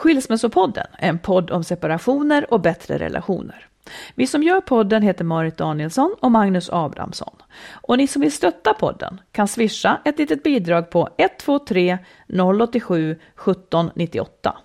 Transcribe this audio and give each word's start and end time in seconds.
Skilsmässopodden 0.00 0.86
en 0.98 1.18
podd 1.18 1.50
om 1.50 1.64
separationer 1.64 2.54
och 2.54 2.60
bättre 2.60 2.98
relationer. 2.98 3.66
Vi 4.14 4.26
som 4.26 4.42
gör 4.42 4.60
podden 4.60 5.02
heter 5.02 5.24
Marit 5.24 5.56
Danielsson 5.56 6.14
och 6.20 6.30
Magnus 6.30 6.70
Abrahamsson. 6.72 7.36
Och 7.72 7.98
ni 7.98 8.06
som 8.06 8.22
vill 8.22 8.32
stötta 8.32 8.74
podden 8.74 9.20
kan 9.32 9.48
swisha 9.48 10.00
ett 10.04 10.18
litet 10.18 10.42
bidrag 10.42 10.90
på 10.90 11.08
123 11.18 11.98
087 12.28 13.10
1798. 13.12 14.56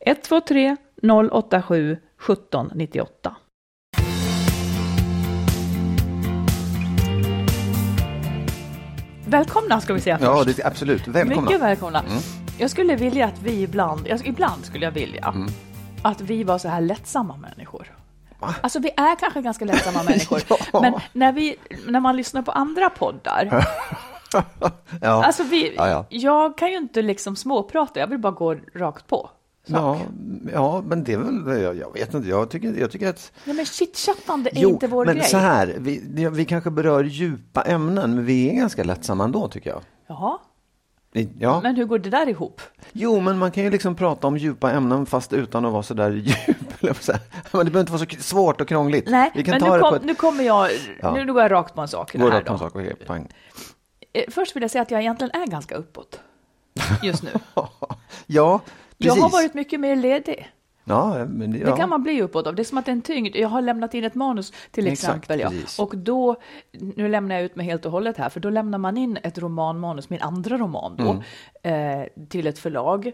123 0.00 0.76
087 1.32 1.92
1798. 1.92 3.36
Välkomna 9.26 9.80
ska 9.80 9.94
vi 9.94 10.00
säga 10.00 10.18
Ja, 10.22 10.44
först. 10.44 10.56
det, 10.56 10.64
absolut. 10.64 11.08
Välkomna. 11.08 11.42
Mycket 11.42 11.62
välkomna. 11.62 12.04
Jag 12.58 12.70
skulle 12.70 12.96
vilja 12.96 13.26
att 13.26 13.42
vi 13.42 13.62
ibland, 13.62 14.06
jag, 14.08 14.26
ibland 14.26 14.64
skulle 14.64 14.84
jag 14.84 14.92
vilja 14.92 15.34
att 16.02 16.20
vi 16.20 16.44
var 16.44 16.58
så 16.58 16.68
här 16.68 16.80
lättsamma 16.80 17.36
människor. 17.36 17.94
Alltså 18.40 18.78
vi 18.78 18.90
är 18.96 19.16
kanske 19.18 19.42
ganska 19.42 19.64
lättsamma 19.64 20.02
människor, 20.08 20.42
Ja. 20.72 20.80
men 20.80 20.94
när, 21.12 21.32
vi, 21.32 21.56
när 21.88 22.00
man 22.00 22.16
lyssnar 22.16 22.42
på 22.42 22.50
andra 22.52 22.90
poddar, 22.90 23.66
Ja. 25.00 25.24
alltså 25.24 25.42
vi, 25.42 25.74
Ja, 25.76 25.88
ja. 25.88 26.06
jag 26.08 26.58
kan 26.58 26.70
ju 26.70 26.76
inte 26.76 27.02
liksom 27.02 27.36
småprata, 27.36 28.00
jag 28.00 28.06
vill 28.06 28.18
bara 28.18 28.32
gå 28.32 28.54
rakt 28.74 29.06
på. 29.06 29.30
Ja, 29.66 30.00
ja, 30.52 30.82
men 30.86 31.04
det 31.04 31.12
är 31.12 31.18
väl, 31.18 31.62
jag, 31.62 31.76
jag 31.76 31.92
vet 31.92 32.14
inte, 32.14 32.28
jag 32.28 32.50
tycker, 32.50 32.74
jag 32.80 32.90
tycker 32.90 33.08
att... 33.08 33.32
Nej 33.44 33.56
men 33.56 33.64
chitchattande 33.66 34.50
är 34.50 34.60
Jo, 34.62 34.68
inte 34.70 34.86
vår 34.86 35.06
men 35.06 35.14
grej. 35.16 35.24
så 35.24 35.36
här, 35.36 35.74
vi, 35.78 36.28
vi 36.32 36.44
kanske 36.44 36.70
berör 36.70 37.04
djupa 37.04 37.62
ämnen, 37.62 38.14
men 38.14 38.24
vi 38.24 38.50
är 38.50 38.54
ganska 38.54 38.84
lättsamma 38.84 39.24
ändå 39.24 39.48
tycker 39.48 39.70
jag. 39.70 39.80
Jaha, 40.06 40.38
Ja. 41.38 41.60
men 41.60 41.76
hur 41.76 41.84
går 41.84 41.98
det 41.98 42.10
där 42.10 42.28
ihop? 42.28 42.60
Jo, 42.92 43.20
men 43.20 43.38
man 43.38 43.50
kan 43.50 43.64
ju 43.64 43.70
liksom 43.70 43.94
prata 43.94 44.26
om 44.26 44.36
djupa 44.36 44.72
ämnen 44.72 45.06
fast 45.06 45.32
utan 45.32 45.64
att 45.64 45.72
vara 45.72 45.82
så 45.82 45.94
där 45.94 46.10
djup. 46.12 46.36
Men 46.80 46.92
det 47.64 47.70
behöver 47.70 47.80
inte 47.80 47.92
vara 47.92 47.98
så 47.98 48.06
svårt 48.22 48.60
och 48.60 48.68
krångligt. 48.68 49.08
Nej, 49.10 49.30
men 49.34 49.44
nu, 49.44 49.78
kom, 49.80 49.94
ett... 49.94 50.04
nu 50.04 50.14
kommer 50.14 50.44
jag, 50.44 50.70
Ja. 51.02 51.14
nu 51.14 51.32
går 51.32 51.42
jag 51.42 51.50
rakt 51.52 51.74
på 51.74 51.80
en 51.80 51.88
sak 51.88 52.14
i 52.14 52.18
det 52.18 52.24
Gå 52.24 52.30
här 52.30 52.36
rakt 52.36 52.46
på 52.46 52.52
en 52.52 52.58
sak, 52.58 52.76
okej, 52.76 52.94
pang. 53.06 53.28
Eh, 54.12 54.22
Först 54.28 54.56
vill 54.56 54.62
jag 54.62 54.70
säga 54.70 54.82
att 54.82 54.90
jag 54.90 55.00
egentligen 55.00 55.42
är 55.42 55.46
ganska 55.46 55.74
uppåt 55.74 56.20
just 57.02 57.22
nu. 57.22 57.30
Ja, 58.26 58.60
Jag 58.96 59.08
precis. 59.08 59.22
har 59.22 59.30
varit 59.30 59.54
mycket 59.54 59.80
mer 59.80 59.96
ledig. 59.96 60.48
Ja, 60.88 61.24
men 61.28 61.50
det, 61.52 61.58
Det 61.58 61.70
ja. 61.70 61.76
kan 61.76 61.88
man 61.88 62.02
bli 62.02 62.22
uppåt 62.22 62.46
av. 62.46 62.54
Det 62.54 62.62
är 62.62 62.64
som 62.64 62.78
att 62.78 62.84
det 62.86 62.90
är 62.90 62.92
en 62.92 63.02
tyngd. 63.02 63.36
Jag 63.36 63.48
har 63.48 63.62
lämnat 63.62 63.94
in 63.94 64.04
ett 64.04 64.14
manus 64.14 64.52
till 64.70 64.86
Exakt, 64.86 65.08
exempel. 65.16 65.40
Ja. 65.40 65.48
precis. 65.50 65.78
Och 65.78 65.96
då, 65.96 66.36
nu 66.96 67.08
lämnar 67.08 67.34
jag 67.34 67.44
ut 67.44 67.56
mig 67.56 67.66
helt 67.66 67.86
och 67.86 67.92
hållet 67.92 68.16
här, 68.16 68.28
för 68.28 68.40
då 68.40 68.50
lämnar 68.50 68.78
man 68.78 68.96
in 68.96 69.18
ett 69.22 69.38
romanmanus, 69.38 70.10
min 70.10 70.22
andra 70.22 70.58
roman 70.58 70.96
då, 70.96 71.22
Mm. 71.62 72.00
eh, 72.02 72.06
till 72.28 72.46
ett 72.46 72.58
förlag. 72.58 73.12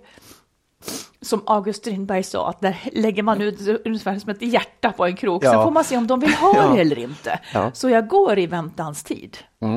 Som 1.25 1.43
August 1.47 1.79
Strindberg 1.79 2.23
sa, 2.23 2.49
att 2.49 2.61
där 2.61 2.77
lägger 2.93 3.23
man 3.23 3.41
ut 3.41 3.61
ungefär 3.85 4.19
som 4.19 4.31
ett 4.31 4.43
hjärta 4.43 4.93
på 4.93 5.05
en 5.07 5.17
krok. 5.17 5.45
Sen 5.45 5.53
Ja. 5.53 5.65
får 5.65 5.71
man 5.71 5.85
se 5.85 5.97
om 5.97 6.07
de 6.07 6.21
vill 6.21 6.35
ha 6.35 6.55
Ja. 6.57 6.75
det 6.75 6.81
eller 6.81 6.99
inte. 6.99 7.39
Ja. 7.53 7.61
Mm. 7.61 7.71
Så 7.75 7.89
jag 7.89 8.09
går 8.09 8.39
i 8.39 8.47
väntans 8.47 9.03
tid 9.03 9.37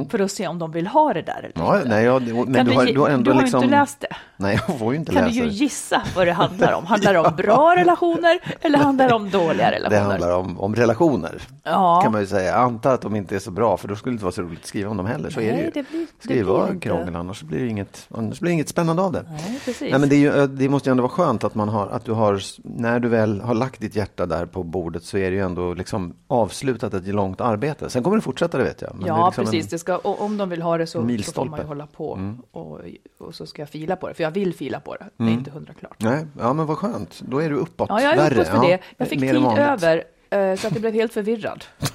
för 0.10 0.20
att 0.20 0.32
se 0.32 0.48
om 0.48 0.60
de 0.60 0.72
vill 0.72 0.88
ha 0.88 1.14
det 1.14 1.22
där 1.22 1.38
eller 1.40 1.52
Ja, 1.56 1.78
inte. 1.78 1.90
nej, 1.90 2.06
ja, 2.06 2.20
det- 2.20 2.34
men 2.34 2.54
kan 2.54 2.66
du 2.66 2.74
har- 2.74 2.86
du 2.86 3.00
har 3.00 3.10
ändå 3.10 3.32
du 3.32 3.36
har 3.36 3.42
liksom- 3.42 3.64
inte 3.64 3.76
läst 3.76 4.00
det. 4.00 4.08
Nej, 4.38 4.60
jag 4.68 4.80
får 4.80 4.94
ju 4.94 5.00
inte 5.00 5.12
Kan 5.12 5.22
läsa 5.24 5.34
du 5.34 5.40
ju 5.40 5.46
det. 5.50 5.54
gissa 5.56 6.02
vad 6.16 6.28
det 6.28 6.32
handlar 6.34 6.74
om? 6.74 6.86
Handlar 6.94 7.14
det 7.14 7.20
om 7.20 7.36
bra 7.36 7.76
relationer 7.76 8.40
eller 8.62 8.80
handlar 8.80 9.08
det 9.10 9.16
om 9.16 9.30
dåliga 9.30 9.70
Det 9.70 9.76
relationer? 9.76 10.02
handlar 10.10 10.38
om, 10.38 10.60
om 10.60 10.76
relationer, 10.76 11.42
Ja. 11.64 12.00
kan 12.04 12.12
man 12.12 12.22
ju 12.22 12.28
säga. 12.28 12.52
Jag 12.52 12.60
antar 12.60 12.94
att 12.94 13.02
de 13.02 13.16
inte 13.16 13.36
är 13.36 13.40
så 13.40 13.52
bra, 13.52 13.78
för 13.78 13.88
då 13.88 13.96
skulle 13.96 14.12
det 14.12 14.16
inte 14.16 14.26
vara 14.26 14.32
så 14.34 14.42
roligt 14.42 14.60
att 14.60 14.66
skriva 14.66 14.90
om 14.92 14.98
dem 14.98 15.06
heller. 15.06 15.30
Så 15.30 15.40
är 15.40 15.46
det 15.46 15.52
Nej, 15.52 15.66
ju. 15.66 15.72
det 15.74 15.90
blir- 15.90 16.00
det 16.18 16.24
ska 16.24 16.34
ju 16.34 16.44
blir 16.44 16.80
krångel, 16.82 17.16
annars 17.16 17.42
blir 17.42 17.60
det 17.60 17.68
inget, 17.68 18.08
annars 18.18 18.40
blir 18.40 18.50
det 18.50 18.54
inget 18.54 18.70
spännande 18.70 19.02
av 19.02 19.12
det. 19.12 19.24
Nej, 19.30 19.60
precis. 19.66 19.92
Nej, 19.92 20.00
men 20.00 20.10
det, 20.10 20.16
ju, 20.16 20.48
det 20.48 20.70
måste 20.70 20.90
ju 20.90 20.92
ändå 20.92 21.02
vara 21.04 21.12
skönt 21.12 21.37
att, 21.44 21.56
man 21.56 21.70
har, 21.70 21.88
att 21.88 22.06
du 22.06 22.12
har, 22.12 22.42
när 22.64 23.00
du 23.00 23.08
väl 23.10 23.42
har 23.42 23.54
lagt 23.54 23.82
ditt 23.82 23.96
hjärta 23.96 24.26
där 24.26 24.46
på 24.46 24.64
bordet 24.64 25.04
så 25.04 25.18
är 25.18 25.30
det 25.32 25.36
ju 25.36 25.42
ändå 25.44 25.74
liksom 25.74 26.14
avslutat 26.28 26.94
ett 26.94 27.08
långt 27.08 27.42
arbete. 27.42 27.90
Sen 27.90 28.04
kommer 28.04 28.16
det 28.18 28.22
fortsätta, 28.22 28.58
det 28.58 28.64
vet 28.64 28.82
jag. 28.82 28.92
Men 28.94 29.02
det 29.02 29.08
ja, 29.08 29.26
liksom 29.28 29.46
precis. 29.46 29.64
En, 29.66 29.70
Det 29.70 29.80
ska, 29.80 29.98
och 29.98 30.22
om 30.22 30.38
de 30.38 30.50
vill 30.50 30.62
ha 30.62 30.78
det 30.78 30.88
så, 30.88 31.08
så 31.24 31.32
får 31.34 31.46
man 31.46 31.60
ju 31.60 31.66
hålla 31.66 31.88
på 31.88 32.14
Mm. 32.16 32.38
och, 32.52 32.82
och 33.20 33.36
så 33.36 33.46
ska 33.46 33.62
jag 33.62 33.70
fila 33.70 33.96
på 33.96 34.08
det, 34.08 34.14
för 34.14 34.24
jag 34.24 34.32
vill 34.32 34.54
fila 34.54 34.80
på 34.80 34.96
det. 34.96 35.06
Det 35.18 35.24
är 35.24 35.28
Mm. 35.28 35.40
inte 35.40 35.52
hundra 35.52 35.74
klart. 35.74 35.96
nej, 36.00 36.26
ja, 36.40 36.54
men 36.54 36.66
vad 36.66 36.78
skönt. 36.78 37.22
Då 37.28 37.40
är 37.40 37.50
du 37.50 37.56
uppåt. 37.56 37.90
Ja, 37.90 38.02
jag 38.02 38.18
är 38.18 38.34
uppåt 38.34 38.48
för 38.48 38.56
Ja, 38.56 38.62
det. 38.62 38.80
Jag 38.98 39.08
fick 39.08 39.20
tid 39.20 39.36
över, 39.46 40.04
eh, 40.30 40.56
så 40.56 40.68
att 40.68 40.74
jag 40.74 40.82
blev 40.82 40.94
helt 40.94 41.14
förvirrad. 41.14 41.64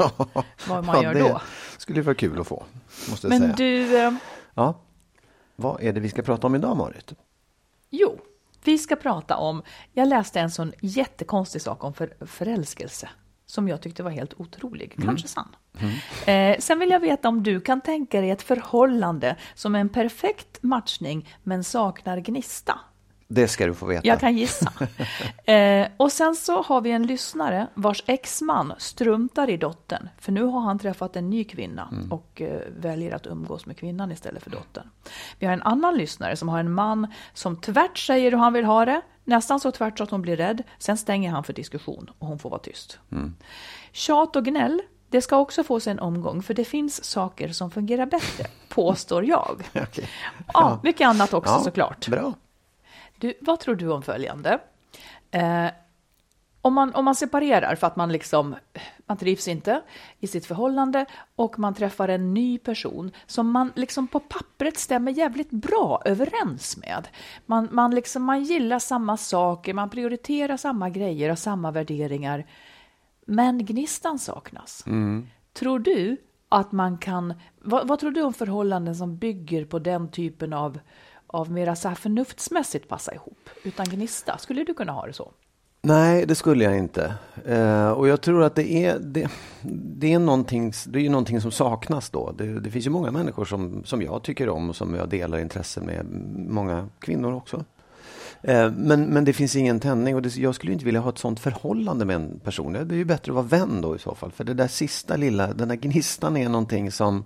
vad 0.68 0.84
man 0.84 0.96
Ja, 0.96 1.02
gör 1.02 1.14
det 1.14 1.20
då. 1.20 1.40
skulle 1.78 1.98
ju 1.98 2.02
vara 2.02 2.14
kul 2.14 2.40
att 2.40 2.46
få, 2.46 2.62
måste 3.10 3.26
jag 3.26 3.40
Men 3.40 3.40
säga. 3.40 3.54
du, 3.56 3.98
eh, 3.98 4.12
Ja. 4.54 4.74
Vad 5.56 5.82
är 5.82 5.92
det 5.92 6.00
vi 6.00 6.08
ska 6.08 6.22
prata 6.22 6.46
om 6.46 6.54
idag, 6.54 6.76
Marit? 6.76 7.12
jo, 7.90 8.18
vi 8.64 8.78
ska 8.78 8.96
prata 8.96 9.36
om, 9.36 9.62
jag 9.92 10.08
läste 10.08 10.40
en 10.40 10.50
sån 10.50 10.72
jättekonstig 10.80 11.62
sak 11.62 11.84
om 11.84 11.94
för, 11.94 12.26
förälskelse. 12.26 13.08
Som 13.46 13.68
jag 13.68 13.82
tyckte 13.82 14.02
var 14.02 14.10
helt 14.10 14.34
otrolig, 14.34 14.92
Mm. 14.96 15.06
kanske 15.08 15.28
sann. 15.28 15.56
Eh, 16.26 16.58
sen 16.58 16.78
vill 16.78 16.90
jag 16.90 17.00
veta 17.00 17.28
om 17.28 17.42
du 17.42 17.60
kan 17.60 17.80
tänka 17.80 18.20
dig 18.20 18.30
ett 18.30 18.42
förhållande 18.42 19.36
som 19.54 19.74
är 19.74 19.78
en 19.80 19.88
perfekt 19.88 20.62
matchning 20.62 21.28
men 21.42 21.64
saknar 21.64 22.18
gnista. 22.18 22.78
Det 23.34 23.48
ska 23.48 23.66
du 23.66 23.74
få 23.74 23.86
veta. 23.86 24.08
Jag 24.08 24.20
kan 24.20 24.36
gissa. 24.36 24.72
eh, 25.52 25.86
och 25.96 26.12
sen 26.12 26.34
så 26.36 26.62
har 26.62 26.80
vi 26.80 26.90
en 26.90 27.06
lyssnare 27.06 27.66
vars 27.74 28.02
exman 28.06 28.72
struntar 28.78 29.50
i 29.50 29.56
dottern. 29.56 30.08
För 30.18 30.32
nu 30.32 30.42
har 30.44 30.60
han 30.60 30.78
träffat 30.78 31.16
en 31.16 31.30
ny 31.30 31.44
kvinna 31.44 31.88
Mm. 31.92 32.12
och 32.12 32.40
eh, 32.42 32.60
väljer 32.76 33.14
att 33.14 33.26
umgås 33.26 33.66
med 33.66 33.76
kvinnan 33.78 34.12
istället 34.12 34.42
för 34.42 34.50
dottern. 34.50 34.90
Vi 35.38 35.46
har 35.46 35.52
en 35.52 35.62
annan 35.62 35.96
lyssnare 35.96 36.36
som 36.36 36.48
har 36.48 36.58
en 36.60 36.72
man 36.72 37.06
som 37.34 37.56
tvärt 37.56 37.98
säger 37.98 38.30
hur 38.30 38.38
han 38.38 38.52
vill 38.52 38.64
ha 38.64 38.84
det. 38.84 39.00
Nästan 39.24 39.60
så 39.60 39.70
tvärt 39.70 39.98
så 39.98 40.04
att 40.04 40.10
hon 40.10 40.22
blir 40.22 40.36
rädd. 40.36 40.62
Sen 40.78 40.96
stänger 40.96 41.30
han 41.30 41.44
för 41.44 41.52
diskussion 41.52 42.10
och 42.18 42.26
hon 42.26 42.38
får 42.38 42.50
vara 42.50 42.60
tyst. 42.60 42.98
Mm. 43.12 43.34
Tjat 43.92 44.36
och 44.36 44.44
gnäll, 44.44 44.82
det 45.10 45.22
ska 45.22 45.36
också 45.36 45.64
få 45.64 45.80
sig 45.80 45.90
en 45.90 45.98
omgång 45.98 46.42
för 46.42 46.54
det 46.54 46.64
finns 46.64 47.04
saker 47.04 47.48
som 47.48 47.70
fungerar 47.70 48.06
bättre, 48.06 48.44
påstår 48.68 49.24
jag. 49.24 49.62
Okej. 49.74 50.08
Ja, 50.52 50.80
mycket 50.82 51.08
annat 51.08 51.34
också 51.34 51.52
Ja, 51.52 51.60
såklart. 51.64 52.08
Bra. 52.08 52.32
Du, 53.22 53.34
vad 53.40 53.60
tror 53.60 53.74
du 53.74 53.92
om 53.92 54.02
följande? 54.02 54.58
Eh, 55.30 55.66
om 56.62 56.74
man, 56.74 56.94
om 56.94 57.04
man 57.04 57.14
separerar 57.14 57.74
för 57.74 57.86
att 57.86 57.96
man 57.96 58.12
liksom, 58.12 58.56
man 59.06 59.16
trivs 59.16 59.48
inte 59.48 59.82
i 60.20 60.26
sitt 60.26 60.46
förhållande 60.46 61.06
och 61.36 61.58
man 61.58 61.74
träffar 61.74 62.08
en 62.08 62.34
ny 62.34 62.58
person 62.58 63.10
som 63.26 63.50
man 63.50 63.72
liksom 63.74 64.08
på 64.08 64.20
pappret 64.20 64.78
stämmer 64.78 65.12
jävligt 65.12 65.50
bra 65.50 66.02
överens 66.04 66.76
med. 66.76 67.08
Man, 67.46 67.68
man, 67.72 67.94
liksom, 67.94 68.22
man 68.22 68.42
gillar 68.44 68.78
samma 68.78 69.16
saker, 69.16 69.74
man 69.74 69.90
prioriterar 69.90 70.56
samma 70.56 70.90
grejer 70.90 71.30
och 71.30 71.38
samma 71.38 71.70
värderingar. 71.70 72.46
Men 73.26 73.64
gnistan 73.64 74.18
saknas. 74.18 74.84
Tror 75.52 75.78
du 75.78 76.16
att 76.48 76.72
man 76.72 76.98
kan, 76.98 77.34
vad, 77.58 77.88
vad 77.88 77.98
tror 77.98 78.10
du 78.10 78.22
om 78.22 78.32
förhållanden 78.32 78.96
som 78.96 79.16
bygger 79.16 79.64
på 79.64 79.78
den 79.78 80.10
typen 80.10 80.52
av, 80.52 80.78
av 81.32 81.50
mera 81.50 81.76
så 81.76 81.88
här 81.88 81.94
förnuftsmässigt 81.94 82.88
passa 82.88 83.14
ihop, 83.14 83.50
utan 83.62 83.86
gnista? 83.86 84.38
Skulle 84.38 84.64
du 84.64 84.74
kunna 84.74 84.92
ha 84.92 85.06
det 85.06 85.12
så? 85.12 85.32
Nej, 85.84 86.26
det 86.26 86.34
skulle 86.34 86.64
jag 86.64 86.78
inte. 86.78 87.14
Eh, 87.46 87.90
och 87.90 88.08
jag 88.08 88.20
tror 88.20 88.42
att 88.44 88.54
det 88.54 88.72
är, 88.72 88.98
det, 88.98 89.28
det 89.96 90.12
är, 90.12 90.18
någonting, 90.18 90.72
det 90.86 90.98
är 90.98 91.02
ju 91.02 91.08
någonting 91.08 91.40
som 91.40 91.50
saknas 91.50 92.10
då. 92.10 92.32
Det, 92.32 92.60
det 92.60 92.70
finns 92.70 92.86
ju 92.86 92.90
många 92.90 93.10
människor 93.10 93.44
som, 93.44 93.84
som 93.84 94.02
jag 94.02 94.22
tycker 94.22 94.48
om 94.48 94.70
och 94.70 94.76
som 94.76 94.94
jag 94.94 95.08
delar 95.08 95.38
intresse 95.38 95.80
med. 95.80 96.06
Många 96.48 96.88
kvinnor 96.98 97.34
också. 97.34 97.64
Eh, 98.42 98.72
men, 98.72 99.04
men 99.04 99.24
det 99.24 99.32
finns 99.32 99.56
ingen 99.56 99.80
tändning 99.80 100.14
och 100.14 100.22
det, 100.22 100.36
jag 100.36 100.54
skulle 100.54 100.72
inte 100.72 100.84
vilja 100.84 101.00
ha 101.00 101.10
ett 101.10 101.18
sånt 101.18 101.40
förhållande 101.40 102.04
med 102.04 102.16
en 102.16 102.40
person. 102.44 102.72
Det 102.72 102.94
är 102.94 102.98
ju 102.98 103.04
bättre 103.04 103.32
att 103.32 103.36
vara 103.36 103.46
vän 103.60 103.80
då 103.80 103.96
i 103.96 103.98
så 103.98 104.14
fall. 104.14 104.32
För 104.32 104.44
det 104.44 104.54
där 104.54 104.68
sista 104.68 105.16
lilla, 105.16 105.52
den 105.52 105.68
där 105.68 105.76
gnistan 105.76 106.36
är 106.36 106.48
någonting 106.48 106.92
som 106.92 107.24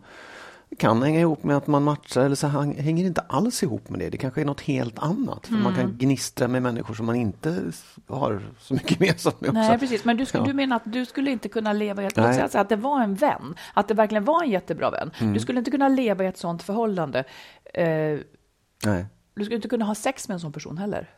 kan 0.79 1.03
hänga 1.03 1.21
ihop 1.21 1.45
med 1.45 1.57
att 1.57 1.67
man 1.67 1.83
matchar 1.83 2.21
eller 2.23 2.37
så 2.37 2.47
hänger 2.49 3.05
inte 3.07 3.21
alls 3.21 3.63
ihop 3.63 3.91
med 3.91 3.99
det. 4.01 4.11
Det 4.11 4.17
kanske 4.19 4.41
är 4.41 4.45
något 4.45 4.61
helt 4.61 4.99
annat. 4.99 5.47
För 5.47 5.55
Man 5.55 5.75
kan 5.75 5.97
gnistra 5.99 6.49
med 6.49 6.63
människor 6.63 6.95
som 6.95 7.07
man 7.07 7.17
inte 7.17 7.63
har 8.07 8.43
så 8.61 8.75
mycket 8.75 9.01
gemensamt 9.01 9.41
med. 9.41 9.55
Nej, 9.55 9.69
också. 9.69 9.79
precis. 9.79 10.05
Men 10.05 10.17
du, 10.17 10.27
skulle, 10.27 10.43
Ja. 10.45 10.47
du 10.49 10.55
menar 10.55 10.77
att 10.77 10.83
du 10.93 11.07
skulle 11.07 11.31
inte 11.31 11.49
kunna 11.49 11.73
leva 11.73 12.03
i 12.03 12.07
ett, 12.07 12.17
Nej. 12.17 12.27
låt 12.27 12.35
säga 12.35 12.49
så 12.49 12.59
att 12.59 12.69
det 12.69 12.77
var 12.77 13.03
en 13.03 13.15
vän, 13.15 13.55
att 13.75 13.89
det 13.89 13.95
verkligen 13.95 14.25
var 14.25 14.43
en 14.43 14.51
jättebra 14.51 14.91
vän. 14.91 15.11
Mm. 15.21 15.33
Du 15.35 15.41
skulle 15.41 15.59
inte 15.59 15.71
kunna 15.71 15.89
leva 15.89 16.25
i 16.25 16.27
ett 16.27 16.39
sånt 16.39 16.63
förhållande. 16.63 17.25
Eh, 17.75 18.19
Nej. 18.85 19.07
du 19.35 19.45
skulle 19.45 19.57
inte 19.57 19.69
kunna 19.69 19.85
ha 19.85 19.95
sex 19.95 20.29
med 20.29 20.35
en 20.35 20.41
sån 20.41 20.53
person 20.53 20.79
heller. 20.79 21.11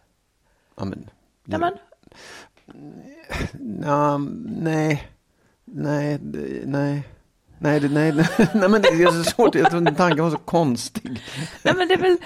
Ja, 0.76 0.84
men, 0.84 1.08
Nej, 1.44 1.78
nej, 4.60 5.08
nej, 5.64 6.18
det- 6.22 6.62
nej. 6.66 7.02
Nej, 7.58 7.80
det, 7.80 7.88
nej, 7.88 8.12
nej, 8.12 8.26
nej, 8.54 8.68
men 8.68 8.82
det 8.82 8.88
är 8.88 9.24
så 9.24 9.30
svårt. 9.30 9.54
Jag 9.54 9.70
tror 9.70 9.94
tanken 9.94 10.24
var 10.24 10.30
så 10.30 10.38
konstig. 10.38 11.22
nej, 11.62 11.74
men 11.76 11.88
det 11.88 11.94
är 11.94 11.98
väl, 11.98 12.16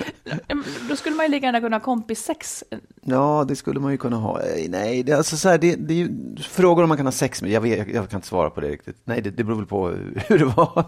då 0.88 0.96
skulle 0.96 1.16
man 1.16 1.26
ju 1.26 1.30
lika 1.32 1.46
gärna 1.46 1.60
kunna 1.60 1.76
ha 1.76 1.80
kompissex. 1.80 2.64
Ja, 3.02 3.44
det 3.48 3.56
skulle 3.56 3.80
man 3.80 3.92
ju 3.92 3.98
kunna 3.98 4.16
ha. 4.16 4.40
Eh, 4.40 4.68
Nej, 4.68 5.02
det 5.02 5.12
är 5.12 5.16
alltså 5.16 5.36
så 5.36 5.48
här, 5.48 5.58
det, 5.58 5.76
det 5.76 5.94
är 5.94 5.98
ju 5.98 6.36
frågor 6.36 6.82
om 6.82 6.88
man 6.88 6.96
kan 6.96 7.06
ha 7.06 7.12
sex 7.12 7.42
med. 7.42 7.50
Jag, 7.50 7.60
vet, 7.60 7.88
jag 7.88 8.10
kan 8.10 8.18
inte 8.18 8.28
svara 8.28 8.50
på 8.50 8.60
det 8.60 8.68
riktigt. 8.68 8.96
Nej, 9.04 9.20
det, 9.20 9.30
det 9.30 9.44
beror 9.44 9.56
väl 9.56 9.66
på 9.66 9.88
hur 10.28 10.38
det 10.38 10.44
var. 10.44 10.84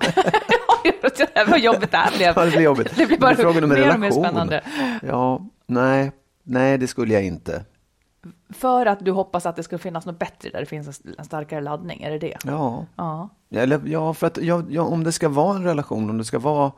Vad 1.51 1.61
jobbigt 1.61 1.91
det 1.91 1.97
här 1.97 2.17
blev. 2.17 2.33
Ja, 2.37 2.45
det 2.45 2.51
blir 2.51 2.61
jobbigt. 2.61 2.97
Det 2.97 3.07
blir 3.07 3.19
bara 3.19 3.35
mer 3.67 3.95
och 3.95 4.01
mer 4.01 4.11
spännande. 4.11 4.65
Ja, 5.03 5.47
nej, 5.67 6.13
nej, 6.45 6.79
det 6.79 6.87
skulle 6.87 7.15
jag 7.15 7.25
inte. 7.25 7.65
För 8.51 8.87
att 8.87 9.05
du 9.05 9.11
hoppas 9.11 9.47
att 9.47 9.57
det 9.57 9.63
ska 9.63 9.79
finnas 9.79 10.07
något 10.07 10.19
bättre 10.19 10.51
där 10.51 10.61
det 10.61 10.67
finns 10.67 11.01
en- 11.19 11.25
starkare 11.25 11.61
laddning, 11.61 12.03
är 12.03 12.11
det 12.11 12.19
det? 12.19 12.37
Ja, 12.45 12.87
Ja. 12.97 13.29
Eller, 13.51 13.81
ja, 13.87 14.15
för 14.15 14.27
att 14.27 14.39
ja, 14.43 14.63
ja, 14.69 14.83
om 14.83 15.05
det 15.05 15.13
ska 15.13 15.29
vara 15.29 15.57
en 15.57 15.65
relation, 15.65 16.11
om 16.11 16.19
det 16.19 16.25
ska 16.25 16.39
vara 16.39 16.73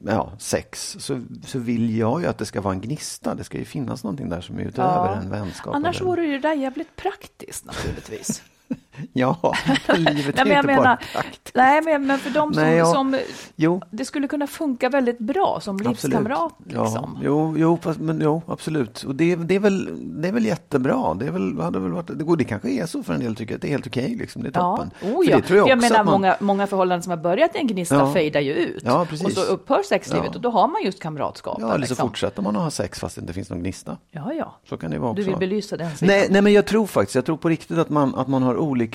ja, 0.00 0.32
sex, 0.38 0.96
så, 1.00 1.22
så 1.46 1.58
vill 1.58 1.96
jag 1.96 2.20
ju 2.20 2.26
att 2.26 2.38
det 2.38 2.46
ska 2.46 2.60
vara 2.60 2.74
en 2.74 2.80
gnista. 2.80 3.34
Det 3.34 3.44
ska 3.44 3.58
ju 3.58 3.64
finnas 3.64 4.04
någonting 4.04 4.28
där 4.28 4.40
som 4.40 4.58
är 4.58 4.62
utöver 4.62 5.06
Ja. 5.06 5.14
en 5.16 5.30
vänskap. 5.30 5.74
Annars 5.74 5.96
eller- 6.00 6.06
vore 6.10 6.24
ju 6.26 6.32
det 6.32 6.48
där 6.48 6.54
jävligt 6.54 6.96
praktiskt 6.96 7.64
naturligtvis. 7.64 8.42
Ja, 9.12 9.54
livet 9.96 10.34
Nej, 10.36 10.42
är 10.42 10.44
men 10.44 10.52
jag 10.52 10.62
inte 10.64 10.66
bara 10.66 10.76
menar, 10.76 10.96
prakt. 11.12 11.50
nej, 11.54 11.82
men, 11.82 12.06
men 12.06 12.18
för 12.18 12.30
de 12.30 12.54
som, 12.54 12.62
Nej, 12.62 12.76
ja. 12.76 12.92
som 12.92 13.18
Jo, 13.56 13.82
det 13.90 14.04
skulle 14.04 14.28
kunna 14.28 14.46
funka 14.46 14.88
väldigt 14.88 15.18
bra 15.18 15.58
som 15.62 15.76
livskamrat. 15.76 16.52
Ja, 16.68 16.82
Liksom. 16.84 17.18
jo, 17.22 17.54
jo, 17.58 17.78
fast, 17.82 18.00
men, 18.00 18.20
jo, 18.20 18.42
absolut. 18.48 19.02
Och 19.02 19.14
det, 19.14 19.36
det, 19.36 19.54
är 19.54 19.58
väl, 19.60 19.88
det 20.22 20.28
är 20.28 20.32
väl 20.32 20.44
jättebra. 20.44 21.14
Det, 21.14 21.26
är 21.26 21.30
väl, 21.30 21.60
hade 21.60 21.78
väl 21.78 21.90
varit, 21.92 22.06
det, 22.06 22.36
det 22.36 22.44
kanske 22.44 22.70
är 22.70 22.86
så 22.86 23.02
för 23.02 23.14
en 23.14 23.20
del 23.20 23.36
tycker 23.36 23.54
att 23.54 23.60
det 23.60 23.68
är 23.68 23.70
helt 23.70 23.86
okej. 23.86 24.16
liksom. 24.18 24.42
Det 24.42 24.48
är 24.48 24.52
Ja, 24.60 24.76
toppen. 24.76 24.90
oh, 25.14 25.24
För 25.24 25.30
ja. 25.30 25.36
det 25.36 25.42
tror 25.42 25.56
jag 25.58 25.64
För 25.66 25.70
jag 25.70 25.78
menar 25.80 26.04
man, 26.04 26.12
många, 26.12 26.36
många 26.40 26.66
förhållanden 26.66 27.02
som 27.02 27.10
har 27.10 27.16
börjat 27.16 27.56
i 27.56 27.58
en 27.58 27.66
gnista 27.66 27.94
Ja. 27.94 28.12
fejdar 28.12 28.40
ju 28.40 28.52
ut. 28.52 28.82
Ja, 28.86 29.06
precis. 29.10 29.26
och 29.26 29.32
så 29.32 29.42
upphör 29.42 29.82
sexlivet 29.82 30.26
Ja. 30.26 30.34
och 30.34 30.40
då 30.40 30.50
har 30.50 30.68
man 30.68 30.82
just 30.84 31.00
kamratskap. 31.00 31.58
Ja, 31.60 31.66
eller 31.66 31.86
så 31.86 31.92
liksom. 31.92 32.08
fortsätter 32.08 32.42
man 32.42 32.56
att 32.56 32.62
ha 32.62 32.70
sex 32.70 33.00
fast 33.00 33.14
det 33.14 33.20
inte 33.20 33.32
finns 33.32 33.50
någon 33.50 33.58
gnista. 33.60 33.96
Ja, 34.10 34.32
ja. 34.32 34.54
Så 34.68 34.76
kan 34.76 34.90
det 34.90 34.98
vara 34.98 35.10
också. 35.10 35.22
Du 35.22 35.28
vill 35.28 35.36
belysa 35.38 35.76
den 35.76 35.96
sidan. 35.96 36.16
Nej, 36.16 36.26
nej, 36.30 36.42
men 36.42 36.52
jag 36.52 36.66
tror 36.66 36.86
faktiskt, 36.86 37.14
jag 37.14 37.24
tror 37.24 37.36
på 37.36 37.48
riktigt 37.48 37.78
att 37.78 37.90
man, 37.90 38.14
att 38.14 38.28
man 38.28 38.42
har 38.42 38.56
olika 38.56 38.87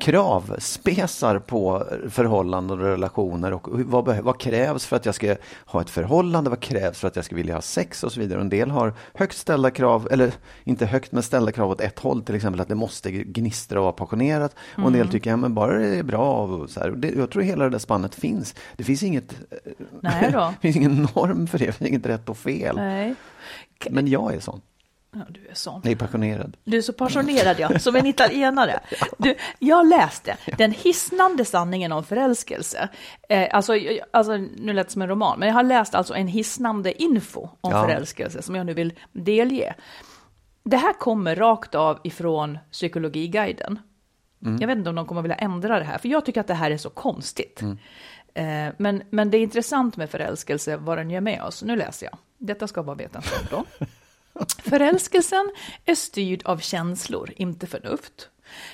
krav, 0.00 0.56
spesar 0.58 1.38
på 1.38 1.84
förhållanden 2.08 2.80
och 2.80 2.86
relationer 2.86 3.52
och 3.52 3.68
vad, 3.70 4.18
vad 4.18 4.40
krävs 4.40 4.86
för 4.86 4.96
att 4.96 5.06
jag 5.06 5.14
ska 5.14 5.36
ha 5.66 5.80
ett 5.80 5.90
förhållande, 5.90 6.50
vad 6.50 6.60
krävs 6.60 6.98
för 6.98 7.08
att 7.08 7.16
jag 7.16 7.24
ska 7.24 7.36
vilja 7.36 7.54
ha 7.54 7.60
sex 7.60 8.04
och 8.04 8.12
så 8.12 8.20
vidare. 8.20 8.40
En 8.40 8.48
del 8.48 8.70
har 8.70 8.92
högt 9.14 9.36
ställda 9.36 9.70
krav, 9.70 10.08
eller 10.10 10.32
inte 10.64 10.86
högt 10.86 11.12
men 11.12 11.22
ställda 11.22 11.52
krav 11.52 11.70
åt 11.70 11.80
ett 11.80 11.98
håll, 11.98 12.22
till 12.22 12.34
exempel 12.34 12.60
att 12.60 12.68
det 12.68 12.74
måste 12.74 13.10
gnistra 13.10 13.78
och 13.78 13.84
vara 13.84 13.92
passionerat. 13.92 14.54
Och 14.76 14.86
en 14.86 14.92
del 14.92 15.08
tycker, 15.08 15.30
ja 15.30 15.36
men 15.36 15.54
bara 15.54 15.78
det 15.78 15.98
är 15.98 16.02
bra 16.02 16.42
och 16.42 16.70
så 16.70 16.80
här. 16.80 16.90
Och 16.90 16.98
Det, 16.98 17.10
jag 17.10 17.30
tror 17.30 17.42
hela 17.42 17.64
det 17.64 17.70
där 17.70 17.78
spannet 17.78 18.14
finns. 18.14 18.54
Det 18.76 18.84
finns 18.84 19.02
inget, 19.02 19.34
det 20.00 20.56
finns 20.60 20.76
ingen 20.76 21.08
norm 21.14 21.46
för 21.46 21.58
det, 21.58 21.66
det 21.66 21.72
finns 21.72 21.88
inget 21.88 22.06
rätt 22.06 22.28
och 22.28 22.38
fel. 22.38 22.76
Nej. 22.76 23.14
Men 23.90 24.08
jag 24.08 24.34
är 24.34 24.40
sån, 24.40 24.60
Ja, 25.12 25.20
du 25.28 25.46
är 25.48 25.54
sån. 25.54 25.86
är 25.88 25.96
passionerad. 25.96 26.56
Du 26.64 26.76
är 26.78 26.82
så 26.82 26.92
passionerad, 26.92 27.60
ja. 27.60 27.78
Som 27.78 27.96
en 27.96 28.06
italienare. 28.06 28.80
Du, 29.18 29.34
jag 29.58 29.86
läste 29.88 30.36
Den 30.58 30.72
hisnande 30.72 31.44
sanningen 31.44 31.92
om 31.92 32.04
förälskelse. 32.04 32.88
Eh, 33.28 33.48
alltså, 33.52 33.72
alltså, 34.10 34.36
nu 34.36 34.72
lät 34.72 34.86
det 34.86 34.92
som 34.92 35.02
en 35.02 35.08
roman, 35.08 35.38
men 35.38 35.48
jag 35.48 35.54
har 35.54 35.62
läst 35.62 35.94
alltså 35.94 36.14
en 36.14 36.28
hisnande 36.28 37.02
info 37.02 37.48
om 37.60 37.70
Ja. 37.72 37.82
förälskelse 37.86 38.42
som 38.42 38.54
jag 38.54 38.66
nu 38.66 38.74
vill 38.74 38.92
delge. 39.12 39.74
Det 40.64 40.76
här 40.76 40.92
kommer 40.92 41.36
rakt 41.36 41.74
av 41.74 41.98
ifrån 42.04 42.58
Psykologiguiden. 42.72 43.78
Jag 44.60 44.66
vet 44.66 44.78
inte 44.78 44.90
om 44.90 44.96
de 44.96 45.06
kommer 45.06 45.22
vilja 45.22 45.36
ändra 45.36 45.78
det 45.78 45.84
här, 45.84 45.98
för 45.98 46.08
jag 46.08 46.24
tycker 46.24 46.40
att 46.40 46.46
det 46.46 46.54
här 46.54 46.70
är 46.70 46.76
så 46.76 46.90
konstigt. 46.90 47.62
Eh, 48.34 48.68
men, 48.76 49.02
men 49.10 49.30
det 49.30 49.38
är 49.38 49.42
intressant 49.42 49.96
med 49.96 50.10
förälskelse, 50.10 50.76
vad 50.76 50.98
den 50.98 51.10
gör 51.10 51.20
med 51.20 51.42
oss. 51.42 51.62
Nu 51.62 51.76
läser 51.76 52.06
jag. 52.06 52.18
Detta 52.38 52.66
ska 52.68 52.82
vara 52.82 52.96
vetenskap 52.96 53.50
då. 53.50 53.64
Förälskelsen 54.62 55.50
är 55.84 55.94
styrd 55.94 56.42
av 56.44 56.58
känslor, 56.58 57.32
inte 57.36 57.66
förnuft. 57.66 58.30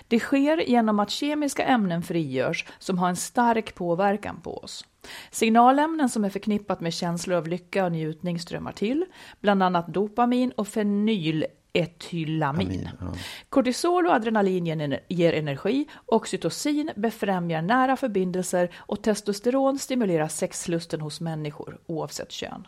Det 0.08 0.20
sker 0.20 0.58
genom 0.58 0.99
att 1.00 1.11
kemiska 1.11 1.64
ämnen 1.64 2.03
frigörs 2.03 2.67
som 2.79 2.99
har 2.99 3.08
en 3.08 3.17
stark 3.17 3.75
påverkan 3.75 4.41
på 4.41 4.58
oss. 4.58 4.85
Signalämnen 5.31 6.08
som 6.08 6.25
är 6.25 6.31
förknippat 6.31 6.81
med 6.81 6.94
känslor 6.94 7.37
av 7.37 7.49
lycka 7.49 7.85
och 7.85 7.93
njutning 7.93 8.38
strömmar 8.38 8.73
till, 8.73 9.05
bland 9.41 9.62
annat 9.62 9.94
dopamin 9.94 10.50
och 10.50 10.69
fenyletylamin. 10.69 12.66
Amin, 12.66 12.88
ja. 13.00 13.14
Kortisol 13.49 14.07
och 14.07 14.12
adrenalin 14.12 14.97
ger 15.09 15.33
energi, 15.33 15.88
oxytocin 16.07 16.90
befrämjar 16.97 17.62
nära 17.62 17.97
förbindelser 17.97 18.71
och 18.76 19.02
testosteron 19.02 19.78
stimulerar 19.78 20.28
sexlusten 20.28 21.00
hos 21.00 21.21
människor 21.21 21.78
oavsett 21.87 22.33
kön. 22.33 22.66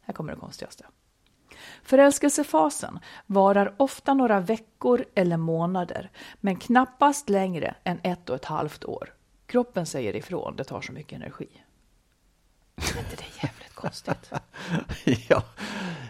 Här 0.00 0.14
kommer 0.14 0.32
det 0.32 0.38
konstigaste. 0.38 0.84
Förälskelsefasen 1.86 2.98
varar 3.26 3.74
ofta 3.76 4.14
några 4.14 4.40
veckor 4.40 5.04
eller 5.14 5.36
månader, 5.36 6.10
men 6.40 6.56
knappast 6.56 7.28
längre 7.28 7.74
än 7.84 8.00
ett 8.02 8.30
och 8.30 8.36
ett 8.36 8.44
halvt 8.44 8.84
år. 8.84 9.14
Kroppen 9.46 9.86
säger 9.86 10.16
ifrån, 10.16 10.56
det 10.56 10.64
tar 10.64 10.80
så 10.80 10.92
mycket 10.92 11.16
energi. 11.16 11.48
Är 12.76 12.98
inte 12.98 13.16
det 13.16 13.46
jävligt 13.46 13.74
konstigt? 13.74 14.32
ja. 15.28 15.42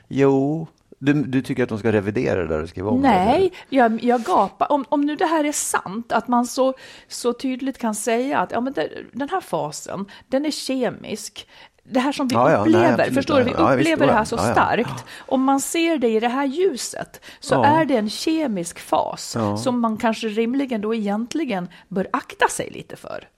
Jo, 0.09 0.66
du, 0.99 1.12
du 1.12 1.42
tycker 1.42 1.62
att 1.62 1.68
de 1.68 1.78
ska 1.78 1.92
revidera 1.92 2.42
det 2.42 2.49
där 2.49 2.62
och 2.62 2.68
skriva 2.68 2.90
om 2.90 3.02
det? 3.02 3.09
Nej, 3.09 3.37
eller? 3.37 3.50
jag, 3.68 4.04
jag 4.04 4.23
gapar. 4.23 4.73
Om, 4.73 4.85
om 4.88 5.00
nu 5.00 5.16
det 5.16 5.26
här 5.26 5.45
är 5.45 5.52
sant, 5.52 6.12
att 6.12 6.28
man 6.28 6.47
så, 6.47 6.75
så 7.09 7.33
tydligt 7.33 7.78
kan 7.78 7.95
säga 7.95 8.38
att 8.38 8.52
ja, 8.52 8.61
men 8.61 8.73
det, 8.73 8.90
den 9.12 9.28
här 9.28 9.40
fasen, 9.40 10.06
den 10.28 10.47
är 10.47 10.50
kemisk. 10.50 11.49
Det 11.90 12.00
här 12.00 12.12
som 12.12 12.28
vi 12.28 12.35
Ja, 12.35 12.50
ja, 12.50 12.59
nej, 12.59 12.69
upplever, 12.69 12.93
absolut. 12.93 13.14
förstår 13.14 13.38
du, 13.38 13.45
vi 13.45 13.50
Ja, 13.50 13.57
ja, 13.59 13.76
visst, 13.76 13.90
upplever 13.90 14.07
det 14.07 14.19
här 14.19 14.25
så 14.25 14.38
starkt. 14.38 15.05
Om 15.19 15.43
man 15.43 15.61
ser 15.61 15.99
det 15.99 16.09
i 16.09 16.21
det 16.21 16.28
här 16.28 16.45
ljuset 16.45 17.21
så 17.40 17.62
är 17.62 17.85
det 17.85 17.97
en 17.97 18.11
kemisk 18.11 18.78
fas 18.78 19.37
som 19.64 19.81
man 19.81 19.97
kanske 19.97 20.28
rimligen 20.28 20.81
då 20.81 20.95
egentligen 20.95 21.69
bör 21.88 22.09
akta 22.12 22.49
sig 22.49 22.71
lite 22.71 22.97
för. 22.97 23.28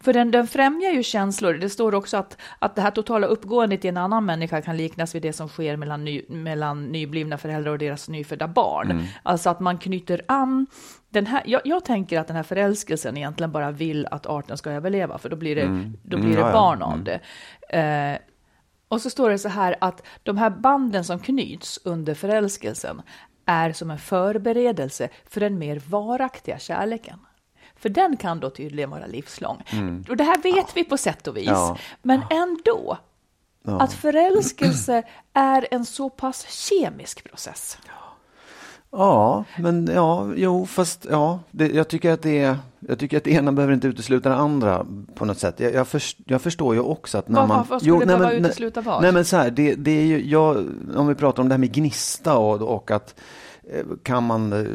För 0.00 0.12
den, 0.12 0.30
den 0.30 0.46
främjar 0.46 0.90
ju 0.90 1.02
känslor. 1.02 1.54
Det 1.54 1.70
står 1.70 1.94
också 1.94 2.16
att, 2.16 2.36
att 2.58 2.74
det 2.74 2.82
här 2.82 2.90
totala 2.90 3.26
uppgåendet 3.26 3.84
i 3.84 3.88
en 3.88 3.96
annan 3.96 4.26
människa 4.26 4.62
kan 4.62 4.76
liknas 4.76 5.14
vid 5.14 5.22
det 5.22 5.32
som 5.32 5.48
sker 5.48 5.76
mellan, 5.76 6.04
ny, 6.04 6.22
mellan 6.28 6.86
nyblivna 6.86 7.38
föräldrar 7.38 7.72
och 7.72 7.78
deras 7.78 8.08
nyfödda 8.08 8.48
barn. 8.48 8.90
Mm. 8.90 9.04
Alltså 9.22 9.50
att 9.50 9.60
man 9.60 9.78
knyter 9.78 10.22
an. 10.28 10.66
Den 11.10 11.26
här, 11.26 11.42
jag, 11.46 11.60
jag 11.64 11.84
tänker 11.84 12.20
att 12.20 12.26
den 12.26 12.36
här 12.36 12.42
förälskelsen 12.42 13.16
egentligen 13.16 13.52
bara 13.52 13.70
vill 13.70 14.06
att 14.06 14.26
arten 14.26 14.58
ska 14.58 14.70
överleva, 14.70 15.18
för 15.18 15.28
då 15.28 15.36
blir 15.36 15.56
det, 15.56 15.92
då 16.02 16.16
blir 16.16 16.26
Mm, 16.28 16.32
det 16.34 16.40
ja, 16.40 16.46
ja. 16.46 16.52
barn 16.52 16.82
av 16.82 17.04
det. 17.04 17.20
Eh, 17.78 18.18
och 18.88 19.00
så 19.00 19.10
står 19.10 19.30
det 19.30 19.38
så 19.38 19.48
här 19.48 19.76
att 19.80 20.02
de 20.22 20.38
här 20.38 20.50
banden 20.50 21.04
som 21.04 21.18
knyts 21.18 21.80
under 21.84 22.14
förälskelsen 22.14 23.02
är 23.46 23.72
som 23.72 23.90
en 23.90 23.98
förberedelse 23.98 25.08
för 25.28 25.40
den 25.40 25.58
mer 25.58 25.82
varaktiga 25.88 26.58
kärleken. 26.58 27.18
För 27.76 27.88
den 27.88 28.16
kan 28.16 28.40
då 28.40 28.50
tydligen 28.50 28.90
vara 28.90 29.06
livslång. 29.06 29.64
Och 30.08 30.16
det 30.16 30.24
här 30.24 30.42
vet 30.42 30.76
vi 30.76 30.84
på 30.84 30.96
sätt 30.96 31.26
och 31.26 31.36
vis. 31.36 31.46
Ja. 31.46 31.78
Men 32.02 32.22
ändå, 32.30 32.98
att 33.64 33.92
förälskelse 33.92 35.02
är 35.32 35.68
en 35.70 35.84
så 35.84 36.10
pass 36.10 36.68
kemisk 36.68 37.24
process. 37.30 37.78
Ja, 38.90 39.44
men 39.58 39.90
ja, 39.94 40.28
jo, 40.36 40.66
fast 40.66 41.06
ja, 41.10 41.40
det, 41.50 41.68
jag 41.68 41.88
tycker 41.88 42.12
att 42.12 42.22
det 42.22 42.38
är, 42.38 42.56
jag 42.80 42.98
tycker 42.98 43.16
att 43.16 43.24
det 43.24 43.30
ena 43.30 43.52
behöver 43.52 43.74
inte 43.74 43.88
utesluta 43.88 44.28
det 44.28 44.34
andra 44.34 44.86
på 45.14 45.24
något 45.24 45.38
sätt. 45.38 45.60
Jag, 45.60 45.74
jag, 45.74 45.88
först, 45.88 46.18
jag 46.24 46.42
förstår 46.42 46.74
ju 46.74 46.80
också 46.80 47.18
att 47.18 47.28
när 47.28 47.46
man... 47.46 47.66
vad 47.68 47.82
skulle 47.82 48.06
behöva 48.06 48.24
nej, 48.24 48.34
men- 48.40 48.44
utesluta 48.44 48.80
vad? 48.80 49.02
Nej, 49.02 49.12
men 49.12 49.24
så 49.24 49.36
här, 49.36 49.50
det, 49.50 49.74
det 49.74 49.90
är 49.90 50.04
ju, 50.04 50.26
jag, 50.30 50.66
om 50.96 51.06
vi 51.06 51.14
pratar 51.14 51.42
om 51.42 51.48
det 51.48 51.54
här 51.54 51.58
med 51.58 51.72
gnista 51.72 52.38
och, 52.38 52.62
och 52.62 52.90
att 52.90 53.14
eh, 53.72 53.84
kan 54.02 54.24
man 54.24 54.52
eh, 54.52 54.66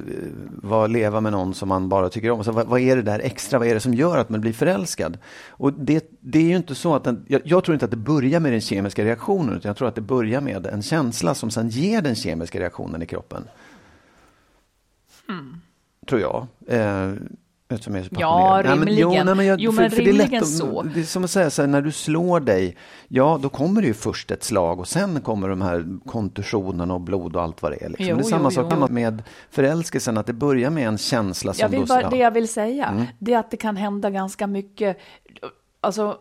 vara, 0.49 0.87
leva 0.87 1.21
med 1.21 1.31
någon 1.31 1.53
som 1.53 1.69
man 1.69 1.89
bara 1.89 2.09
tycker 2.09 2.31
om? 2.31 2.43
Så 2.43 2.51
vad, 2.51 2.67
vad 2.67 2.79
är 2.79 2.95
det 2.95 3.01
där 3.01 3.19
extra? 3.19 3.59
Vad 3.59 3.67
är 3.67 3.73
det 3.73 3.79
som 3.79 3.93
gör 3.93 4.17
att 4.17 4.29
man 4.29 4.41
blir 4.41 4.53
förälskad? 4.53 5.17
Och 5.49 5.73
det, 5.73 6.11
det 6.19 6.39
är 6.39 6.43
ju 6.49 6.55
inte 6.55 6.75
så 6.75 6.95
att 6.95 7.03
den, 7.03 7.25
jag, 7.27 7.41
jag 7.45 7.63
tror 7.63 7.73
inte 7.73 7.85
att 7.85 7.91
det 7.91 7.97
börjar 7.97 8.39
med 8.39 8.51
den 8.51 8.61
kemiska 8.61 9.05
reaktionen, 9.05 9.57
utan 9.57 9.69
jag 9.69 9.77
tror 9.77 9.87
att 9.87 9.95
det 9.95 10.01
börjar 10.01 10.41
med 10.41 10.65
en 10.65 10.81
känsla 10.81 11.35
som 11.35 11.51
sen 11.51 11.69
ger 11.69 12.01
den 12.01 12.15
kemiska 12.15 12.59
reaktionen 12.59 13.01
i 13.01 13.05
kroppen. 13.05 13.43
Tror 16.07 16.21
jag. 16.21 16.47
Eh, 16.67 17.11
eftersom 17.69 17.95
jag 17.95 18.05
är 18.05 18.09
så 18.09 18.15
Ja, 18.19 18.29
passionerad. 18.29 18.65
Nej, 18.65 18.75
men- 18.77 18.87
rimligen. 18.87 19.11
Jo, 19.17 19.23
nej, 19.25 19.35
men 19.35 19.45
jag, 19.45 19.59
Jo, 19.59 19.71
för, 19.71 19.81
men 19.81 19.91
för 19.91 19.97
det 19.97 20.09
är 20.09 20.13
lätt 20.13 20.21
rimligen 20.23 20.43
att- 20.43 20.49
så. 20.49 20.81
Det 20.81 20.99
är 20.99 21.03
som 21.03 21.23
att 21.23 21.29
säga 21.31 21.49
så 21.49 21.61
här, 21.61 21.67
när 21.69 21.81
du 21.81 21.91
slår 21.91 22.39
dig, 22.39 22.77
ja 23.07 23.39
då 23.41 23.49
kommer 23.49 23.81
det 23.81 23.87
ju 23.87 23.93
först 23.93 24.31
ett 24.31 24.43
slag 24.43 24.79
och 24.79 24.87
sen 24.87 25.21
kommer 25.21 25.49
de 25.49 25.61
här 25.61 25.85
kontusionerna 26.05 26.93
och 26.93 27.01
blod 27.01 27.35
och 27.35 27.41
allt 27.41 27.61
vad 27.61 27.71
det 27.71 27.83
är. 27.85 27.89
Liksom. 27.89 28.05
Jo, 28.07 28.15
det 28.15 28.21
är 28.21 28.23
samma 28.23 28.43
jo, 28.43 28.51
sak 28.51 28.73
jo. 28.79 28.87
med 28.89 29.23
förälskelsen, 29.49 30.17
att 30.17 30.25
det 30.27 30.33
börjar 30.33 30.69
med 30.69 30.87
en 30.87 30.97
känsla 30.97 31.53
som 31.53 31.61
Jag 31.61 31.69
vill 31.69 31.79
då... 31.79 31.85
bara, 31.85 32.01
ja. 32.01 32.09
det 32.09 32.17
jag 32.17 32.31
vill 32.31 32.47
säga, 32.47 32.85
Mm. 32.87 33.05
det 33.19 33.33
är 33.33 33.39
att 33.39 33.51
det 33.51 33.57
kan 33.57 33.75
hända 33.77 34.09
ganska 34.09 34.47
mycket. 34.47 34.97
Alltså, 35.81 36.17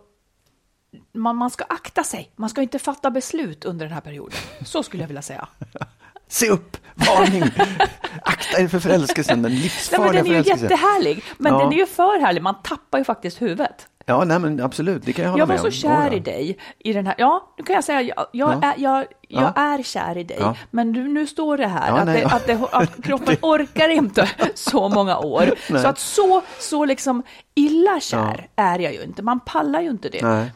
man, 1.12 1.36
man 1.36 1.50
ska 1.50 1.64
akta 1.64 2.04
sig. 2.04 2.30
Man 2.36 2.50
ska 2.50 2.62
inte 2.62 2.78
fatta 2.78 3.10
beslut 3.10 3.64
under 3.64 3.86
den 3.86 3.94
här 3.94 4.00
perioden. 4.00 4.38
Så 4.64 4.82
skulle 4.82 5.02
jag 5.02 5.08
vilja 5.08 5.22
säga. 5.22 5.48
Se 6.32 6.48
upp! 6.50 6.76
Varning! 6.94 7.42
Akta 8.22 8.60
er 8.60 8.68
för 8.68 8.78
förälskelsen, 8.78 9.42
den 9.42 9.52
livsfarliga 9.54 10.12
men 10.12 10.14
den 10.14 10.24
är 10.32 10.36
ju 10.38 10.44
förälskelsen. 10.44 10.70
jättehärlig, 10.70 11.24
men 11.38 11.52
Ja. 11.52 11.58
den 11.58 11.72
är 11.72 11.76
ju 11.76 11.86
för 11.86 12.20
härlig. 12.20 12.42
Man 12.42 12.54
tappar 12.62 12.98
ju 12.98 13.04
faktiskt 13.04 13.42
huvudet. 13.42 13.86
Ja, 14.06 14.24
nej 14.24 14.38
men 14.38 14.60
absolut, 14.60 15.02
det 15.06 15.12
kan 15.12 15.24
jag 15.24 15.30
hålla 15.30 15.42
Jag 15.42 15.46
var 15.46 15.54
med 15.54 15.60
så 15.60 15.66
om. 15.66 15.72
kär 15.72 16.06
Ja, 16.10 16.12
i 16.16 16.20
dig 16.20 16.58
i 16.78 16.92
den 16.92 17.06
här. 17.06 17.14
Ja, 17.18 17.54
nu 17.58 17.64
kan 17.64 17.74
jag 17.74 17.84
säga, 17.84 18.02
jag, 18.02 18.26
jag, 18.32 18.52
Ja. 18.62 18.68
är, 18.68 18.74
jag, 18.78 19.06
jag 19.28 19.42
Ja. 19.56 19.62
är 19.62 19.82
kär 19.82 20.18
i 20.18 20.24
dig. 20.24 20.42
Men 20.70 20.92
du, 20.92 21.08
nu 21.08 21.26
står 21.26 21.56
det 21.56 21.66
här 21.66 21.92
att, 21.98 22.06
nej, 22.06 22.20
det, 22.20 22.26
att, 22.26 22.46
det, 22.46 22.58
att 22.72 23.02
kroppen 23.04 23.36
orkar 23.42 23.88
inte 23.88 24.28
så 24.54 24.88
många 24.88 25.18
år. 25.18 25.54
Så 25.80 25.88
att 25.88 25.98
så, 25.98 26.42
så 26.58 26.84
liksom 26.84 27.22
illa 27.54 28.00
kär 28.00 28.48
är 28.56 28.78
jag 28.78 28.92
ju 28.94 29.02
inte. 29.02 29.22
Man 29.22 29.40
pallar 29.40 29.80
ju 29.80 29.90
inte 29.90 30.08
det. 30.08 30.22
Nej. 30.22 30.52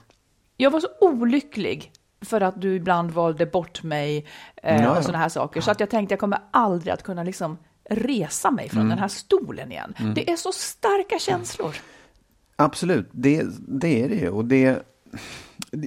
Jag 0.57 0.71
var 0.71 0.81
så 0.81 0.89
olycklig 1.01 1.93
för 2.27 2.41
att 2.41 2.61
du 2.61 2.75
ibland 2.75 3.11
valde 3.11 3.47
bort 3.47 3.83
mig 3.83 4.27
eh, 4.63 4.91
och 4.97 5.03
sådana 5.05 5.19
här 5.19 5.29
saker. 5.29 5.61
Så 5.61 5.71
att 5.71 5.81
jag 5.81 5.91
tänkte 5.91 6.13
jag 6.13 6.21
kommer 6.21 6.39
aldrig 6.51 6.93
att 6.95 7.03
kunna 7.03 7.23
liksom 7.23 7.59
resa 7.91 8.51
mig 8.51 8.65
Mm. 8.65 8.75
från 8.77 8.89
den 8.89 8.99
här 8.99 9.09
stolen 9.09 9.73
igen. 9.73 9.95
Det 10.15 10.31
är 10.31 10.37
så 10.37 10.53
starka 10.53 11.19
känslor. 11.19 11.77
Absolut, 12.57 13.09
det, 13.13 13.43
det 13.69 14.03
är 14.05 14.09
det 14.09 14.15
ju. 14.15 14.29
Och 14.29 14.45
det, 14.45 14.79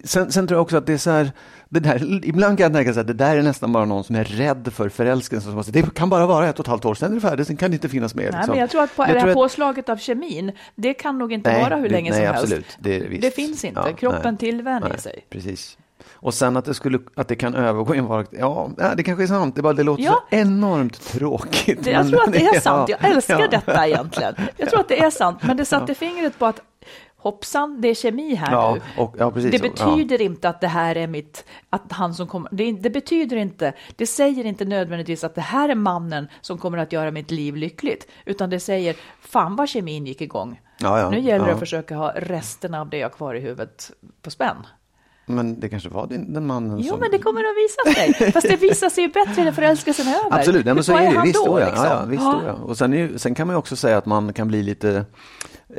sen, 0.04 0.32
sen 0.32 0.48
tror 0.48 0.56
jag 0.58 0.62
också 0.62 0.78
att 0.78 0.86
det 0.86 0.94
är 0.94 0.98
så 0.98 1.10
här, 1.12 1.32
det 1.70 1.80
där, 1.80 2.26
ibland 2.26 2.58
kan 2.58 2.64
jag 2.64 2.86
tänka 2.86 3.02
att 3.02 3.08
det 3.08 3.14
där 3.14 3.38
är 3.38 3.42
nästan 3.44 3.74
bara 3.74 3.86
någon 3.86 4.04
som 4.04 4.16
är 4.16 4.24
rädd 4.24 4.74
för 4.74 4.90
förälskelsen. 4.90 5.64
Som 5.64 5.74
det 5.74 5.94
kan 5.96 6.10
bara 6.10 6.26
vara 6.26 6.50
ett 6.50 6.60
och 6.60 6.64
ett 6.66 6.70
halvt 6.70 6.86
år, 6.86 6.96
sen 6.96 7.12
är 7.12 7.16
det 7.16 7.22
färdigt, 7.22 7.48
sen 7.48 7.58
kan 7.58 7.72
det 7.72 7.76
inte 7.76 7.90
finnas 7.90 8.16
mer. 8.16 8.24
Nej, 8.24 8.32
liksom. 8.32 8.52
men 8.52 8.60
jag 8.60 8.70
tror 8.70 8.82
att 8.84 8.96
på, 8.96 9.04
Jag 9.04 9.14
det 9.14 9.20
här 9.20 9.34
påslaget 9.34 9.90
av 9.90 9.98
kemin, 9.98 10.52
det 10.76 10.94
kan 10.94 11.18
nog 11.18 11.34
inte 11.34 11.52
Nej, 11.52 11.64
vara 11.64 11.76
hur 11.76 11.84
det- 11.84 11.90
länge 11.90 12.12
nej, 12.12 12.20
som 12.20 12.26
helst. 12.28 12.44
absolut. 12.44 12.78
Det, 12.80 12.96
är 12.96 13.08
visst. 13.08 13.22
Det 13.22 13.32
finns 13.32 13.66
inte. 13.66 13.82
Ja, 13.86 13.94
Kroppen 13.96 14.22
nej. 14.24 14.38
tillvänjer 14.38 14.90
Nej, 14.90 15.00
sig. 15.00 15.26
Precis. 15.30 15.78
Och 16.22 16.34
sen 16.34 16.58
att 16.58 16.66
det, 16.66 16.74
skulle, 16.74 17.00
att 17.16 17.28
det 17.28 17.36
kan 17.36 17.56
övergå 17.56 17.96
i 17.96 17.98
en 17.98 18.06
varaktig... 18.06 18.40
Ja, 18.40 18.70
ja, 18.78 18.96
det 18.96 19.04
kanske 19.04 19.24
är 19.24 19.28
sant. 19.28 19.56
Det, 19.56 19.62
bara, 19.62 19.74
det 19.74 19.84
låter 19.84 20.04
Ja. 20.04 20.12
så 20.30 20.36
enormt 20.36 21.02
tråkigt. 21.02 21.84
Det, 21.84 21.92
jag 21.92 22.10
tror 22.10 22.24
att 22.24 22.32
det 22.34 22.46
är 22.46 22.60
sant. 22.60 22.90
Ja, 22.90 22.98
Jag 23.02 23.12
älskar 23.12 23.40
ja. 23.40 23.48
detta 23.48 23.88
egentligen. 23.88 24.36
Jag 24.58 24.70
tror 24.70 24.80
att 24.80 24.88
det 24.88 25.00
är 25.04 25.10
sant, 25.12 25.38
men 25.44 25.58
det 25.58 25.66
satte 25.66 25.94
fingret 25.96 26.40
på 26.40 26.46
att 26.46 26.62
hoppsan, 27.18 27.82
det 27.82 27.88
är 27.88 27.94
kemi 27.94 28.36
här 28.36 28.52
Ja, 28.52 28.74
nu. 28.74 29.02
och- 29.04 29.16
ja, 29.20 29.32
det 29.32 29.42
Ja. 29.54 29.60
betyder 29.62 30.22
inte 30.22 30.50
att 30.50 30.62
det 30.62 30.68
här 30.68 30.96
är 30.98 31.08
mitt, 31.08 31.46
att 31.70 31.92
han 31.92 32.14
som 32.14 32.28
kommer, 32.28 32.50
det, 32.54 32.72
det 32.72 32.90
betyder 32.90 33.38
inte, 33.38 33.74
det 33.96 34.06
säger 34.08 34.46
inte 34.46 34.66
nödvändigtvis 34.66 35.24
att 35.24 35.36
det 35.36 35.42
här 35.42 35.70
är 35.70 35.76
mannen 35.76 36.28
som 36.42 36.58
kommer 36.58 36.78
att 36.78 36.92
göra 36.92 37.12
mitt 37.12 37.32
liv 37.32 37.56
lyckligt, 37.56 38.08
utan 38.26 38.50
det 38.50 38.60
säger, 38.60 38.96
fan 39.22 39.56
vad 39.56 39.70
kemin 39.70 40.06
gick 40.08 40.22
igång. 40.22 40.62
Ja, 40.82 41.00
ja, 41.00 41.10
nu 41.10 41.20
gäller 41.20 41.46
det 41.46 41.50
ja. 41.52 41.54
att 41.54 41.60
försöka 41.60 41.96
ha 41.96 42.12
resten 42.16 42.74
av 42.74 42.90
det 42.90 42.98
jag 42.98 43.06
har 43.10 43.16
kvar 43.16 43.34
i 43.36 43.40
huvudet 43.40 43.92
på 44.22 44.32
spänn. 44.32 44.56
Men 45.30 45.60
det 45.60 45.70
kanske 45.70 45.90
var 45.90 46.08
den, 46.08 46.34
den 46.34 46.48
mannen 46.48 46.80
Jo, 46.80 46.90
som... 46.90 47.00
men 47.00 47.12
det 47.12 47.20
kommer 47.20 47.42
att 47.42 47.56
visa 47.58 48.02
sig. 48.02 48.32
Fast 48.32 48.48
det 48.48 48.56
visar 48.56 48.90
sig 48.90 49.04
ju 49.04 49.10
bättre 49.10 49.44
när 49.44 49.52
förälskelsen 49.52 50.08
är 50.08 50.26
över. 50.26 50.38
Absolut, 50.40 50.66
men 50.66 50.84
så 50.84 50.98
är 50.98 51.14
det 51.14 51.22
Visst, 51.24 51.46
då, 51.46 51.60
ja. 51.60 51.66
liksom? 51.66 51.86
Ja, 51.86 52.00
ja, 52.00 52.06
visst 52.06 52.24
då, 52.24 52.42
ja. 52.46 52.54
Och 52.54 52.78
sen, 52.78 52.94
är, 52.94 53.18
sen 53.18 53.36
kan 53.36 53.48
man 53.48 53.54
ju 53.54 53.58
också 53.58 53.76
säga 53.76 53.98
att 53.98 54.06
man 54.06 54.34
kan 54.34 54.48
bli 54.48 54.64
lite 54.64 55.06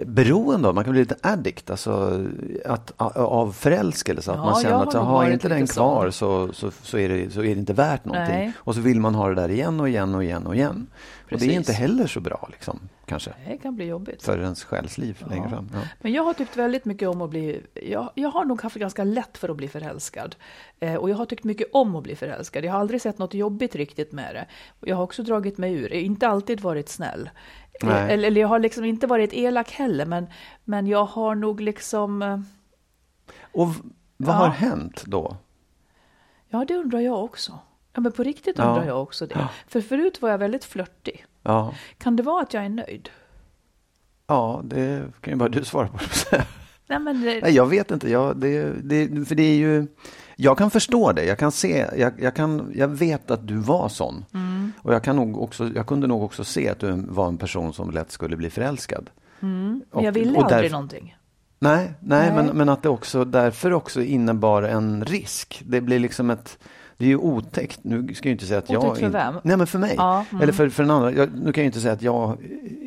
beroende 0.07 0.69
av, 0.69 0.75
man 0.75 0.85
kan 0.85 0.91
bli 0.93 1.01
lite 1.01 1.17
addict, 1.23 1.71
alltså 1.71 2.25
att, 2.65 2.93
av 3.17 3.53
förälskelse. 3.53 4.31
Att 4.31 4.37
Ja, 4.37 4.43
man 4.45 4.53
jag 4.53 4.63
känner 4.63 4.77
har 4.77 4.87
att 4.87 4.95
har 4.95 5.31
inte 5.31 5.49
den 5.49 5.67
kvar 5.67 6.11
så, 6.11 6.53
så, 6.53 6.71
så, 6.83 6.99
är 6.99 7.09
det, 7.09 7.31
så 7.31 7.41
är 7.41 7.45
det 7.45 7.51
inte 7.61 7.73
värt 7.73 8.05
någonting. 8.05 8.35
Nej. 8.37 8.53
Och 8.59 8.75
så 8.75 8.81
vill 8.81 9.01
man 9.01 9.15
ha 9.15 9.29
det 9.29 9.35
där 9.35 9.49
igen 9.51 9.81
och 9.81 9.89
igen 9.89 10.15
och 10.15 10.25
igen 10.25 10.47
och 10.47 10.55
igen. 10.55 10.87
Och 10.91 11.29
det 11.31 11.37
Precis. 11.37 11.53
är 11.53 11.57
inte 11.57 11.73
heller 11.73 12.07
så 12.07 12.21
bra, 12.21 12.49
liksom, 12.51 12.81
kanske, 13.07 13.33
Det 13.49 13.57
kan 13.57 13.77
bli 13.77 13.85
jobbigt. 13.85 14.23
för 14.23 14.39
ens 14.39 14.65
själsliv 14.65 15.25
längre 15.31 15.49
fram. 15.49 15.69
Ja. 15.73 15.79
Men 16.01 16.13
jag 16.13 16.23
har 16.23 16.35
tyckt 16.35 16.57
väldigt 16.57 16.85
mycket 16.85 17.09
om 17.09 17.23
att 17.23 17.31
bli, 17.31 17.61
jag, 17.75 18.11
jag 18.15 18.29
har 18.29 18.45
nog 18.45 18.63
haft 18.63 18.77
ganska 18.77 19.05
lätt 19.05 19.39
för 19.39 19.49
att 19.49 19.57
bli 19.57 19.69
förälskad. 19.69 20.37
Eh, 20.81 20.95
och 20.95 21.11
jag 21.11 21.17
har 21.17 21.25
tyckt 21.27 21.45
mycket 21.45 21.69
om 21.73 21.97
att 21.97 22.03
bli 22.03 22.17
förälskad. 22.17 22.65
Jag 22.65 22.73
har 22.73 22.81
aldrig 22.81 23.01
sett 23.01 23.19
något 23.19 23.35
jobbigt 23.35 23.75
riktigt 23.75 24.13
med 24.13 24.35
det. 24.35 24.47
Och 24.81 24.89
jag 24.89 24.97
har 24.97 25.03
också 25.03 25.23
dragit 25.23 25.59
mig 25.59 25.73
ur, 25.75 25.93
inte 25.93 26.29
alltid 26.29 26.61
varit 26.61 26.89
snäll. 26.89 27.31
Eller, 27.89 28.27
eller 28.27 28.41
jag 28.41 28.49
har 28.49 28.59
liksom 28.59 28.85
inte 28.85 29.07
varit 29.07 29.33
elak 29.33 29.71
heller, 29.71 30.07
men, 30.07 30.27
men 30.65 30.87
jag 30.87 31.05
har 31.05 31.35
nog 31.35 31.61
liksom, 31.61 32.23
eh, 32.23 32.41
Och 33.53 33.67
vad 34.17 34.35
Ja. 34.35 34.39
har 34.39 34.49
hänt 34.49 35.05
då? 35.07 35.37
ja 36.49 36.65
det 36.69 36.75
undrar 36.75 37.01
jag 37.01 37.25
också. 37.25 37.59
Ja 37.93 38.01
men 38.01 38.13
på 38.13 38.23
riktigt 38.23 38.59
Ja. 38.59 38.65
undrar 38.65 38.85
jag 38.87 39.03
också 39.03 39.27
det. 39.27 39.49
För 39.69 39.81
förut 39.81 40.23
var 40.23 40.31
jag 40.31 40.39
väldigt 40.39 40.65
flörtig. 40.65 41.25
Ja, 41.43 41.75
Kan 41.99 42.17
det 42.17 42.23
vara 42.23 42.43
att 42.43 42.55
jag 42.55 42.65
är 42.65 42.69
nöjd? 42.69 43.11
ja 44.27 44.61
det 44.65 45.05
kan 45.21 45.33
ju 45.33 45.37
bara 45.37 45.49
du 45.49 45.65
svara 45.65 45.89
på. 45.89 45.99
Nej 46.87 46.99
men 46.99 47.23
det, 47.23 47.41
Nej, 47.43 47.55
jag 47.55 47.67
vet 47.67 47.91
inte. 47.91 48.11
Jag, 48.11 48.37
det, 48.37 48.73
det, 48.83 49.25
för 49.29 49.35
det 49.35 49.43
är 49.43 49.57
ju, 49.57 49.87
jag 50.43 50.59
kan 50.59 50.71
förstå 50.71 51.13
det. 51.13 51.25
Jag 51.25 51.39
kan 51.39 51.53
se, 51.53 51.87
jag, 51.97 52.13
jag, 52.21 52.35
kan, 52.35 52.73
jag 52.75 52.89
vet 52.89 53.31
att 53.31 53.47
du 53.49 53.57
var 53.57 53.89
sån. 53.89 54.25
Mm. 54.35 54.73
Och 54.83 54.95
jag, 54.95 55.03
kan 55.05 55.17
nog 55.17 55.43
också, 55.43 55.71
jag 55.75 55.87
kunde 55.87 56.07
nog 56.07 56.23
också 56.23 56.45
se 56.45 56.69
att 56.69 56.79
du 56.79 56.93
var 57.09 57.29
en 57.29 57.39
person 57.39 57.73
som 57.73 57.91
lätt 57.91 58.11
skulle 58.11 58.37
bli 58.37 58.51
förälskad. 58.51 59.11
men 59.41 59.83
Och- 59.93 60.03
jag 60.05 60.13
ville 60.13 60.39
och 60.39 60.45
aldrig 60.45 60.59
därför- 60.63 60.73
någonting. 60.73 61.17
Nej, 61.59 61.93
nej, 62.01 62.33
Nej. 62.33 62.33
Men, 62.35 62.57
men 62.57 62.69
att 62.69 62.83
det 62.83 62.89
också 62.89 63.25
därför 63.25 63.73
också 63.73 64.03
innebar 64.03 64.63
en 64.63 65.05
risk. 65.05 65.63
Det 65.67 65.81
blir 65.81 65.99
liksom 65.99 66.31
ett 66.31 66.59
det 67.01 67.07
är 67.07 67.09
ju 67.09 67.17
otäckt. 67.17 67.81
Nu 67.83 68.15
ska 68.15 68.29
jag 68.29 68.35
inte 68.35 68.47
säga 68.47 68.59
att 68.59 68.71
jag... 68.71 68.85
Otäckt 68.85 69.01
för 69.01 69.09
vem? 69.09 69.35
Nej, 69.43 69.57
men 69.57 69.67
för 69.67 69.79
mig. 69.79 69.95
Ja, 69.97 70.25
mm. 70.31 70.43
Eller 70.43 70.53
för, 70.53 70.69
för 70.69 70.83
den 70.83 70.91
andra. 70.91 71.13
Jag, 71.13 71.29
nu 71.35 71.41
kan 71.41 71.45
jag 71.45 71.57
ju 71.57 71.65
inte 71.65 71.81
säga 71.81 71.93
att 71.93 72.03
jag 72.03 72.39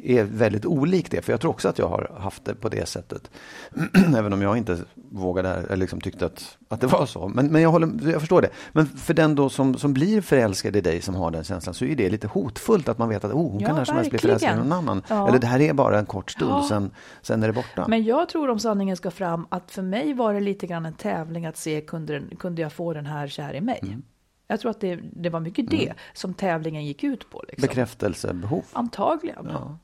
är 0.04 0.24
väldigt 0.24 0.66
olik 0.66 1.12
det, 1.12 1.22
för 1.22 1.34
jag 1.34 1.42
tror 1.42 1.52
också 1.52 1.70
att 1.70 1.80
jag 1.80 1.88
har 1.88 2.12
haft 2.20 2.46
det 2.46 2.56
på 2.56 2.70
det 2.70 2.88
sättet. 2.90 3.32
Även 4.18 4.34
om 4.34 4.42
jag 4.42 4.58
inte 4.58 4.78
vågade, 5.12 5.50
eller 5.50 5.78
liksom 5.78 6.02
tyckte 6.02 6.26
att, 6.26 6.58
att 6.70 6.82
det 6.82 6.88
var 6.88 7.06
så. 7.06 7.28
Men, 7.28 7.48
men 7.48 7.62
jag, 7.62 7.70
håller, 7.70 8.12
jag 8.12 8.20
förstår 8.20 8.42
det. 8.42 8.50
Men 8.72 8.86
för 8.86 9.14
den 9.14 9.36
då 9.36 9.50
som, 9.50 9.78
som 9.78 9.94
blir 9.94 10.22
förälskad 10.22 10.76
i 10.76 10.82
dig, 10.82 11.02
som 11.02 11.16
har 11.16 11.32
den 11.32 11.44
känslan, 11.44 11.74
så 11.74 11.86
är 11.86 11.96
det 11.96 12.10
lite 12.10 12.28
hotfullt 12.28 12.90
att 12.90 12.98
man 12.98 13.10
vet 13.10 13.24
att 13.24 13.32
oh, 13.32 13.52
hon 13.52 13.60
Ja, 13.60 13.68
kan 13.68 13.76
när 13.76 13.86
som 13.86 13.96
helst 13.96 14.10
bli 14.10 14.20
förälskad 14.20 14.54
i 14.54 14.58
någon 14.58 14.72
annan. 14.72 15.02
Ja. 15.08 15.28
Eller 15.28 15.40
det 15.40 15.48
här 15.48 15.62
är 15.62 15.74
bara 15.74 16.00
en 16.00 16.06
kort 16.06 16.32
stund, 16.32 16.66
sen, 16.66 16.92
sen 17.22 17.44
är 17.44 17.48
det 17.48 17.54
borta. 17.54 17.86
Men 17.88 18.04
jag 18.04 18.30
tror 18.30 18.50
om 18.50 18.60
sanningen 18.60 18.98
ska 18.98 19.12
fram 19.12 19.48
att 19.50 19.72
för 19.72 19.82
mig 19.82 20.14
var 20.14 20.34
det 20.34 20.40
lite 20.40 20.68
grann 20.68 20.86
en 20.86 20.94
tävling 20.94 21.46
att 21.46 21.58
se 21.58 21.82
kunde, 21.82 22.14
den, 22.14 22.36
kunde 22.40 22.62
jag 22.62 22.74
få 22.74 22.94
den 22.94 23.06
här 23.06 23.28
kär 23.28 23.54
i 23.54 23.62
mig. 23.62 23.80
Mm. 23.84 24.03
Jag 24.48 24.60
tror 24.60 24.72
att 24.72 24.80
det, 24.82 25.00
det 25.14 25.30
var 25.30 25.40
mycket 25.40 25.70
det 25.70 25.94
som 26.14 26.34
tävlingen 26.34 26.86
gick 26.86 27.04
ut 27.04 27.30
på. 27.30 27.44
Liksom. 27.48 27.68
Bekräftelsebehov. 27.68 28.64
Antagligen. 28.74 29.48
Ja. 29.52 29.78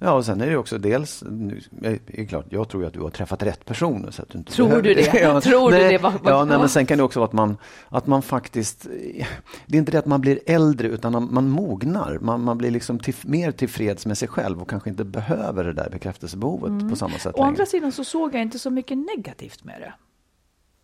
Ja, 0.00 0.12
och 0.12 0.24
sen 0.24 0.40
är 0.40 0.46
det 0.50 0.56
också 0.56 0.78
dels, 0.78 1.24
nu, 1.30 1.60
är 1.82 1.98
det 2.06 2.26
klart, 2.26 2.46
jag 2.50 2.68
tror 2.68 2.82
ju 2.82 2.86
att 2.86 2.94
du 2.94 3.00
har 3.00 3.10
träffat 3.10 3.42
rätt 3.42 3.64
personer. 3.64 4.10
Så 4.10 4.22
att 4.22 4.28
du 4.28 4.38
inte 4.38 4.52
Tror 4.52 4.82
du 4.82 4.94
det? 4.94 5.40
Tror 5.42 5.70
du 5.70 5.78
nej, 5.78 5.92
det? 5.92 5.98
Vad- 5.98 6.12
vad- 6.22 6.32
ja, 6.32 6.44
nej, 6.44 6.58
men 6.58 6.68
sen 6.68 6.86
kan 6.86 6.98
det 6.98 7.04
också 7.04 7.20
vara 7.20 7.26
att 7.26 7.32
man, 7.32 7.56
att 7.88 8.06
man 8.06 8.22
faktiskt, 8.22 8.82
det 9.66 9.76
är 9.76 9.78
inte 9.78 9.92
det 9.92 9.98
att 9.98 10.06
man 10.06 10.20
blir 10.20 10.38
äldre 10.46 10.88
utan 10.88 11.12
man, 11.12 11.28
man 11.34 11.48
mognar. 11.48 12.18
Man, 12.20 12.40
man 12.44 12.58
blir 12.58 12.70
liksom 12.70 12.98
till, 12.98 13.14
mer 13.22 13.52
tillfreds 13.52 14.06
med 14.06 14.18
sig 14.18 14.28
själv 14.28 14.62
och 14.62 14.70
kanske 14.70 14.90
inte 14.90 15.04
behöver 15.04 15.64
det 15.64 15.72
där 15.72 15.90
bekräftelsebehovet 15.90 16.90
på 16.90 16.96
samma 16.96 17.18
sätt 17.18 17.34
Mm. 17.34 17.40
Å 17.40 17.42
andra 17.42 17.56
längre. 17.56 17.66
sidan 17.66 17.92
så 17.92 18.04
såg 18.04 18.34
jag 18.34 18.42
inte 18.42 18.58
så 18.58 18.70
mycket 18.70 18.98
negativt 18.98 19.64
med 19.64 19.80
det. 19.80 19.92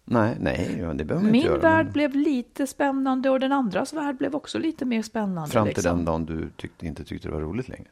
Nej, 0.04 0.36
nej, 0.40 0.84
det 0.94 1.04
behöver 1.04 1.26
Min 1.26 1.34
inte 1.34 1.48
göra. 1.48 1.58
värld 1.60 1.84
men 1.86 1.92
blev 1.92 2.14
lite 2.14 2.66
spännande 2.66 3.30
och 3.30 3.40
den 3.40 3.52
andras 3.52 3.92
värld 3.92 4.16
blev 4.16 4.34
också 4.34 4.58
lite 4.58 4.84
mer 4.84 5.02
spännande. 5.02 5.50
Fram 5.50 5.64
till 5.66 5.74
liksom. 5.74 5.96
den 5.96 6.04
dagen 6.04 6.24
du 6.26 6.50
tyckte, 6.56 6.86
inte 6.86 7.04
tyckte 7.04 7.28
det 7.28 7.34
var 7.34 7.40
roligt 7.40 7.68
längre. 7.68 7.88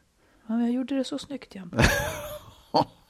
Ja, 0.47 0.59
jag 0.61 0.71
gjorde 0.71 0.95
det 0.95 1.03
så 1.03 1.17
snyggt 1.17 1.55
jämt. 1.55 1.73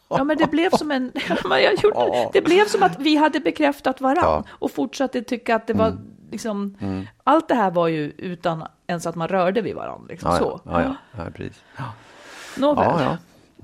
Ja, 0.09 0.23
men 0.23 0.37
det 0.37 0.47
blev 0.51 0.69
som 0.69 0.91
en... 0.91 1.11
jag 1.49 1.73
gjorde, 1.83 2.29
det 2.33 2.41
blev 2.41 2.65
som 2.65 2.83
att 2.83 2.99
vi 2.99 3.15
hade 3.15 3.39
bekräftat 3.39 4.01
varann 4.01 4.23
Ja. 4.23 4.43
och 4.49 4.71
fortsatte 4.71 5.21
tycka 5.21 5.55
att 5.55 5.67
det 5.67 5.73
var 5.73 5.97
liksom... 6.31 6.77
Allt 7.23 7.47
det 7.47 7.55
här 7.55 7.71
var 7.71 7.87
ju 7.87 8.11
utan 8.17 8.63
ens 8.87 9.05
att 9.07 9.15
man 9.15 9.27
rörde 9.27 9.61
vid 9.61 9.75
varandra. 9.75 10.05
Liksom, 10.09 10.31
Ja, 10.31 10.37
så. 10.37 10.61
ja, 10.65 10.81
ja, 10.81 10.95
ja, 11.17 11.31
precis. 11.35 11.61
Nåväl. 12.57 12.85
ja, 12.85 13.01
ja. 13.03 13.17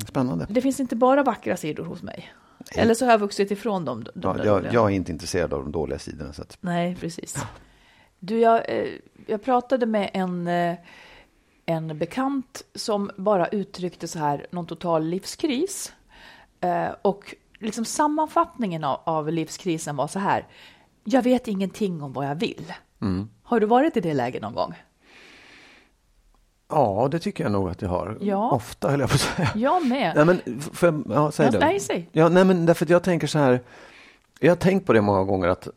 Spännande. 0.07 0.45
Det 0.49 0.61
finns 0.61 0.79
inte 0.79 0.95
bara 0.95 1.23
vackra 1.23 1.57
sidor 1.57 1.83
hos 1.85 2.03
mig. 2.03 2.33
Eller 2.75 2.93
så 2.93 3.05
har 3.05 3.11
jag 3.11 3.19
vuxit 3.19 3.51
ifrån 3.51 3.85
dem. 3.85 4.03
de 4.03 4.11
Ja, 4.23 4.33
där 4.33 4.45
jag, 4.45 4.73
jag 4.73 4.85
är 4.91 4.95
inte 4.95 5.11
intresserad 5.11 5.53
av 5.53 5.63
de 5.63 5.71
dåliga 5.71 5.99
sidorna. 5.99 6.33
Så 6.33 6.41
att, 6.41 6.57
Nej, 6.61 6.95
precis. 6.95 7.37
Du, 8.19 8.39
jag, 8.39 8.69
eh, 8.69 8.87
jag 9.27 9.43
pratade 9.43 9.85
med 9.85 10.09
en, 10.13 10.47
eh, 10.47 10.75
en 11.65 11.97
bekant 11.97 12.61
som 12.75 13.11
bara 13.17 13.47
uttryckte 13.47 14.07
så 14.07 14.19
här, 14.19 14.47
någon 14.51 14.65
total 14.65 15.05
livskris. 15.05 15.93
Eh, 16.61 16.89
och 17.01 17.35
liksom 17.59 17.85
sammanfattningen 17.85 18.83
av, 18.83 19.01
av 19.03 19.31
livskrisen 19.31 19.95
var 19.95 20.07
så 20.07 20.19
här, 20.19 20.47
jag 21.03 21.21
vet 21.21 21.47
ingenting 21.47 22.03
om 22.03 22.13
vad 22.13 22.25
jag 22.25 22.35
vill. 22.35 22.73
Mm. 23.01 23.29
Har 23.43 23.59
du 23.59 23.65
varit 23.65 23.97
i 23.97 24.01
det 24.01 24.13
läget 24.13 24.41
någon 24.41 24.53
gång? 24.53 24.73
Ja, 26.69 27.07
det 27.11 27.19
tycker 27.19 27.43
jag 27.43 27.51
nog 27.51 27.69
att 27.69 27.81
jag 27.81 27.89
har. 27.89 28.17
Ja. 28.21 28.51
Ofta 28.51 28.89
höll 28.89 28.99
jag 28.99 29.09
på 29.09 29.15
att 29.15 29.21
säga. 29.21 29.49
Jag 29.55 29.87
med. 29.87 30.13
Nej, 30.15 30.25
men, 30.25 30.41
f- 30.45 30.69
får 30.73 30.87
jag, 30.89 31.03
ja, 31.09 31.31
säg 31.31 31.45
Ja, 31.45 31.51
det. 31.51 31.59
nej, 31.59 31.79
säg. 31.79 32.09
Ja, 32.11 32.29
nej, 32.29 32.45
men 32.45 32.65
därför 32.65 32.85
att 32.85 32.89
jag 32.89 33.03
tänker 33.03 33.27
så 33.27 33.39
här. 33.39 33.59
Jag 34.41 34.51
har 34.51 34.55
tänkt 34.55 34.85
på 34.85 34.93
det 34.93 35.01
många 35.01 35.23
gånger 35.23 35.47
att 35.47 35.67
eh, 35.67 35.73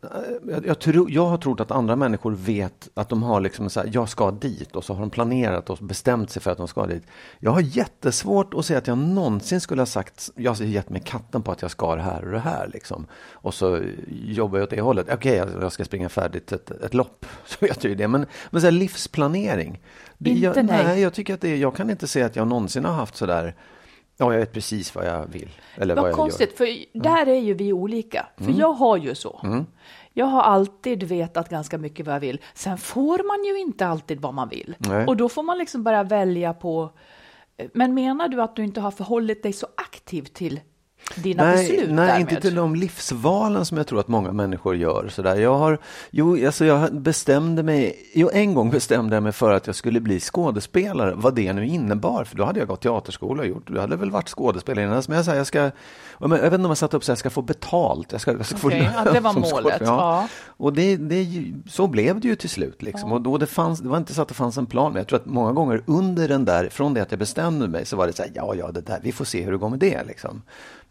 jag, 0.49 0.67
jag, 0.67 0.79
tror, 0.79 1.11
jag 1.11 1.25
har 1.25 1.37
trott 1.37 1.59
att 1.59 1.71
andra 1.71 1.95
människor 1.95 2.31
vet 2.31 2.89
att 2.93 3.09
de 3.09 3.23
har 3.23 3.41
liksom 3.41 3.69
så 3.69 3.79
här, 3.79 3.89
jag 3.93 4.09
ska 4.09 4.31
dit 4.31 4.75
och 4.75 4.83
så 4.83 4.93
har 4.93 4.99
de 4.99 5.09
planerat 5.09 5.69
och 5.69 5.77
bestämt 5.77 6.29
sig 6.29 6.41
för 6.41 6.51
att 6.51 6.57
de 6.57 6.67
ska 6.67 6.85
dit. 6.85 7.03
Jag 7.39 7.51
har 7.51 7.61
jättesvårt 7.61 8.53
att 8.53 8.65
säga 8.65 8.79
att 8.79 8.87
jag 8.87 8.97
någonsin 8.97 9.61
skulle 9.61 9.81
ha 9.81 9.85
sagt, 9.85 10.31
jag 10.35 10.53
har 10.53 10.63
gett 10.63 10.89
mig 10.89 11.01
katten 11.05 11.41
på 11.41 11.51
att 11.51 11.61
jag 11.61 11.71
ska 11.71 11.95
det 11.95 12.01
här 12.01 12.25
och 12.25 12.31
det 12.31 12.39
här 12.39 12.69
liksom. 12.73 13.05
Och 13.31 13.53
så 13.53 13.81
jobbar 14.09 14.57
jag 14.57 14.63
åt 14.63 14.69
det 14.69 14.81
hållet. 14.81 15.07
Okej, 15.13 15.35
jag, 15.35 15.49
jag 15.61 15.71
ska 15.71 15.85
springa 15.85 16.09
färdigt 16.09 16.51
ett, 16.51 16.71
ett 16.71 16.93
lopp, 16.93 17.25
så 17.45 17.57
vet 17.65 17.83
jag 17.83 17.89
ju 17.89 17.95
det. 17.95 18.07
Men, 18.07 18.25
men 18.49 18.61
så 18.61 18.67
här, 18.67 18.71
livsplanering. 18.71 19.81
Det, 20.17 20.29
Inte 20.29 20.59
jag, 20.59 20.65
nej. 20.65 21.01
jag 21.01 21.13
tycker 21.13 21.33
att 21.33 21.41
det, 21.41 21.57
jag 21.57 21.75
kan 21.75 21.89
inte 21.89 22.07
säga 22.07 22.25
att 22.25 22.35
jag 22.35 22.47
någonsin 22.47 22.85
har 22.85 22.93
haft 22.93 23.15
så 23.15 23.25
där 23.25 23.55
Ja, 24.17 24.33
jag 24.33 24.39
vet 24.39 24.53
precis 24.53 24.95
vad 24.95 25.05
jag 25.05 25.27
vill. 25.27 25.49
Eller 25.75 25.95
vad, 25.95 26.01
Vad 26.03 26.11
jag 26.11 26.17
konstigt, 26.17 26.59
gör. 26.59 26.67
Mm. 26.67 26.85
för 26.93 26.99
där 26.99 27.27
är 27.27 27.39
ju 27.39 27.53
vi 27.53 27.73
olika. 27.73 28.25
För 28.37 28.51
jag 28.59 28.73
har 28.73 28.97
ju 28.97 29.15
så. 29.15 29.65
Jag 30.13 30.25
har 30.25 30.41
alltid 30.41 31.03
vetat 31.03 31.49
ganska 31.49 31.77
mycket 31.77 32.05
vad 32.05 32.15
jag 32.15 32.19
vill. 32.19 32.41
Sen 32.53 32.77
får 32.77 33.27
man 33.27 33.43
ju 33.45 33.59
inte 33.59 33.87
alltid 33.87 34.21
vad 34.21 34.33
man 34.33 34.49
vill. 34.49 34.75
Nej. 34.77 35.05
Och 35.05 35.17
då 35.17 35.29
får 35.29 35.43
man 35.43 35.57
liksom 35.57 35.83
bara 35.83 36.03
välja 36.03 36.53
på... 36.53 36.89
Men 37.73 37.93
menar 37.93 38.27
du 38.27 38.41
att 38.41 38.55
du 38.55 38.63
inte 38.63 38.81
har 38.81 38.91
förhållit 38.91 39.43
dig 39.43 39.53
så 39.53 39.67
aktivt 39.77 40.33
till 40.33 40.59
dina 41.15 41.43
Nej, 41.43 41.55
beslut 41.69 41.89
nej 41.89 42.07
därmed? 42.07 42.21
inte 42.21 42.41
till 42.41 42.55
de 42.55 42.75
livsvalen 42.75 43.65
som 43.65 43.77
jag 43.77 43.87
tror 43.87 43.99
att 43.99 44.07
många 44.07 44.31
människor 44.31 44.75
gör. 44.75 45.07
Sådär. 45.11 45.35
Jag, 45.35 45.57
har, 45.57 45.77
jo, 46.11 46.45
alltså 46.45 46.65
jag 46.65 46.93
bestämde 47.01 47.63
mig, 47.63 47.95
jo, 48.13 48.29
en 48.33 48.53
gång 48.53 48.69
bestämde 48.69 49.15
jag 49.15 49.23
mig 49.23 49.31
för 49.31 49.53
att 49.53 49.67
jag 49.67 49.75
skulle 49.75 49.99
bli 49.99 50.19
skådespelare, 50.19 51.13
vad 51.15 51.35
det 51.35 51.53
nu 51.53 51.67
innebar. 51.67 52.23
För 52.23 52.37
då 52.37 52.45
hade 52.45 52.59
jag 52.59 52.67
gått 52.67 52.81
teaterskola 52.81 53.41
och 53.41 53.47
gjort, 53.47 53.69
jag 53.73 53.81
hade 53.81 53.95
väl 53.95 54.11
varit 54.11 54.29
skådespelare 54.29 54.85
innan. 54.85 55.03
Men 55.07 55.15
jag, 55.15 55.25
sa, 55.25 55.35
jag, 55.35 55.47
ska, 55.47 55.71
jag 56.19 56.29
vet 56.29 56.43
inte 56.43 56.55
om 56.55 56.65
jag 56.65 56.77
satte 56.77 56.97
upp 56.97 57.03
så 57.03 57.11
jag 57.11 57.17
ska 57.17 57.29
få 57.29 57.41
betalt. 57.41 58.11
Jag 58.11 58.21
ska, 58.21 58.31
jag 58.31 58.45
ska 58.45 58.67
Okej, 58.67 58.89
få 58.93 59.07
ja, 59.07 59.11
det 59.13 59.19
var 59.19 59.33
målet, 59.33 59.49
skådespelare. 59.49 59.97
ja. 59.97 60.27
Och 60.57 60.73
det, 60.73 60.97
det, 60.97 61.27
så 61.67 61.87
blev 61.87 62.19
det 62.19 62.27
ju 62.27 62.35
till 62.35 62.49
slut. 62.49 62.81
Liksom. 62.81 63.11
Och 63.11 63.21
då 63.21 63.37
det, 63.37 63.45
fanns, 63.45 63.79
det 63.79 63.89
var 63.89 63.97
inte 63.97 64.13
så 64.13 64.21
att 64.21 64.27
det 64.27 64.33
fanns 64.33 64.57
en 64.57 64.65
plan, 64.65 64.91
men 64.91 64.99
jag 64.99 65.07
tror 65.07 65.19
att 65.19 65.25
många 65.25 65.51
gånger 65.51 65.83
under 65.85 66.27
den 66.27 66.45
där, 66.45 66.69
från 66.69 66.93
det 66.93 67.01
att 67.01 67.11
jag 67.11 67.19
bestämde 67.19 67.67
mig, 67.67 67.85
så 67.85 67.95
var 67.95 68.07
det 68.07 68.13
så 68.13 68.23
här, 68.23 68.31
ja, 68.35 68.55
ja, 68.55 68.71
det 68.71 68.81
där, 68.81 68.99
vi 69.03 69.11
får 69.11 69.25
se 69.25 69.43
hur 69.43 69.51
det 69.51 69.57
går 69.57 69.69
med 69.69 69.79
det. 69.79 70.03
Liksom. 70.03 70.41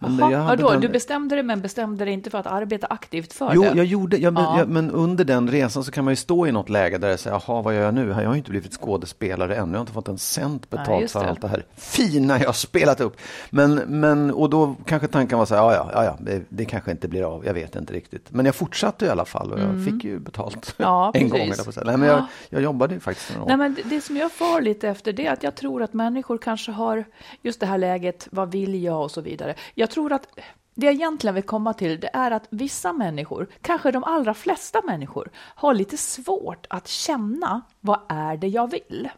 Men 0.08 0.30
jag 0.30 0.44
vadå, 0.44 0.56
bedömde- 0.68 0.86
du 0.86 0.92
bestämde 0.92 1.36
det 1.36 1.42
men 1.42 1.60
bestämde 1.60 2.04
det 2.04 2.10
inte 2.10 2.30
för 2.30 2.38
att 2.38 2.46
arbeta 2.46 2.86
aktivt 2.86 3.32
för 3.32 3.50
Jo, 3.54 3.62
det? 3.62 3.68
jag 3.74 3.84
gjorde, 3.86 4.16
jag, 4.16 4.34
Ja. 4.38 4.58
jag, 4.58 4.68
men 4.68 4.90
under 4.90 5.24
den 5.24 5.50
resan 5.50 5.84
så 5.84 5.90
kan 5.92 6.04
man 6.04 6.12
ju 6.12 6.16
stå 6.16 6.46
i 6.46 6.52
något 6.52 6.68
läge 6.68 6.98
där 6.98 7.08
jag 7.08 7.20
säger, 7.20 7.42
jaha, 7.46 7.62
vad 7.62 7.74
gör 7.74 7.82
jag 7.82 7.94
nu? 7.94 8.08
Jag 8.08 8.14
har 8.14 8.22
ju 8.32 8.38
inte 8.38 8.50
blivit 8.50 8.72
skådespelare 8.72 9.56
ännu, 9.56 9.72
jag 9.72 9.78
har 9.78 9.80
inte 9.80 9.92
fått 9.92 10.08
en 10.08 10.18
cent 10.18 10.70
betalt 10.70 11.10
för 11.10 11.24
allt 11.24 11.40
det 11.40 11.48
här 11.48 11.64
fina 11.76 12.38
jag 12.38 12.46
har 12.46 12.52
spelat 12.52 13.00
upp. 13.00 13.16
Men, 13.50 13.74
men, 13.74 14.30
och 14.30 14.50
då 14.50 14.76
kanske 14.86 15.08
tanken 15.08 15.38
var 15.38 15.46
så 15.46 15.54
här, 15.54 15.62
ja, 15.62 15.90
ja, 15.94 16.04
ja, 16.04 16.16
det, 16.20 16.42
det 16.48 16.64
kanske 16.64 16.90
inte 16.90 17.08
blir 17.08 17.22
av, 17.34 17.46
jag 17.46 17.54
vet 17.54 17.76
inte 17.76 17.92
riktigt. 17.92 18.26
Men 18.30 18.46
jag 18.46 18.54
fortsatte 18.54 19.06
i 19.06 19.08
alla 19.08 19.24
fall 19.24 19.52
och 19.52 19.60
jag 19.60 19.84
fick 19.84 20.04
ju 20.04 20.18
betalt 20.18 20.74
Mm. 20.78 20.88
Ja, 20.90 21.10
en 21.14 21.28
gång. 21.28 21.52
Nej, 21.84 21.96
men 21.96 22.02
jag, 22.08 22.18
Ja. 22.18 22.26
jag 22.50 22.62
jobbade 22.62 22.94
ju 22.94 23.00
faktiskt 23.00 23.30
några 23.30 23.42
år. 23.42 23.48
Nej, 23.48 23.56
men 23.56 23.76
det 23.90 24.00
som 24.00 24.16
jag 24.16 24.32
far 24.32 24.60
lite 24.60 24.88
efter 24.88 25.12
det 25.12 25.26
är 25.26 25.32
att 25.32 25.42
jag 25.42 25.54
tror 25.54 25.82
att 25.82 25.92
människor 25.92 26.38
kanske 26.38 26.72
har 26.72 27.04
just 27.42 27.60
det 27.60 27.66
här 27.66 27.78
läget, 27.78 28.28
vad 28.30 28.52
vill 28.52 28.82
jag 28.82 29.02
och 29.02 29.10
så 29.10 29.20
vidare. 29.20 29.54
Jag 29.74 29.90
tror 29.92 30.12
att 30.12 30.26
det 30.74 30.86
jag 30.86 30.94
egentligen 30.94 31.34
vill 31.34 31.44
komma 31.44 31.74
till 31.74 32.00
det 32.00 32.10
är 32.12 32.30
att 32.30 32.46
vissa 32.50 32.92
människor, 32.92 33.46
kanske 33.60 33.90
de 33.90 34.04
allra 34.04 34.34
flesta 34.34 34.82
människor, 34.82 35.30
har 35.36 35.74
lite 35.74 35.96
svårt 35.96 36.66
att 36.70 36.88
känna 36.88 37.62
vad 37.80 38.00
är 38.08 38.36
det 38.36 38.48
jag 38.48 38.70
vill. 38.70 39.08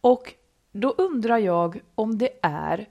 Och 0.00 0.34
då 0.72 0.94
undrar 0.98 1.38
jag 1.38 1.80
om 1.94 2.18
det 2.18 2.30
är 2.42 2.88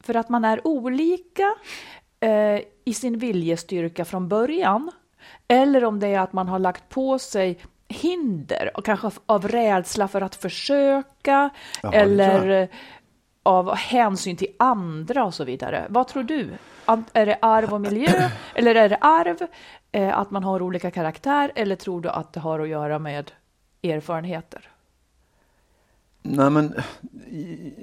för 0.00 0.14
att 0.14 0.28
man 0.28 0.44
är 0.44 0.66
olika 0.66 1.54
eh, 2.20 2.60
i 2.84 2.94
sin 2.94 3.18
viljestyrka 3.18 4.04
från 4.04 4.28
början 4.28 4.90
eller 5.48 5.84
om 5.84 6.00
det 6.00 6.08
är 6.08 6.20
att 6.20 6.32
man 6.32 6.48
har 6.48 6.58
lagt 6.58 6.88
på 6.88 7.18
sig 7.18 7.58
hinder, 7.88 8.70
och 8.74 8.84
kanske 8.84 9.10
av- 9.26 9.48
rädsla 9.48 10.08
för 10.08 10.20
att 10.20 10.34
försöka 10.34 11.50
Ja, 11.82 11.90
det 11.90 11.90
tror 11.90 11.94
eller 11.94 12.68
av 13.44 13.74
hänsyn 13.74 14.36
till 14.36 14.48
andra 14.56 15.24
och 15.24 15.34
så 15.34 15.44
vidare. 15.44 15.86
Vad 15.88 16.08
tror 16.08 16.22
du? 16.22 16.50
Är 17.12 17.26
det 17.26 17.38
arv 17.42 17.74
och 17.74 17.80
miljö 17.80 18.30
eller 18.54 18.74
är 18.74 18.88
det 18.88 18.96
arv, 18.96 19.36
eh, 19.92 20.18
att 20.18 20.30
man 20.30 20.44
har 20.44 20.62
olika 20.62 20.90
karaktär 20.90 21.52
eller 21.54 21.76
tror 21.76 22.00
du 22.00 22.08
att 22.08 22.32
det 22.32 22.40
har 22.40 22.60
att 22.60 22.68
göra 22.68 22.98
med 22.98 23.30
erfarenheter? 23.82 24.70
Nej, 26.22 26.50
men 26.50 26.74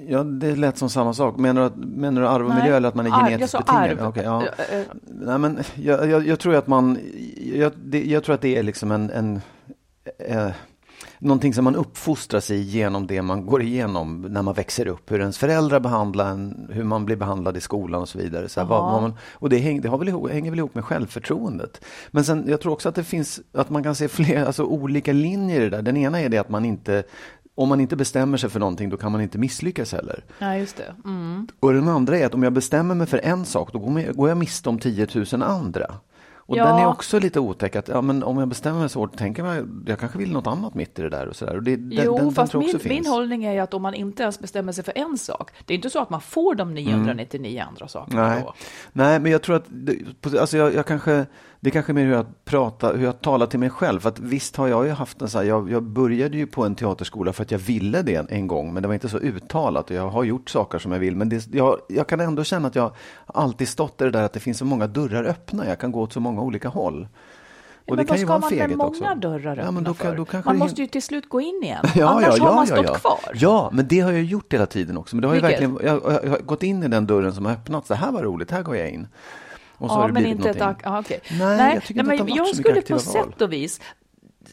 ja, 0.07 0.23
det 0.23 0.55
lät 0.55 0.77
som 0.77 0.89
samma 0.89 1.13
sak. 1.13 1.37
Menar 1.37 1.61
du, 1.61 1.67
att, 1.67 1.75
menar 1.75 2.21
du 2.21 2.27
arv 2.27 2.47
och 2.47 2.55
miljö 2.55 2.75
eller 2.77 2.89
att 2.89 2.95
man 2.95 3.07
är 3.07 3.11
arv. 3.11 3.25
genetiskt 3.25 3.51
sa 3.51 3.59
betingad? 3.59 3.83
arv. 3.83 4.07
Okej, 4.07 4.23
ja. 4.23 4.43
Eh, 4.57 4.79
eh, 4.79 4.85
Nej, 5.03 5.37
men 5.37 5.59
jag, 5.75 6.09
jag, 6.09 6.27
jag 6.27 6.39
tror 6.39 6.55
att 6.55 6.67
man, 6.67 6.99
jag, 7.55 7.71
det, 7.75 8.03
jag 8.03 8.23
tror 8.23 8.35
att 8.35 8.41
det 8.41 8.57
är 8.57 8.63
liksom 8.63 8.91
en, 8.91 9.09
en 9.09 9.41
eh, 10.17 10.51
någonting 11.21 11.53
som 11.53 11.63
man 11.63 11.75
uppfostras 11.75 12.51
i 12.51 12.55
genom 12.61 13.07
det 13.07 13.21
man 13.21 13.45
går 13.45 13.61
igenom 13.61 14.21
när 14.21 14.41
man 14.41 14.53
växer 14.53 14.87
upp. 14.87 15.11
Hur 15.11 15.19
ens 15.19 15.37
föräldrar 15.37 15.79
behandlar 15.79 16.29
en, 16.31 16.67
hur 16.71 16.83
man 16.83 17.05
blir 17.05 17.15
behandlad 17.15 17.57
i 17.57 17.61
skolan 17.61 18.01
och 18.01 18.09
så 18.09 18.17
vidare. 18.17 18.49
Så 18.49 18.59
här, 18.59 18.67
vad, 18.67 19.01
man, 19.01 19.13
och 19.33 19.49
det, 19.49 19.57
häng, 19.57 19.81
det 19.81 19.89
har 19.89 19.97
väl 19.97 20.07
ihop, 20.07 20.29
hänger 20.31 20.51
väl 20.51 20.59
ihop 20.59 20.75
med 20.75 20.85
självförtroendet. 20.85 21.81
Men 22.11 22.23
sen, 22.23 22.45
jag 22.47 22.61
tror 22.61 22.73
också 22.73 22.89
att 22.89 22.95
det 22.95 23.03
finns, 23.03 23.39
att 23.53 23.69
man 23.69 23.83
kan 23.83 23.95
se 23.95 24.07
fler, 24.07 24.45
alltså 24.45 24.63
olika 24.63 25.13
linjer 25.13 25.61
i 25.61 25.63
det 25.63 25.69
där. 25.69 25.81
Den 25.81 25.97
ena 25.97 26.19
är 26.21 26.29
det 26.29 26.37
att 26.37 26.49
man 26.49 26.65
inte 26.65 27.03
om 27.55 27.69
man 27.69 27.79
inte 27.81 27.95
bestämmer 27.95 28.37
sig 28.37 28.49
för 28.49 28.59
någonting 28.59 28.89
då 28.89 28.97
kan 28.97 29.11
man 29.11 29.21
inte 29.21 29.37
misslyckas 29.37 29.91
heller. 29.93 30.23
Ja, 30.39 30.55
just 30.55 30.77
det. 30.77 30.95
Mm. 31.05 31.47
Och 31.59 31.73
den 31.73 31.87
andra 31.87 32.17
är 32.17 32.25
att 32.25 32.33
om 32.33 32.43
jag 32.43 32.53
bestämmer 32.53 32.95
mig 32.95 33.07
för 33.07 33.17
en 33.23 33.45
sak, 33.45 33.73
då 33.73 33.79
går 33.79 33.99
jag- 34.01 34.15
går 34.15 34.29
jag 34.29 34.37
miste 34.37 34.69
om 34.69 34.79
10 34.79 35.07
000 35.33 35.43
andra. 35.43 35.85
Och 36.51 36.57
Ja. 36.57 36.65
den 36.65 36.75
är 36.75 36.87
också 36.87 37.19
lite 37.19 37.39
otäck, 37.39 37.75
att 37.75 37.87
ja, 37.87 38.01
men 38.01 38.23
om 38.23 38.37
jag 38.37 38.47
bestämmer 38.47 38.79
mig 38.79 38.89
så 38.89 38.99
hårt, 38.99 39.17
tänker 39.17 39.45
jag, 39.45 39.83
jag 39.87 39.99
kanske 39.99 40.17
vill 40.17 40.31
något 40.31 40.47
annat 40.47 40.73
mitt 40.75 40.99
i 40.99 41.01
det 41.01 41.09
där 41.09 41.27
och 41.27 41.35
sådär. 41.35 41.55
Och 41.55 41.63
det, 41.63 41.75
den, 41.75 41.91
Jo, 42.05 42.15
den, 42.15 42.25
den 42.25 42.33
fast 42.33 42.53
jag 42.53 42.59
min, 42.63 42.79
min 42.83 43.05
hållning 43.05 43.43
är 43.45 43.53
ju 43.53 43.59
att 43.59 43.73
om 43.73 43.81
man 43.81 43.93
inte 43.93 44.23
ens 44.23 44.39
bestämmer 44.39 44.71
sig 44.71 44.83
för 44.83 44.97
en 44.97 45.17
sak, 45.17 45.51
det 45.65 45.73
är 45.73 45.75
inte 45.75 45.89
så 45.89 45.99
att 46.01 46.09
man 46.09 46.21
får 46.21 46.55
de 46.55 46.73
999 46.73 47.63
andra 47.69 47.87
sakerna 47.87 48.27
Nej. 48.27 48.41
då. 48.45 48.53
Nej, 48.93 49.19
men 49.19 49.31
jag 49.31 49.41
tror 49.41 49.55
att, 49.55 49.65
alltså 50.39 50.57
jag, 50.57 50.73
jag 50.73 50.85
kanske, 50.85 51.25
det 51.63 51.69
är 51.69 51.71
kanske 51.71 51.93
mer 51.93 52.05
hur 52.05 52.13
jag 52.13 52.45
pratar, 52.45 52.95
hur 52.95 53.05
jag 53.05 53.21
talar 53.21 53.47
till 53.47 53.59
mig 53.59 53.69
själv. 53.69 53.99
För 53.99 54.09
att 54.09 54.19
visst 54.19 54.55
har 54.55 54.67
jag 54.67 54.85
ju 54.85 54.91
haft 54.91 55.21
en 55.21 55.29
så 55.29 55.37
här, 55.37 55.45
jag, 55.45 55.71
jag 55.71 55.83
började 55.83 56.37
ju 56.37 56.47
på 56.47 56.65
en 56.65 56.75
teaterskola 56.75 57.33
för 57.33 57.43
att 57.43 57.51
jag 57.51 57.59
ville 57.59 58.01
det 58.01 58.15
en, 58.15 58.27
en 58.29 58.47
gång, 58.47 58.73
men 58.73 58.83
det 58.83 58.87
var 58.87 58.93
inte 58.93 59.09
så 59.09 59.17
uttalat. 59.17 59.89
Och 59.89 59.95
jag 59.95 60.09
har 60.09 60.23
gjort 60.23 60.49
saker 60.49 60.79
som 60.79 60.91
jag 60.91 60.99
vill, 60.99 61.15
men 61.15 61.29
det, 61.29 61.47
jag, 61.53 61.77
jag 61.89 62.07
kan 62.07 62.19
ändå 62.19 62.43
känna 62.43 62.67
att 62.67 62.75
jag 62.75 62.91
alltid 63.25 63.67
stått 63.67 64.01
i 64.01 64.03
det 64.03 64.11
där 64.11 64.23
att 64.23 64.33
det 64.33 64.39
finns 64.39 64.57
så 64.57 64.65
många 64.65 64.87
dörrar 64.87 65.23
öppna. 65.23 65.67
Jag 65.67 65.79
kan 65.79 65.91
gå 65.91 66.01
åt 66.01 66.13
så 66.13 66.19
många 66.19 66.41
olika 66.41 66.69
håll. 66.69 67.07
Ja, 67.85 67.95
men 67.95 68.05
vad 68.05 68.19
ska 68.19 68.39
man 68.39 68.55
med 68.55 68.77
många 68.77 68.89
också. 68.89 69.15
dörrar 69.15 69.51
öppna 69.51 69.63
Ja, 69.63 69.71
men 69.71 69.83
då, 69.83 69.93
kan, 69.93 70.15
då 70.15 70.25
man 70.45 70.57
måste 70.57 70.81
ju 70.81 70.87
till 70.87 71.03
slut 71.03 71.29
gå 71.29 71.41
in 71.41 71.61
igen, 71.63 71.85
Ja, 71.95 72.09
annars 72.09 72.37
ja, 72.37 72.45
har 72.45 72.55
man 72.55 72.67
stått 72.67 73.01
kvar. 73.01 73.19
Ja, 73.33 73.69
men 73.73 73.87
det 73.87 73.99
har 73.99 74.11
jag 74.11 74.23
gjort 74.23 74.53
hela 74.53 74.65
tiden 74.65 74.97
också. 74.97 75.15
Men 75.15 75.21
det 75.21 75.27
har 75.27 75.35
Vilket? 75.35 75.51
verkligen, 75.51 75.77
jag, 75.83 76.13
jag, 76.13 76.25
jag 76.25 76.29
har 76.29 76.39
gått 76.39 76.63
in 76.63 76.83
i 76.83 76.87
den 76.87 77.07
dörren 77.07 77.33
som 77.33 77.45
har 77.45 77.53
öppnats. 77.53 77.87
Det 77.87 77.95
här 77.95 78.11
var 78.11 78.23
roligt, 78.23 78.51
här 78.51 78.63
går 78.63 78.77
jag 78.77 78.89
in. 78.89 79.07
Och 79.81 79.89
så 79.89 79.95
har 79.95 80.01
ja, 80.01 80.07
det 80.07 80.13
men 80.13 80.25
inte 80.25 80.49
ett... 80.49 80.59
någonting. 80.59 80.85
ak- 80.85 80.91
Ja, 80.93 80.99
okej. 80.99 81.19
Nej, 81.39 81.73
jag 81.73 81.83
tycker 81.83 81.99
inte 81.99 82.03
men 82.03 82.21
att 82.21 82.27
det 82.27 82.31
har 82.33 82.39
varit 82.39 82.47
jag 82.47 82.47
så 82.47 82.55
skulle 82.55 82.81
på 82.81 82.93
val. 82.93 82.99
sätt 83.31 83.41
och 83.41 83.53
vis 83.53 83.81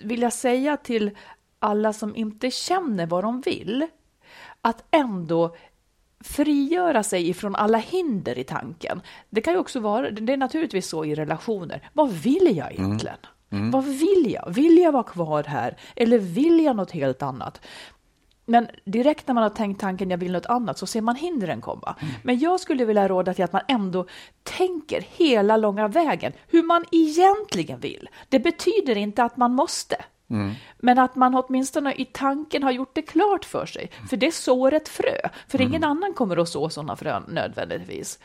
vilja 0.02 0.30
säga 0.30 0.76
till 0.76 1.10
alla 1.58 1.92
som 1.92 2.16
inte 2.16 2.50
känner 2.50 3.06
vad 3.06 3.24
de 3.24 3.40
vill, 3.40 3.86
att 4.60 4.84
ändå 4.90 5.56
frigöra 6.24 7.02
sig 7.02 7.28
ifrån 7.28 7.54
alla 7.56 7.78
hinder 7.78 8.38
i 8.38 8.44
tanken. 8.44 9.00
Det 9.30 9.40
kan 9.40 9.52
ju 9.52 9.58
också 9.58 9.80
vara, 9.80 10.10
det 10.10 10.32
är 10.32 10.36
naturligtvis 10.36 10.88
så 10.88 11.04
i 11.04 11.14
relationer. 11.14 11.90
Vad 11.92 12.10
vill 12.12 12.56
jag 12.56 12.72
egentligen? 12.72 13.16
Mm. 13.50 13.70
Vad 13.70 13.84
vill 13.84 14.30
jag? 14.34 14.50
Vill 14.54 14.78
jag 14.78 14.92
vara 14.92 15.02
kvar 15.02 15.42
här 15.44 15.76
eller 15.96 16.18
vill 16.18 16.64
jag 16.64 16.76
något 16.76 16.90
helt 16.90 17.22
annat? 17.22 17.60
Men 18.48 18.68
direkt 18.84 19.26
när 19.26 19.34
man 19.34 19.42
har 19.42 19.50
tänkt 19.50 19.80
tanken 19.80 20.10
jag 20.10 20.18
vill 20.18 20.32
något 20.32 20.46
annat 20.46 20.78
så 20.78 20.86
ser 20.86 21.00
man 21.00 21.16
hindren 21.16 21.60
komma. 21.60 21.96
Mm. 22.00 22.14
Men 22.22 22.38
jag 22.38 22.60
skulle 22.60 22.84
vilja 22.84 23.08
råda 23.08 23.34
till 23.34 23.44
att 23.44 23.52
man 23.52 23.62
ändå 23.68 24.06
tänker 24.42 25.00
hela 25.00 25.56
långa 25.56 25.88
vägen 25.88 26.32
hur 26.48 26.62
man 26.62 26.84
egentligen 26.92 27.80
vill. 27.80 28.08
Det 28.28 28.38
betyder 28.38 28.96
inte 28.96 29.24
att 29.24 29.36
man 29.36 29.52
måste. 29.52 29.96
Mm. 30.30 30.52
Men 30.78 30.98
att 30.98 31.16
man 31.16 31.34
åtminstone 31.34 31.94
i 31.94 32.04
tanken 32.04 32.62
har 32.62 32.70
gjort 32.70 32.94
det 32.94 33.02
klart 33.02 33.44
för 33.44 33.66
sig. 33.66 33.90
För 34.08 34.16
det 34.16 34.34
sår 34.34 34.74
ett 34.74 34.88
frö. 34.88 35.28
För 35.48 35.58
mm. 35.58 35.68
ingen 35.68 35.84
annan 35.84 36.14
kommer 36.14 36.36
att 36.36 36.48
så 36.48 36.68
sådana 36.68 36.96
frön 36.96 37.24
nödvändigtvis. 37.28 38.18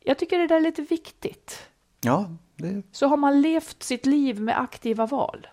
Jag 0.00 0.18
tycker 0.18 0.38
det 0.38 0.46
där 0.46 0.56
är 0.56 0.60
lite 0.60 0.82
viktigt. 0.82 1.68
Ja, 2.00 2.30
det... 2.56 2.82
Så 2.92 3.06
har 3.06 3.16
man 3.16 3.40
levt 3.40 3.82
sitt 3.82 4.06
liv 4.06 4.40
med 4.40 4.60
aktiva 4.60 5.06
val. 5.06 5.46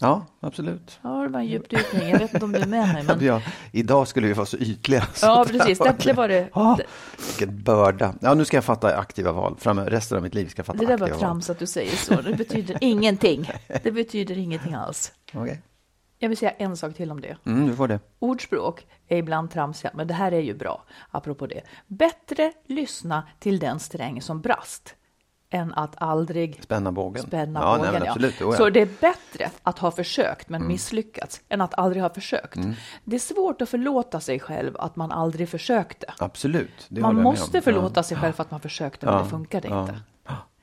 Ja, 0.00 0.26
absolut. 0.40 1.00
Ja, 1.02 1.22
det 1.22 1.28
var 1.28 1.40
en 1.40 1.46
djupdykning. 1.46 2.08
Jag 2.08 2.18
vet 2.18 2.34
inte 2.34 2.44
om 2.44 2.52
du 2.52 2.58
är 2.58 2.66
med 2.66 2.92
mig. 2.92 3.02
Men... 3.02 3.24
Ja, 3.24 3.42
idag 3.72 4.08
skulle 4.08 4.26
vi 4.26 4.32
vara 4.32 4.46
så 4.46 4.56
ytliga. 4.56 5.06
Så 5.14 5.26
ja, 5.26 5.44
precis. 5.48 5.78
Det, 5.78 5.96
det 6.04 6.12
var 6.12 6.28
det. 6.28 6.48
Ja, 6.54 6.78
vilken 7.26 7.62
börda. 7.62 8.14
Ja, 8.20 8.34
nu 8.34 8.44
ska 8.44 8.56
jag 8.56 8.64
fatta 8.64 8.96
aktiva 8.96 9.32
val. 9.32 9.56
Fram 9.58 9.80
resten 9.80 10.16
av 10.16 10.22
mitt 10.22 10.34
liv 10.34 10.48
ska 10.48 10.60
jag 10.60 10.66
fatta 10.66 10.76
aktiva 10.76 10.96
val. 10.96 10.98
Det 10.98 11.06
där 11.06 11.12
var 11.12 11.20
trams 11.20 11.50
att 11.50 11.58
du 11.58 11.66
säger 11.66 11.96
så. 11.96 12.20
Det 12.20 12.34
betyder 12.34 12.78
ingenting. 12.80 13.50
Det 13.82 13.92
betyder 13.92 14.38
ingenting 14.38 14.74
alls. 14.74 15.12
Okej. 15.28 15.42
Okay. 15.42 15.56
Jag 16.18 16.28
vill 16.28 16.38
säga 16.38 16.50
en 16.50 16.76
sak 16.76 16.94
till 16.94 17.10
om 17.10 17.20
det. 17.20 17.36
Mm, 17.46 17.66
du 17.66 17.76
får 17.76 17.88
det. 17.88 18.00
Ordspråk 18.18 18.86
är 19.08 19.16
ibland 19.16 19.50
tramsiga, 19.50 19.90
men 19.94 20.06
det 20.06 20.14
här 20.14 20.32
är 20.32 20.40
ju 20.40 20.54
bra, 20.54 20.84
apropå 21.10 21.46
det. 21.46 21.62
Bättre 21.86 22.52
lyssna 22.66 23.28
till 23.38 23.58
den 23.58 23.80
sträng 23.80 24.22
som 24.22 24.40
brast 24.40 24.94
än 25.52 25.74
att 25.74 25.94
aldrig 25.96 26.62
spänna 26.62 26.92
bågen. 26.92 27.22
Spänna 27.22 27.60
ja, 27.60 27.76
bågen 27.78 28.00
nej, 28.00 28.08
absolut, 28.08 28.34
ja. 28.40 28.52
Så 28.52 28.70
det 28.70 28.80
är 28.80 28.88
bättre 29.00 29.50
att 29.62 29.78
ha 29.78 29.90
försökt 29.90 30.48
men 30.48 30.60
mm. 30.60 30.68
misslyckats 30.68 31.40
än 31.48 31.60
att 31.60 31.78
aldrig 31.78 32.02
ha 32.02 32.10
försökt. 32.10 32.56
Mm. 32.56 32.74
Det 33.04 33.16
är 33.16 33.20
svårt 33.20 33.62
att 33.62 33.68
förlåta 33.68 34.20
sig 34.20 34.40
själv 34.40 34.76
att 34.76 34.96
man 34.96 35.12
aldrig 35.12 35.48
försökte. 35.48 36.14
Absolut. 36.18 36.86
man 36.90 37.22
måste 37.22 37.60
förlåta 37.60 37.98
ja. 37.98 38.02
sig 38.02 38.16
själv 38.16 38.32
för 38.32 38.42
att 38.42 38.50
man 38.50 38.60
försökte 38.60 39.06
men 39.06 39.24
det 39.24 39.30
funkade 39.30 39.68
inte. 39.68 40.00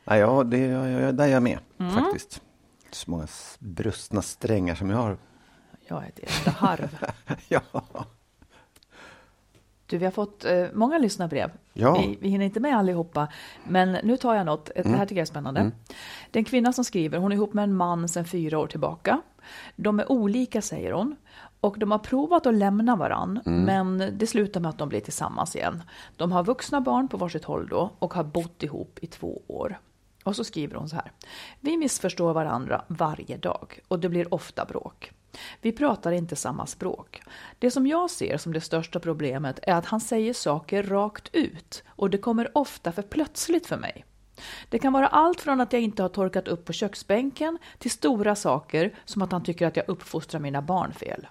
Ja, 0.05 0.17
ja 0.17 0.43
det, 0.43 0.57
ja, 0.57 1.11
där 1.11 1.23
är 1.23 1.27
jag 1.27 1.43
med 1.43 1.59
mm. 1.79 1.93
faktiskt. 1.93 2.41
Så 2.91 3.11
många 3.11 3.27
brustna 3.59 4.21
strängar 4.21 4.75
som 4.75 4.89
jag 4.89 4.97
har. 4.97 5.17
Jag 5.87 6.03
är 6.03 6.11
ett 6.23 6.47
harv. 6.47 7.05
ja. 7.47 7.61
Du, 9.89 9.97
vi 9.97 10.05
har 10.05 10.11
fått 10.11 10.45
eh, 10.45 10.65
många 10.73 10.97
lyssnarbrev. 10.97 11.51
Ja. 11.73 11.97
Vi, 12.01 12.17
vi 12.21 12.29
hinner 12.29 12.45
inte 12.45 12.59
med 12.59 12.77
allihopa, 12.77 13.27
men 13.67 13.91
nu 14.03 14.17
tar 14.17 14.35
jag 14.35 14.45
något. 14.45 14.65
Det 14.65 14.81
här 14.81 14.95
mm. 14.95 15.07
tycker 15.07 15.15
jag 15.15 15.21
är 15.21 15.25
spännande. 15.25 15.59
Mm. 15.59 15.73
Det 16.31 16.39
är 16.39 16.41
en 16.41 16.45
kvinna 16.45 16.73
som 16.73 16.83
skriver, 16.83 17.17
hon 17.17 17.31
är 17.31 17.35
ihop 17.35 17.53
med 17.53 17.63
en 17.63 17.73
man 17.73 18.09
sedan 18.09 18.25
fyra 18.25 18.59
år 18.59 18.67
tillbaka. 18.67 19.21
De 19.75 19.99
är 19.99 20.11
olika, 20.11 20.61
säger 20.61 20.91
hon. 20.91 21.15
Och 21.59 21.79
de 21.79 21.91
har 21.91 21.99
provat 21.99 22.45
att 22.45 22.53
lämna 22.53 22.95
varann, 22.95 23.41
mm. 23.45 23.63
men 23.63 24.17
det 24.17 24.27
slutar 24.27 24.59
med 24.59 24.69
att 24.69 24.77
de 24.77 24.89
blir 24.89 24.99
tillsammans 24.99 25.55
igen. 25.55 25.83
De 26.17 26.31
har 26.31 26.43
vuxna 26.43 26.81
barn 26.81 27.07
på 27.07 27.17
varsitt 27.17 27.43
håll 27.43 27.67
då 27.67 27.91
och 27.99 28.13
har 28.13 28.23
bott 28.23 28.63
ihop 28.63 28.99
i 29.01 29.07
två 29.07 29.41
år. 29.47 29.79
Och 30.23 30.35
så 30.35 30.43
skriver 30.43 30.75
hon 30.75 30.89
så 30.89 30.95
här. 30.95 31.11
Vi 31.59 31.77
missförstår 31.77 32.33
varandra 32.33 32.81
varje 32.87 33.37
dag 33.37 33.79
och 33.87 33.99
det 33.99 34.09
blir 34.09 34.33
ofta 34.33 34.65
bråk. 34.65 35.11
Vi 35.61 35.71
pratar 35.71 36.11
inte 36.11 36.35
samma 36.35 36.65
språk. 36.65 37.21
Det 37.59 37.71
som 37.71 37.87
jag 37.87 38.09
ser 38.09 38.37
som 38.37 38.53
det 38.53 38.61
största 38.61 38.99
problemet 38.99 39.59
är 39.63 39.75
att 39.75 39.85
han 39.85 40.01
säger 40.01 40.33
saker 40.33 40.83
rakt 40.83 41.29
ut 41.35 41.83
och 41.87 42.09
det 42.09 42.17
kommer 42.17 42.57
ofta 42.57 42.91
för 42.91 43.01
plötsligt 43.01 43.67
för 43.67 43.77
mig. 43.77 44.05
Det 44.69 44.79
kan 44.79 44.93
vara 44.93 45.07
allt 45.07 45.41
från 45.41 45.61
att 45.61 45.73
jag 45.73 45.81
inte 45.81 46.01
har 46.01 46.09
torkat 46.09 46.47
upp 46.47 46.65
på 46.65 46.73
köksbänken 46.73 47.57
till 47.77 47.91
stora 47.91 48.35
saker 48.35 48.93
som 49.05 49.21
att 49.21 49.31
han 49.31 49.43
tycker 49.43 49.67
att 49.67 49.75
jag 49.75 49.89
uppfostrar 49.89 50.39
mina 50.39 50.61
barn 50.61 50.93
fel. 50.93 51.27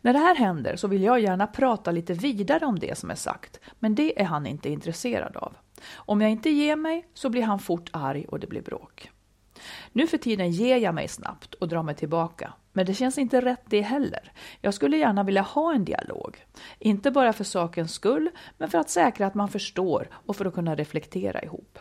När 0.00 0.12
det 0.12 0.18
här 0.18 0.34
händer 0.34 0.76
så 0.76 0.88
vill 0.88 1.02
jag 1.02 1.20
gärna 1.20 1.46
prata 1.46 1.90
lite 1.90 2.12
vidare 2.12 2.66
om 2.66 2.78
det 2.78 2.98
som 2.98 3.10
är 3.10 3.14
sagt, 3.14 3.60
men 3.78 3.94
det 3.94 4.20
är 4.20 4.24
han 4.24 4.46
inte 4.46 4.68
intresserad 4.68 5.36
av. 5.36 5.56
Om 5.94 6.20
jag 6.20 6.30
inte 6.30 6.50
ger 6.50 6.76
mig 6.76 7.08
så 7.14 7.28
blir 7.28 7.42
han 7.42 7.58
fort 7.58 7.90
arg 7.92 8.24
och 8.28 8.40
det 8.40 8.46
blir 8.46 8.62
bråk. 8.62 9.10
Nu 9.92 10.06
för 10.06 10.18
tiden 10.18 10.50
ger 10.50 10.76
jag 10.76 10.94
mig 10.94 11.08
snabbt 11.08 11.54
och 11.54 11.68
drar 11.68 11.82
mig 11.82 11.94
tillbaka. 11.94 12.52
Men 12.76 12.86
det 12.86 12.94
känns 12.94 13.18
inte 13.18 13.40
rätt 13.40 13.62
det 13.64 13.80
heller. 13.80 14.32
Jag 14.60 14.74
skulle 14.74 14.96
gärna 14.96 15.22
vilja 15.22 15.42
ha 15.42 15.74
en 15.74 15.84
dialog. 15.84 16.44
Inte 16.78 17.10
bara 17.10 17.32
för 17.32 17.44
sakens 17.44 17.92
skull, 17.92 18.30
men 18.58 18.70
för 18.70 18.78
att 18.78 18.90
säkra 18.90 19.26
att 19.26 19.34
man 19.34 19.48
förstår 19.48 20.08
och 20.12 20.36
för 20.36 20.44
att 20.44 20.54
kunna 20.54 20.74
reflektera 20.74 21.42
ihop. 21.42 21.78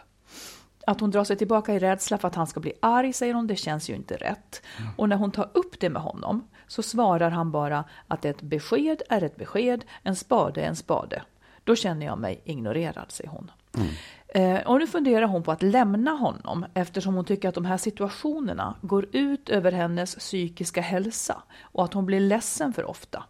Att 0.87 0.99
hon 0.99 1.11
drar 1.11 1.23
sig 1.23 1.35
tillbaka 1.35 1.73
i 1.73 1.79
rädsla 1.79 2.17
för 2.17 2.27
att 2.27 2.35
han 2.35 2.47
ska 2.47 2.59
bli 2.59 2.73
arg, 2.79 3.13
säger 3.13 3.33
hon, 3.33 3.47
det 3.47 3.55
känns 3.55 3.89
ju 3.89 3.95
inte 3.95 4.15
rätt. 4.15 4.61
Mm. 4.79 4.91
Och 4.95 5.09
när 5.09 5.15
hon 5.15 5.31
tar 5.31 5.49
upp 5.53 5.79
det 5.79 5.89
med 5.89 6.01
honom 6.01 6.47
så 6.67 6.83
svarar 6.83 7.29
han 7.29 7.51
bara 7.51 7.83
att 8.07 8.25
ett 8.25 8.41
besked 8.41 9.01
är 9.09 9.23
ett 9.23 9.35
besked, 9.35 9.85
en 10.03 10.15
spade 10.15 10.61
är 10.61 10.67
en 10.67 10.75
spade. 10.75 11.21
Då 11.63 11.75
känner 11.75 12.05
jag 12.05 12.19
mig 12.19 12.41
ignorerad, 12.45 13.11
säger 13.11 13.29
hon. 13.29 13.51
Mm. 13.77 13.87
Eh, 14.35 14.59
och 14.65 14.79
nu 14.79 14.87
funderar 14.87 15.25
hon 15.25 15.43
på 15.43 15.51
att 15.51 15.63
lämna 15.63 16.11
honom 16.11 16.65
eftersom 16.73 17.15
hon 17.15 17.25
tycker 17.25 17.49
att 17.49 17.55
de 17.55 17.65
här 17.65 17.77
situationerna 17.77 18.75
går 18.81 19.07
ut 19.11 19.49
över 19.49 19.71
hennes 19.71 20.15
psykiska 20.15 20.81
hälsa 20.81 21.43
och 21.61 21.83
att 21.83 21.93
hon 21.93 22.05
blir 22.05 22.19
ledsen 22.19 22.73
för 22.73 22.89
ofta. 22.89 23.23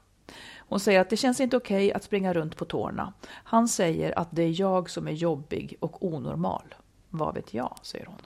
Hon 0.57 0.79
säger 0.79 0.99
att 0.99 1.09
det 1.09 1.17
känns 1.17 1.39
inte 1.39 1.57
okej 1.57 1.93
att 1.93 2.03
springa 2.03 2.33
runt 2.33 2.57
på 2.57 2.65
tårna. 2.65 3.13
Han 3.27 3.67
säger 3.67 4.19
att 4.19 4.27
det 4.31 4.43
är 4.43 4.59
jag 4.61 4.89
som 4.89 5.07
är 5.07 5.11
jobbig 5.11 5.77
och 5.79 6.05
onormal. 6.05 6.75
Vad 7.09 7.35
vet 7.35 7.53
jag, 7.53 7.77
säger 7.81 8.05
hon. 8.05 8.21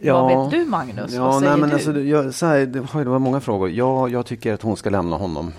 Ja, 0.00 0.22
Vad 0.22 0.44
vet 0.44 0.50
du 0.50 0.64
Magnus? 0.70 1.12
Ja, 1.12 1.24
Vad 1.24 1.40
säger 1.40 1.50
nej, 1.50 1.60
men 1.60 1.68
du? 1.68 1.74
Alltså, 1.74 2.00
jag, 2.00 2.34
så 2.34 2.46
här, 2.46 2.58
det, 2.58 2.80
det 3.04 3.10
var 3.10 3.18
många 3.18 3.40
frågor. 3.40 3.70
Ja, 3.70 4.08
jag 4.08 4.26
tycker 4.26 4.54
att 4.54 4.62
hon 4.62 4.76
ska 4.76 4.90
lämna 4.90 5.16
honom 5.16 5.52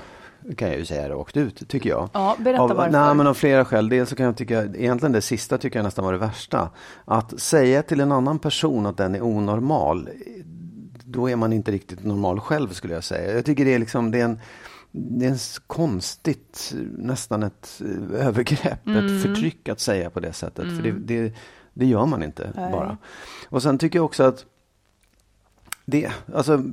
kan 0.57 0.67
jag 0.67 0.77
ju 0.77 0.85
säga 0.85 1.09
rakt 1.09 1.37
ut, 1.37 1.67
tycker 1.67 1.89
jag. 1.89 2.09
Ja, 2.13 2.35
berätta 2.39 2.61
av, 2.61 2.69
varför. 2.69 2.91
Nej, 2.91 3.15
men 3.15 3.27
av 3.27 3.33
flera 3.33 3.65
skäl. 3.65 3.89
Dels 3.89 4.09
så 4.09 4.15
kan 4.15 4.25
jag 4.25 4.37
tycka, 4.37 4.63
egentligen 4.63 5.11
det 5.11 5.21
sista 5.21 5.57
tycker 5.57 5.79
jag 5.79 5.83
nästan 5.83 6.05
var 6.05 6.11
det 6.11 6.17
värsta. 6.17 6.69
Att 7.05 7.39
säga 7.39 7.83
till 7.83 7.99
en 7.99 8.11
annan 8.11 8.39
person 8.39 8.85
att 8.85 8.97
den 8.97 9.15
är 9.15 9.21
onormal, 9.21 10.09
då 11.05 11.29
är 11.29 11.35
man 11.35 11.53
inte 11.53 11.71
riktigt 11.71 12.03
normal 12.03 12.39
själv 12.39 12.69
skulle 12.69 12.93
jag 12.93 13.03
säga. 13.03 13.35
Jag 13.35 13.45
tycker 13.45 13.65
det 13.65 13.73
är 13.73 13.79
liksom, 13.79 14.11
det 14.11 14.19
är 14.19 14.25
en, 14.25 14.39
det 14.91 15.25
är 15.25 15.29
en 15.29 15.37
konstigt, 15.67 16.73
nästan 16.97 17.43
ett 17.43 17.81
eh, 17.81 18.27
övergrepp, 18.27 18.87
mm. 18.87 19.05
ett 19.05 19.23
förtryck 19.23 19.69
att 19.69 19.79
säga 19.79 20.09
på 20.09 20.19
det 20.19 20.33
sättet. 20.33 20.65
Mm. 20.65 20.75
För 20.75 20.83
det, 20.83 20.91
det, 20.91 21.33
det, 21.73 21.85
gör 21.85 22.05
man 22.05 22.23
inte 22.23 22.51
Nej. 22.55 22.71
bara. 22.71 22.97
Och 23.49 23.63
sen 23.63 23.77
tycker 23.77 23.99
jag 23.99 24.05
också 24.05 24.23
att 24.23 24.45
det, 25.85 26.11
alltså, 26.33 26.63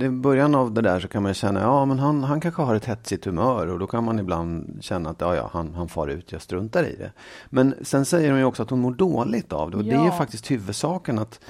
I 0.00 0.08
början 0.08 0.54
av 0.54 0.72
det 0.72 0.80
där 0.80 1.00
så 1.00 1.08
kan 1.08 1.22
man 1.22 1.34
känna, 1.34 1.60
ja 1.60 1.84
men 1.84 1.98
han, 1.98 2.24
han 2.24 2.40
kanske 2.40 2.62
har 2.62 2.74
ett 2.74 2.84
hetsigt 2.84 3.24
humör 3.24 3.66
och 3.66 3.78
då 3.78 3.86
kan 3.86 4.04
man 4.04 4.18
ibland 4.18 4.78
känna 4.80 5.10
att 5.10 5.20
ja, 5.20 5.34
ja, 5.36 5.50
han, 5.52 5.74
han 5.74 5.88
far 5.88 6.08
ut, 6.08 6.32
jag 6.32 6.42
struntar 6.42 6.84
i 6.84 6.96
det. 6.96 7.12
Men 7.50 7.74
sen 7.82 8.04
säger 8.04 8.30
hon 8.30 8.38
ju 8.38 8.44
också 8.44 8.62
att 8.62 8.70
hon 8.70 8.80
mår 8.80 8.92
dåligt 8.92 9.52
av 9.52 9.70
det 9.70 9.76
och 9.76 9.82
ja. 9.82 10.00
det 10.00 10.06
är 10.06 10.10
faktiskt 10.10 10.50
huvudsaken 10.50 11.18
att 11.18 11.40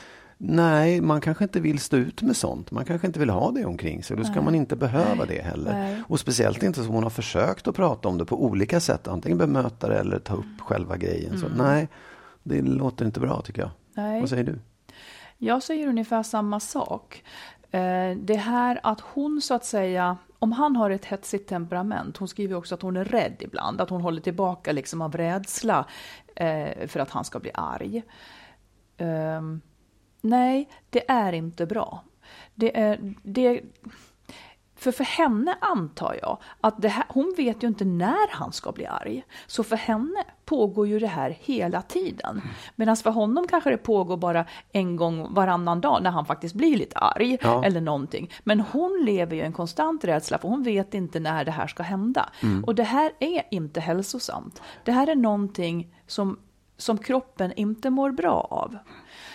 Nej, 0.45 1.01
man 1.01 1.21
kanske 1.21 1.45
inte 1.45 1.61
vill 1.61 1.79
stå 1.79 1.97
ut 1.97 2.23
med 2.23 2.37
sånt. 2.37 2.71
Man 2.71 2.85
kanske 2.85 3.07
inte 3.07 3.18
vill 3.18 3.31
ha 3.31 3.51
det 3.51 3.64
omkring 3.64 4.03
sig. 4.03 4.16
Då 4.16 4.25
ska 4.25 4.35
nej. 4.35 4.45
man 4.45 4.55
inte 4.55 4.77
behöva 4.77 5.25
nej. 5.25 5.27
det 5.37 5.42
heller. 5.42 5.73
Nej. 5.73 6.03
Och 6.09 6.21
speciellt 6.21 6.62
inte 6.62 6.85
som 6.85 6.95
hon 6.95 7.03
har 7.03 7.11
försökt 7.11 7.68
att 7.68 7.75
prata 7.75 8.09
om 8.09 8.18
det 8.18 8.25
på 8.25 8.45
olika 8.45 8.81
sätt. 8.81 9.09
Antingen 9.09 9.38
bemöta 9.38 9.88
det 9.88 9.99
eller 9.99 10.18
ta 10.18 10.35
upp 10.35 10.61
själva 10.61 10.97
grejen. 10.97 11.35
Mm. 11.35 11.40
Så 11.40 11.49
nej, 11.57 11.88
det 12.42 12.62
låter 12.62 13.05
inte 13.05 13.21
bra 13.21 13.42
tycker 13.45 13.61
jag. 13.61 13.71
Vad 14.21 14.29
säger 14.29 14.45
du? 14.45 14.59
Jag 15.44 15.62
säger 15.62 15.88
ungefär 15.88 16.22
samma 16.22 16.61
sak. 16.61 17.24
Eh, 17.70 18.16
det 18.16 18.37
här 18.37 18.81
att 18.83 19.00
hon 19.00 19.40
så 19.42 19.55
att 19.55 19.64
säga, 19.64 20.16
om 20.38 20.52
han 20.52 20.76
har 20.76 20.90
ett 20.90 21.05
hetsigt 21.05 21.48
temperament, 21.48 22.16
hon 22.16 22.28
skriver 22.28 22.57
också 22.57 22.74
att 22.74 22.83
hon 22.83 22.96
är 22.96 23.05
rädd 23.05 23.37
ibland, 23.38 23.81
att 23.81 23.90
hon 23.90 24.00
håller 24.00 24.20
tillbaka 24.20 24.72
liksom 24.72 25.02
av 25.02 25.16
rädsla 25.16 25.87
eh, 26.37 26.87
för 26.87 27.00
att 27.00 27.11
han 27.11 27.24
ska 27.24 27.38
bli 27.38 27.50
arg. 27.55 28.02
Ehm, 28.96 29.61
nej, 30.20 30.68
det 30.90 31.11
är 31.11 31.33
inte 31.33 31.66
bra. 31.66 32.05
Det 32.55 32.81
är, 32.81 33.14
det, 33.22 33.61
för 34.83 34.92
för 34.92 35.05
henne 35.05 35.57
antar 35.61 36.16
jag 36.23 36.38
att 36.61 36.85
här, 36.85 37.05
hon 37.09 37.35
vet 37.37 37.62
ju 37.62 37.68
inte 37.68 37.85
när 37.85 38.31
han 38.31 38.53
ska 38.53 38.73
bli 38.73 38.87
arg. 38.87 39.25
Så 39.47 39.64
för 39.64 39.77
henne 39.77 40.25
pågår 40.45 40.87
ju 40.87 40.99
det 40.99 41.07
här 41.07 41.37
hela 41.40 41.83
tiden. 41.83 42.42
Medan 42.77 42.97
för 42.97 43.11
honom 43.11 43.47
kanske 43.47 43.71
det 43.71 43.77
pågår 43.77 44.16
bara 44.16 44.45
en 44.73 44.97
gång 44.97 45.35
varannan 45.35 45.81
dag 45.81 46.03
när 46.03 46.11
han 46.11 46.27
faktiskt 46.27 46.55
blir 46.55 46.77
lite 46.77 46.99
arg 46.99 47.38
ja. 47.42 47.64
eller 47.64 47.81
någonting. 47.81 48.31
Men 48.45 48.61
hon 48.61 49.03
lever 49.05 49.37
ju 49.37 49.42
en 49.42 49.53
konstant 49.53 50.05
rädsla 50.05 50.38
för 50.38 50.49
hon 50.49 50.62
vet 50.62 50.95
inte 50.95 51.21
när 51.21 51.45
det 51.45 51.51
här 51.51 51.66
ska 51.66 51.83
hända. 51.83 52.29
Mm. 52.42 52.64
Och 52.64 52.75
det 52.75 52.85
här 52.85 53.12
är 53.18 53.42
inte 53.51 53.81
hälsosamt. 53.81 54.62
Det 54.85 54.92
här 54.92 55.07
är 55.07 55.16
någonting 55.16 55.95
som, 56.07 56.38
som 56.77 56.99
kroppen 56.99 57.53
inte 57.57 57.90
mår 57.90 58.11
bra 58.11 58.47
av. 58.51 58.79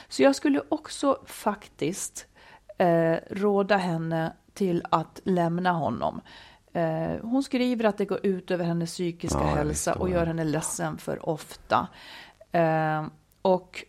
Så 0.09 0.23
jag 0.23 0.35
skulle 0.35 0.61
också 0.69 1.17
faktiskt 1.25 2.27
eh, 2.77 3.15
råda 3.29 3.77
henne 3.77 4.33
till 4.57 4.83
att 4.91 5.21
lämna 5.23 5.71
honom. 5.71 6.21
Eh, 6.73 7.21
hon 7.21 7.43
skriver 7.43 7.85
att 7.85 7.97
det 7.97 8.05
går 8.05 8.25
ut 8.25 8.51
över 8.51 8.65
hennes 8.65 8.91
psykiska 8.91 9.39
Ja, 9.39 9.55
hälsa 9.55 9.93
och 9.93 10.09
gör 10.09 10.25
henne 10.25 10.43
ledsen 10.43 10.97
för 10.97 11.29
ofta. 11.29 11.87
Eh, 12.51 13.05
och 13.41 13.83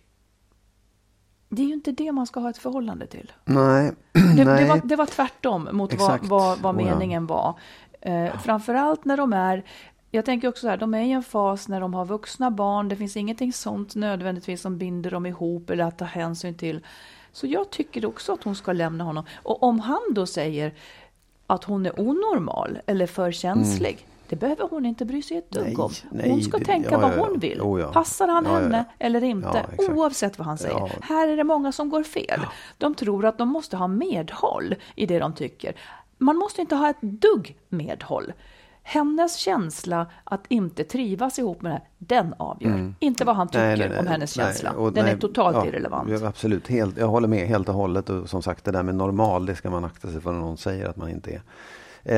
det 1.48 1.62
är 1.62 1.66
ju 1.66 1.72
inte 1.74 1.92
det 1.92 2.12
man 2.12 2.26
ska 2.26 2.40
ha 2.40 2.50
ett 2.50 2.58
förhållande 2.58 3.06
till. 3.06 3.32
Nej, 3.44 3.92
Det, 4.12 4.44
nej. 4.44 4.62
det, 4.62 4.68
var, 4.68 4.80
det 4.84 4.96
var 4.96 5.06
tvärtom 5.06 5.68
mot 5.72 5.94
vad, 5.94 6.26
vad, 6.26 6.58
vad 6.58 6.76
Oh 6.76 6.82
ja. 6.82 6.90
meningen 6.94 7.26
var. 7.26 7.58
Eh, 8.00 8.38
framförallt 8.38 9.04
när 9.04 9.16
de 9.16 9.32
är, 9.32 9.64
jag 10.10 10.24
tänker 10.24 10.48
också 10.48 10.60
så 10.60 10.68
här, 10.68 10.76
de 10.76 10.94
är 10.94 11.02
i 11.02 11.12
en 11.12 11.22
fas 11.22 11.68
när 11.68 11.80
de 11.80 11.94
har 11.94 12.04
vuxna 12.04 12.50
barn, 12.50 12.88
det 12.88 12.96
finns 12.96 13.16
ingenting 13.16 13.52
sånt 13.52 13.94
nödvändigtvis 13.94 14.60
som 14.60 14.78
binder 14.78 15.10
dem 15.10 15.26
ihop 15.26 15.70
eller 15.70 15.84
att 15.84 15.98
ta 15.98 16.04
hänsyn 16.04 16.54
till. 16.54 16.84
Så 17.38 17.46
jag 17.46 17.70
tycker 17.70 18.06
också 18.06 18.32
att 18.32 18.42
hon 18.44 18.54
ska 18.56 18.72
lämna 18.72 19.04
honom. 19.04 19.24
Och 19.42 19.62
om 19.62 19.80
han 19.80 20.00
då 20.10 20.26
säger 20.26 20.74
att 21.46 21.64
hon 21.64 21.86
är 21.86 22.00
onormal 22.00 22.78
eller 22.86 23.06
för 23.06 23.32
känslig, 23.32 24.06
det 24.28 24.36
behöver 24.36 24.68
hon 24.70 24.86
inte 24.86 25.04
bry 25.04 25.22
sig 25.22 25.36
ett 25.36 25.50
dugg 25.50 25.66
Mm. 25.68 25.80
Om. 25.80 25.90
nej, 26.10 26.30
hon 26.30 26.42
ska 26.42 26.58
det- 26.58 26.64
tänka 26.64 26.90
ja, 26.90 26.98
vad 26.98 27.12
ja, 27.18 27.26
hon 27.26 27.38
vill. 27.38 27.60
Oh, 27.60 27.80
ja. 27.80 27.92
Passar 27.92 28.28
han 28.28 28.46
henne 28.46 28.84
eller 28.98 29.24
inte? 29.24 29.66
Oavsett 29.78 30.38
vad 30.38 30.46
han 30.46 30.58
säger. 30.58 30.92
Här 31.02 31.28
är 31.28 31.36
det 31.36 31.44
många 31.44 31.72
som 31.72 31.88
går 31.90 32.02
fel. 32.02 32.40
De 32.78 32.94
tror 32.94 33.26
att 33.26 33.38
de 33.38 33.48
måste 33.48 33.76
ha 33.76 33.88
medhåll 33.88 34.74
i 34.96 35.06
det 35.06 35.18
de 35.18 35.32
tycker. 35.32 35.74
Man 36.18 36.36
måste 36.36 36.60
inte 36.60 36.76
ha 36.76 36.90
ett 36.90 37.00
dugg 37.02 37.56
medhåll. 37.68 38.32
Hennes 38.90 39.36
känsla 39.36 40.06
att 40.24 40.40
inte 40.48 40.84
trivas 40.84 41.38
ihop 41.38 41.62
med 41.62 41.70
det 41.72 41.74
här, 41.74 41.82
den 41.98 42.34
avgör. 42.38 42.94
Inte 42.98 43.24
vad 43.24 43.36
han 43.36 43.48
tycker 43.48 43.64
Mm. 43.64 43.78
Nej, 43.78 43.88
nej, 43.88 43.88
nej. 43.88 43.98
om 43.98 44.06
hennes 44.06 44.32
känsla. 44.32 44.70
och 44.72 44.92
den 44.92 45.06
är 45.06 45.16
totalt 45.16 45.56
ja, 45.56 45.66
irrelevant. 45.66 46.22
Absolut, 46.22 46.68
helt, 46.68 46.96
jag 46.98 47.06
håller 47.08 47.28
med 47.28 47.48
helt 47.48 47.68
och 47.68 47.74
hållet. 47.74 48.10
Och 48.10 48.28
som 48.30 48.42
sagt, 48.42 48.64
det 48.64 48.70
där 48.70 48.82
med 48.82 48.94
normal, 48.94 49.46
det 49.46 49.54
ska 49.54 49.70
man 49.70 49.84
akta 49.84 50.08
sig 50.08 50.20
för 50.20 50.32
när 50.32 50.40
någon 50.40 50.56
säger 50.56 50.86
att 50.88 50.96
man 50.96 51.08
inte 51.08 51.30
är. 51.30 51.42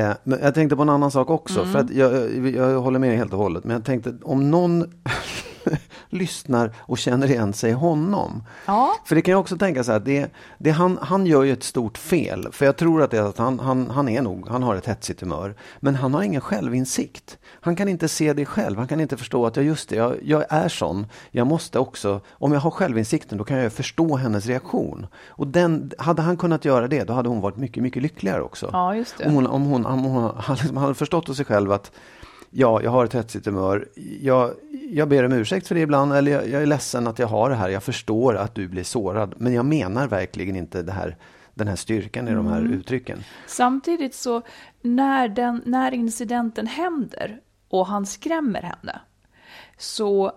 Eh, 0.09 0.15
men 0.23 0.39
jag 0.41 0.53
tänkte 0.53 0.75
på 0.75 0.81
en 0.81 0.89
annan 0.89 1.11
sak 1.11 1.29
också, 1.29 1.59
Mm. 1.59 1.71
för 1.71 1.79
att 1.79 1.89
jag, 1.91 2.13
jag, 2.35 2.49
jag 2.71 2.81
håller 2.81 2.99
med 2.99 3.17
helt 3.17 3.33
och 3.33 3.39
hållet. 3.39 3.63
Men 3.63 3.73
jag 3.73 3.85
tänkte 3.85 4.13
om 4.23 4.51
någon 4.51 4.81
lyssnar 6.09 6.75
och 6.79 6.97
känner 6.97 7.31
igen 7.31 7.53
sig 7.53 7.69
i 7.69 7.73
honom. 7.73 8.43
Ja. 8.65 8.95
För 9.05 9.15
det 9.15 9.21
kan 9.21 9.31
jag 9.31 9.41
också 9.41 9.57
tänka 9.57 9.83
så 9.83 9.91
här, 9.91 9.99
det, 9.99 10.31
det, 10.57 10.71
han, 10.71 10.99
han 11.01 11.25
gör 11.25 11.43
ju 11.43 11.53
ett 11.53 11.63
stort 11.63 11.97
fel. 11.97 12.47
För 12.51 12.65
jag 12.65 12.77
tror 12.77 13.01
att, 13.01 13.11
det 13.11 13.19
att 13.19 13.37
han, 13.37 13.59
han, 13.59 13.89
han 13.89 14.09
är 14.09 14.21
nog, 14.21 14.47
han 14.49 14.63
har 14.63 14.75
ett 14.75 14.85
hetsigt 14.85 15.21
humör. 15.21 15.55
Men 15.79 15.95
han 15.95 16.13
har 16.13 16.23
ingen 16.23 16.41
självinsikt. 16.41 17.37
Han 17.61 17.75
kan 17.75 17.87
inte 17.87 18.07
se 18.07 18.33
det 18.33 18.45
själv. 18.45 18.77
Han 18.77 18.87
kan 18.87 18.99
inte 18.99 19.17
förstå 19.17 19.45
att, 19.45 19.55
ja 19.55 19.63
just 19.63 19.89
det, 19.89 19.95
jag, 19.95 20.15
jag 20.23 20.45
är 20.49 20.69
sån. 20.69 21.07
Jag 21.31 21.47
måste 21.47 21.79
också, 21.79 22.21
om 22.31 22.51
jag 22.51 22.59
har 22.59 22.71
självinsikten, 22.71 23.37
då 23.37 23.43
kan 23.43 23.57
jag 23.57 23.73
förstå 23.73 24.15
hennes 24.15 24.45
reaktion. 24.45 25.07
Och 25.27 25.47
den, 25.47 25.91
hade 25.97 26.21
han 26.21 26.37
kunnat 26.37 26.65
göra 26.65 26.87
det, 26.87 27.03
då 27.03 27.13
hade 27.13 27.29
hon 27.29 27.41
varit 27.41 27.57
mycket, 27.57 27.83
mycket 27.83 28.01
lyckligare 28.03 28.41
också. 28.41 28.69
Ja, 28.73 28.95
just 28.95 29.17
det. 29.17 29.25
Om 29.25 29.33
hon, 29.33 29.47
om 29.47 29.63
hon, 29.63 29.85
om 29.85 30.03
hon 30.03 30.35
hade 30.37 30.61
liksom 30.61 30.77
hade 30.77 30.93
förstått 30.93 31.27
hos 31.27 31.37
sig 31.37 31.45
själv 31.45 31.71
att 31.71 31.91
Ja, 32.53 32.81
jag 32.83 32.91
har 32.91 33.05
ett 33.05 33.13
hetsigt 33.13 33.45
humör. 33.45 33.87
Jag, 34.21 34.53
jag 34.89 35.09
ber 35.09 35.25
om 35.25 35.31
ursäkt 35.31 35.67
för 35.67 35.75
det 35.75 35.81
ibland, 35.81 36.13
eller 36.13 36.31
jag, 36.31 36.49
jag 36.49 36.61
är 36.61 36.65
ledsen 36.65 37.07
att 37.07 37.19
jag 37.19 37.27
har 37.27 37.49
det 37.49 37.55
här. 37.55 37.69
Jag 37.69 37.83
förstår 37.83 38.35
att 38.35 38.55
du 38.55 38.67
blir 38.67 38.83
sårad, 38.83 39.33
men 39.37 39.53
jag 39.53 39.65
menar 39.65 40.07
verkligen 40.07 40.55
inte 40.55 40.81
det 40.81 40.91
här, 40.91 41.17
den 41.53 41.67
här 41.67 41.75
styrkan 41.75 42.27
i 42.27 42.33
de 42.33 42.47
här 42.47 42.59
Mm. 42.59 42.73
uttrycken. 42.73 43.23
Samtidigt 43.47 44.15
så 44.15 44.41
när, 44.81 45.27
den, 45.27 45.61
när 45.65 45.93
incidenten 45.93 46.67
händer 46.67 47.39
och 47.69 47.87
han 47.87 48.05
skrämmer 48.05 48.61
henne 48.61 49.01
så, 49.77 50.31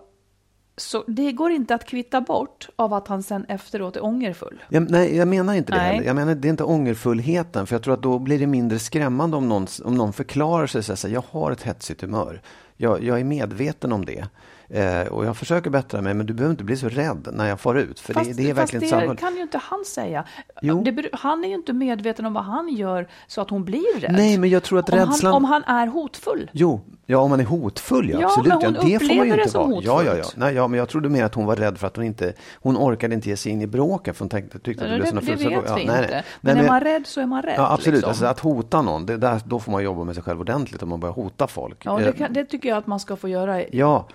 så 0.77 1.03
det 1.07 1.31
går 1.31 1.51
inte 1.51 1.75
att 1.75 1.85
kvitta 1.85 2.21
bort 2.21 2.69
av 2.75 2.93
att 2.93 3.07
han 3.07 3.23
sen 3.23 3.45
efteråt 3.45 3.95
är 3.95 4.03
ångerfull. 4.03 4.63
Jag, 4.69 4.91
nej, 4.91 5.15
jag 5.17 5.27
menar 5.27 5.53
inte 5.53 5.71
det 5.71 5.77
Nej. 5.77 5.91
heller. 5.93 6.07
Jag 6.07 6.15
menar 6.15 6.35
det 6.35 6.47
är 6.47 6.49
inte 6.49 6.63
ångerfullheten, 6.63 7.67
för 7.67 7.75
jag 7.75 7.83
tror 7.83 7.93
att 7.93 8.01
då 8.01 8.19
blir 8.19 8.39
det 8.39 8.47
mindre 8.47 8.79
skrämmande 8.79 9.37
om 9.37 9.49
någon, 9.49 9.67
om 9.83 9.95
någon 9.95 10.13
förklarar 10.13 10.67
sig 10.67 10.83
så 10.83 11.07
här, 11.07 11.13
jag 11.13 11.23
har 11.31 11.51
ett 11.51 11.61
hetsigt 11.63 12.01
humör. 12.01 12.41
Jag, 12.77 13.03
jag 13.03 13.19
är 13.19 13.23
medveten 13.23 13.91
om 13.91 14.05
det. 14.05 14.25
Eh, 14.69 15.07
och 15.07 15.25
jag 15.25 15.37
försöker 15.37 15.69
bättra 15.69 16.01
mig, 16.01 16.13
men 16.13 16.25
du 16.25 16.33
behöver 16.33 16.51
inte 16.51 16.63
bli 16.63 16.77
så 16.77 16.89
rädd 16.89 17.27
när 17.33 17.47
jag 17.49 17.59
far 17.59 17.75
ut. 17.75 17.99
För 17.99 18.13
det, 18.13 18.19
det 18.33 18.49
är 18.49 18.55
fast 18.55 18.57
verkligen 18.57 18.81
det 18.81 18.87
samhället. 18.87 19.19
kan 19.19 19.35
ju 19.35 19.41
inte 19.41 19.57
han 19.57 19.85
säga. 19.85 20.25
Det, 20.61 21.09
han 21.13 21.43
är 21.43 21.47
ju 21.47 21.53
inte 21.55 21.73
medveten 21.73 22.25
om 22.25 22.33
vad 22.33 22.43
han 22.43 22.69
gör 22.69 23.07
så 23.27 23.41
att 23.41 23.49
hon 23.49 23.65
blir 23.65 23.99
rädd. 23.99 24.11
Nej, 24.13 24.37
men 24.37 24.49
jag 24.49 24.63
tror 24.63 24.79
att 24.79 24.89
om 24.89 24.99
rädslan- 24.99 25.33
Han, 25.33 25.33
om 25.35 25.43
han 25.45 25.63
är 25.63 25.87
hotfull. 25.87 26.49
Jo, 26.53 26.81
ja 27.05 27.17
om 27.17 27.29
man 27.29 27.39
är 27.39 27.43
hotfull, 27.43 28.09
ja, 28.09 28.19
Ja, 28.21 28.27
absolut. 28.27 28.47
men 28.47 28.61
hon 28.75 28.75
ja, 28.91 28.99
det 28.99 29.05
får 29.07 29.15
man 29.15 29.25
ju 29.27 29.31
det 29.35 29.37
inte 29.39 29.49
som 29.51 29.69
vara. 29.71 29.81
Ja, 29.83 30.03
ja, 30.03 30.09
ja. 30.09 30.15
hotfullt. 30.15 30.37
Nej, 30.37 30.53
ja, 30.55 30.67
men 30.67 30.77
jag 30.77 30.89
trodde 30.89 31.09
mer 31.09 31.23
att 31.23 31.35
hon 31.35 31.45
var 31.45 31.55
rädd 31.55 31.77
för 31.77 31.87
att 31.87 31.95
hon 31.95 32.05
inte, 32.05 32.33
hon 32.61 32.77
orkade 32.77 33.15
inte 33.15 33.29
ge 33.29 33.37
sig 33.37 33.51
in 33.51 33.61
i 33.61 33.67
bråken 33.67 34.13
för 34.13 34.19
hon 34.19 34.29
tänkte, 34.29 34.59
tyckte 34.59 34.83
att 34.85 34.89
det 34.91 35.21
blev 35.21 35.35
fulla 35.37 35.49
vet 35.61 35.69
ja, 35.69 35.75
nej, 35.75 35.85
nej. 35.87 36.23
Men 36.41 36.55
Nej, 36.57 36.65
är 36.65 36.69
man 36.69 36.81
rädd 36.81 37.07
så 37.07 37.21
är 37.21 37.25
man 37.25 37.41
rädd. 37.41 37.55
Ja, 37.57 37.71
absolut. 37.73 37.93
liksom. 37.97 38.09
Alltså, 38.09 38.25
att 38.25 38.39
hota 38.39 38.81
någon, 38.81 39.05
det 39.05 39.17
där, 39.17 39.41
då 39.45 39.59
får 39.59 39.71
man 39.71 39.83
jobba 39.83 40.03
med 40.03 40.15
sig 40.15 40.23
själv 40.23 40.39
ordentligt 40.39 40.83
om 40.83 40.89
man 40.89 40.99
börjar 40.99 41.13
hota 41.13 41.47
folk. 41.47 41.85
Ja, 41.85 41.97
det, 41.97 42.05
Eh, 42.07 42.13
kan, 42.13 42.33
det 42.33 42.45
tycker 42.45 42.69
jag 42.69 42.77
att 42.77 42.87
man 42.87 42.99
ska 42.99 43.15
få 43.15 43.29
göra 43.29 43.63
ja 43.71 44.07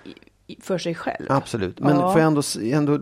för 0.63 0.79
sig 0.79 0.95
själv. 0.95 1.27
absolut. 1.29 1.81
Men 1.81 1.97
Ja. 1.97 2.13
får 2.13 2.21
jag 2.21 2.27
ändå, 2.27 2.43
ändå 2.63 2.99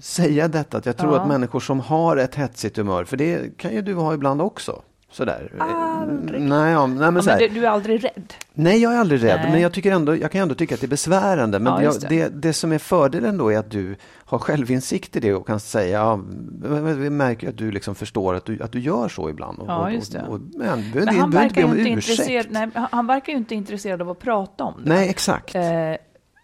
säga 0.00 0.48
detta, 0.48 0.76
att 0.78 0.86
jag 0.86 0.96
tror 0.96 1.14
Ja. 1.14 1.20
att 1.20 1.28
människor 1.28 1.60
som 1.60 1.80
har 1.80 2.16
ett 2.16 2.34
hetsigt 2.34 2.76
humör, 2.76 3.04
för 3.04 3.16
det 3.16 3.56
kan 3.58 3.72
ju 3.72 3.82
du 3.82 3.94
ha 3.94 4.14
ibland 4.14 4.42
också. 4.42 4.82
Sådär. 5.10 5.52
Aldrig. 5.58 6.40
Nej, 6.40 6.72
ja, 6.72 6.86
nej, 6.86 6.96
men 6.96 7.02
Ja, 7.04 7.10
men 7.10 7.38
det, 7.38 7.48
du 7.48 7.64
är 7.66 7.70
aldrig 7.70 8.04
rädd. 8.04 8.34
Nej, 8.52 8.78
jag 8.82 8.94
är 8.94 8.98
aldrig 8.98 9.24
rädd, 9.24 9.40
Nej. 9.42 9.52
men 9.52 9.60
jag, 9.60 9.72
tycker 9.72 9.92
ändå, 9.92 10.16
jag 10.16 10.32
kan 10.32 10.40
ändå 10.40 10.54
tycka 10.54 10.74
att 10.74 10.80
det 10.80 10.86
är 10.86 10.88
besvärande. 10.88 11.58
Men 11.58 11.72
Ja, 11.72 11.82
jag, 11.82 12.00
det. 12.00 12.08
det. 12.08 12.28
Det, 12.28 12.52
som 12.52 12.72
är 12.72 12.78
fördelen 12.78 13.38
då 13.38 13.52
är 13.52 13.58
att 13.58 13.70
du 13.70 13.96
har 14.24 14.38
självinsikt 14.38 15.16
i 15.16 15.20
det 15.20 15.34
och 15.34 15.46
kan 15.46 15.60
säga, 15.60 15.98
ja, 15.98 16.20
vi 16.96 17.10
märker 17.10 17.48
att 17.48 17.56
du 17.56 17.70
liksom 17.70 17.94
förstår 17.94 18.34
att 18.34 18.44
du, 18.44 18.62
att 18.62 18.72
du 18.72 18.80
gör 18.80 19.08
så 19.08 19.30
ibland. 19.30 19.58
Och, 19.58 19.68
Ja, 19.68 19.90
just 19.90 20.12
det. 20.12 20.22
Och, 20.22 20.34
och, 20.34 20.40
men, 20.40 20.90
men, 20.94 21.04
det 21.06 21.12
han 21.12 21.24
inte 21.24 21.38
verkar, 21.38 21.62
inte 21.62 21.76
ursäkt. 21.78 22.08
intresserad, 22.10 22.46
nej, 22.50 22.68
han- 22.90 23.06
verkar 23.06 23.32
ju 23.32 23.38
inte 23.38 23.54
intresserad 23.54 24.02
av 24.02 24.10
att 24.10 24.18
prata 24.18 24.64
om 24.64 24.74
det. 24.84 24.88
Nej, 24.90 25.08
exakt. 25.08 25.54
Eh, 25.54 25.62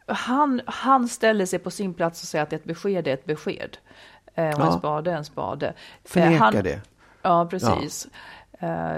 han, 0.06 0.60
han 0.66 1.08
ställer 1.08 1.46
sig 1.46 1.58
på 1.58 1.70
sin 1.70 1.94
plats 1.94 2.22
och 2.22 2.28
säger 2.28 2.42
att 2.42 2.52
ett 2.52 2.64
besked 2.64 3.08
är 3.08 3.14
ett 3.14 3.24
besked. 3.26 3.76
Eh, 4.34 4.46
och 4.48 4.52
Ja. 4.60 4.66
en 4.66 4.78
spade 4.78 5.12
är 5.12 5.16
en 5.16 5.24
spade. 5.24 5.66
Eh, 5.66 5.72
Förneka 6.04 6.44
han, 6.44 6.54
det. 6.54 6.80
Ja, 7.22 7.46
precis. 7.50 8.04
Eh, 8.06 8.10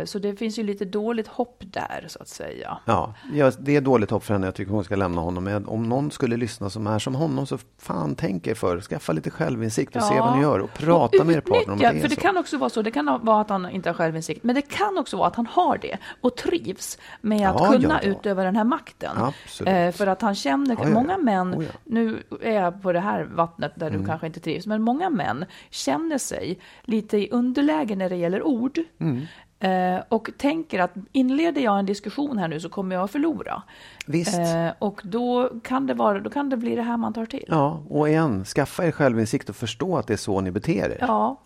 så 0.04 0.18
det 0.18 0.36
finns 0.36 0.58
ju 0.58 0.62
lite 0.62 0.84
dåligt 0.84 1.26
hopp 1.28 1.62
där, 1.66 2.04
så 2.08 2.18
att 2.22 2.28
säga. 2.28 2.78
Ja, 2.84 3.14
ja, 3.34 3.50
det 3.58 3.76
är 3.76 3.80
dåligt 3.80 4.10
hopp 4.10 4.24
för 4.24 4.34
henne. 4.34 4.46
Jag 4.46 4.54
tycker 4.54 4.72
hon 4.72 4.84
ska 4.84 4.96
lämna 4.96 5.20
honom. 5.20 5.44
Men 5.44 5.66
om 5.66 5.88
någon 5.88 6.10
skulle 6.10 6.36
lyssna 6.36 6.70
som 6.70 6.86
är 6.86 6.98
som 6.98 7.14
honom 7.14 7.46
så 7.46 7.58
fan 7.78 8.14
tänk 8.14 8.46
er 8.46 8.54
för. 8.54 8.80
Skaffa 8.80 9.12
lite 9.12 9.30
självinsikt 9.30 9.96
och 9.96 10.02
se 10.02 10.20
vad 10.20 10.36
ni 10.36 10.42
gör. 10.42 10.58
Och 10.58 10.72
prata 10.74 11.24
med 11.24 11.36
er 11.36 11.40
partner 11.40 11.72
om 11.72 11.78
det 11.78 11.84
är 11.84 12.00
För 12.00 12.08
det 12.08 12.14
så. 12.14 12.20
kan 12.20 12.36
också 12.36 12.58
vara 12.58 12.70
så, 12.70 12.82
det 12.82 12.90
kan 12.90 13.20
vara 13.22 13.40
att 13.40 13.50
han 13.50 13.70
inte 13.70 13.88
har 13.88 13.94
självinsikt, 13.94 14.44
men 14.44 14.54
det 14.54 14.62
kan 14.62 14.98
också 14.98 15.16
vara 15.16 15.28
att 15.28 15.36
han 15.36 15.46
har 15.46 15.78
det 15.78 15.96
och 16.20 16.36
trivs 16.36 16.98
med 17.20 17.48
att 17.50 17.60
Ja, 17.60 17.72
kunna 17.72 17.88
ja, 17.88 18.00
ja. 18.02 18.08
utöva 18.08 18.44
den 18.44 18.56
här 18.56 18.64
makten. 18.64 19.16
Absolut. 19.16 19.72
Eh, 19.74 19.90
för 19.90 20.06
att 20.06 20.22
han 20.22 20.34
känner, 20.34 20.74
Ja, 20.74 20.80
ja, 20.82 20.88
ja. 20.88 20.94
många 20.94 21.18
män, 21.18 21.54
Oh, 21.54 21.64
ja. 21.64 21.70
nu 21.84 22.22
är 22.42 22.52
jag 22.54 22.82
på 22.82 22.92
det 22.92 23.00
här 23.00 23.24
vattnet 23.24 23.72
där 23.76 23.86
Mm. 23.86 24.00
du 24.00 24.06
kanske 24.06 24.26
inte 24.26 24.40
trivs, 24.40 24.66
men 24.66 24.82
många 24.82 25.10
män 25.10 25.44
känner 25.70 26.18
sig 26.18 26.58
lite 26.82 27.18
i 27.18 27.28
underläge 27.30 27.96
när 27.96 28.08
det 28.10 28.16
gäller 28.16 28.42
ord. 28.42 28.78
Mm. 29.00 29.26
Eh, 29.60 29.98
och 30.08 30.30
tänker 30.38 30.78
att 30.80 30.90
inleder 31.12 31.60
jag 31.60 31.78
en 31.78 31.86
diskussion 31.86 32.38
här 32.38 32.48
nu 32.48 32.60
så 32.60 32.68
kommer 32.68 32.94
jag 32.96 33.04
att 33.04 33.10
förlora. 33.10 33.62
Visst. 34.06 34.38
Eh, 34.38 34.68
och 34.78 35.00
då 35.04 35.50
kan, 35.64 35.86
det 35.86 35.94
vara, 35.94 36.20
då 36.20 36.30
kan 36.30 36.50
det 36.50 36.56
bli 36.56 36.74
det 36.76 36.82
här 36.82 36.96
man 36.96 37.12
tar 37.12 37.26
till. 37.26 37.44
Ja, 37.48 37.82
och 37.88 38.08
igen, 38.08 38.44
skaffa 38.44 38.86
er 38.86 38.90
självinsikt 38.90 39.48
och 39.48 39.56
förstå 39.56 39.96
att 39.96 40.06
det 40.06 40.12
är 40.12 40.16
så 40.16 40.40
ni 40.40 40.50
beter 40.50 40.90
er. 40.90 40.96
ja. 41.00 41.40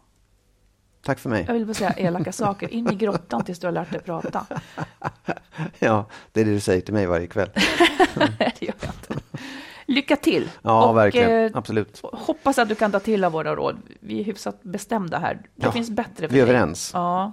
Tack 1.03 1.18
för 1.18 1.31
mig. 1.31 1.44
Jag 1.46 1.55
vill 1.55 1.66
bara 1.66 1.75
säga 1.75 1.92
elaka 1.92 2.33
saker. 2.33 2.68
In 2.75 2.90
i 2.92 2.94
grottan 2.94 3.44
tills 3.44 3.59
du 3.59 3.66
har 3.66 3.73
lärt 3.73 3.90
dig 3.90 4.01
prata. 4.01 4.46
Ja, 5.79 6.07
det 6.33 6.40
är 6.40 6.44
det 6.44 6.51
du 6.51 6.61
säger 6.61 6.81
till 6.81 6.94
mig 6.94 7.07
varje 7.07 7.27
kväll. 7.27 7.51
Nej, 8.16 8.29
det 8.38 8.62
gör 8.62 8.75
jag 8.81 8.90
inte. 8.90 9.25
Lycka 9.87 10.16
till! 10.16 10.49
Ja, 10.62 10.88
Och, 10.90 10.96
verkligen. 10.96 11.44
eh, 11.44 11.51
Absolut. 11.55 12.01
hoppas 12.03 12.59
att 12.59 12.68
du 12.68 12.75
kan 12.75 12.92
ta 12.92 13.01
till 13.01 13.25
av 13.25 13.33
våra 13.33 13.57
råd. 13.57 13.77
Vi 14.01 14.20
är 14.20 14.25
hyfsat 14.25 14.62
bestämda 14.62 15.18
här. 15.18 15.35
Det 15.35 15.66
Ja, 15.66 15.73
finns 15.73 15.90
bättre 15.90 16.29
för 16.29 16.35
vi 16.35 16.40
är 16.40 16.46
dig. 16.46 16.55
överens. 16.55 16.90
Ja. 16.94 17.33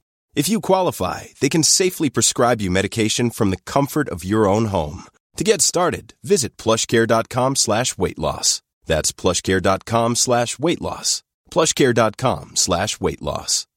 If 0.33 0.47
you 0.49 0.61
qualify, 0.61 1.23
they 1.41 1.49
can 1.49 1.63
safely 1.63 2.09
prescribe 2.09 2.61
you 2.61 2.71
medication 2.71 3.31
from 3.31 3.49
the 3.49 3.57
comfort 3.73 4.07
of 4.09 4.23
your 4.23 4.47
own 4.47 4.65
home. 4.65 5.03
To 5.37 5.43
get 5.43 5.61
started, 5.61 6.13
visit 6.23 6.57
plushcare.com 6.57 7.55
slash 7.55 7.97
weight 7.97 8.17
loss. 8.17 8.61
That's 8.85 9.11
plushcare.com 9.11 10.15
slash 10.15 10.57
weight 10.59 10.81
loss. 10.81 11.21
plushcare.com 11.51 12.51
slash 12.55 12.99
weight 12.99 13.21
loss. 13.21 13.67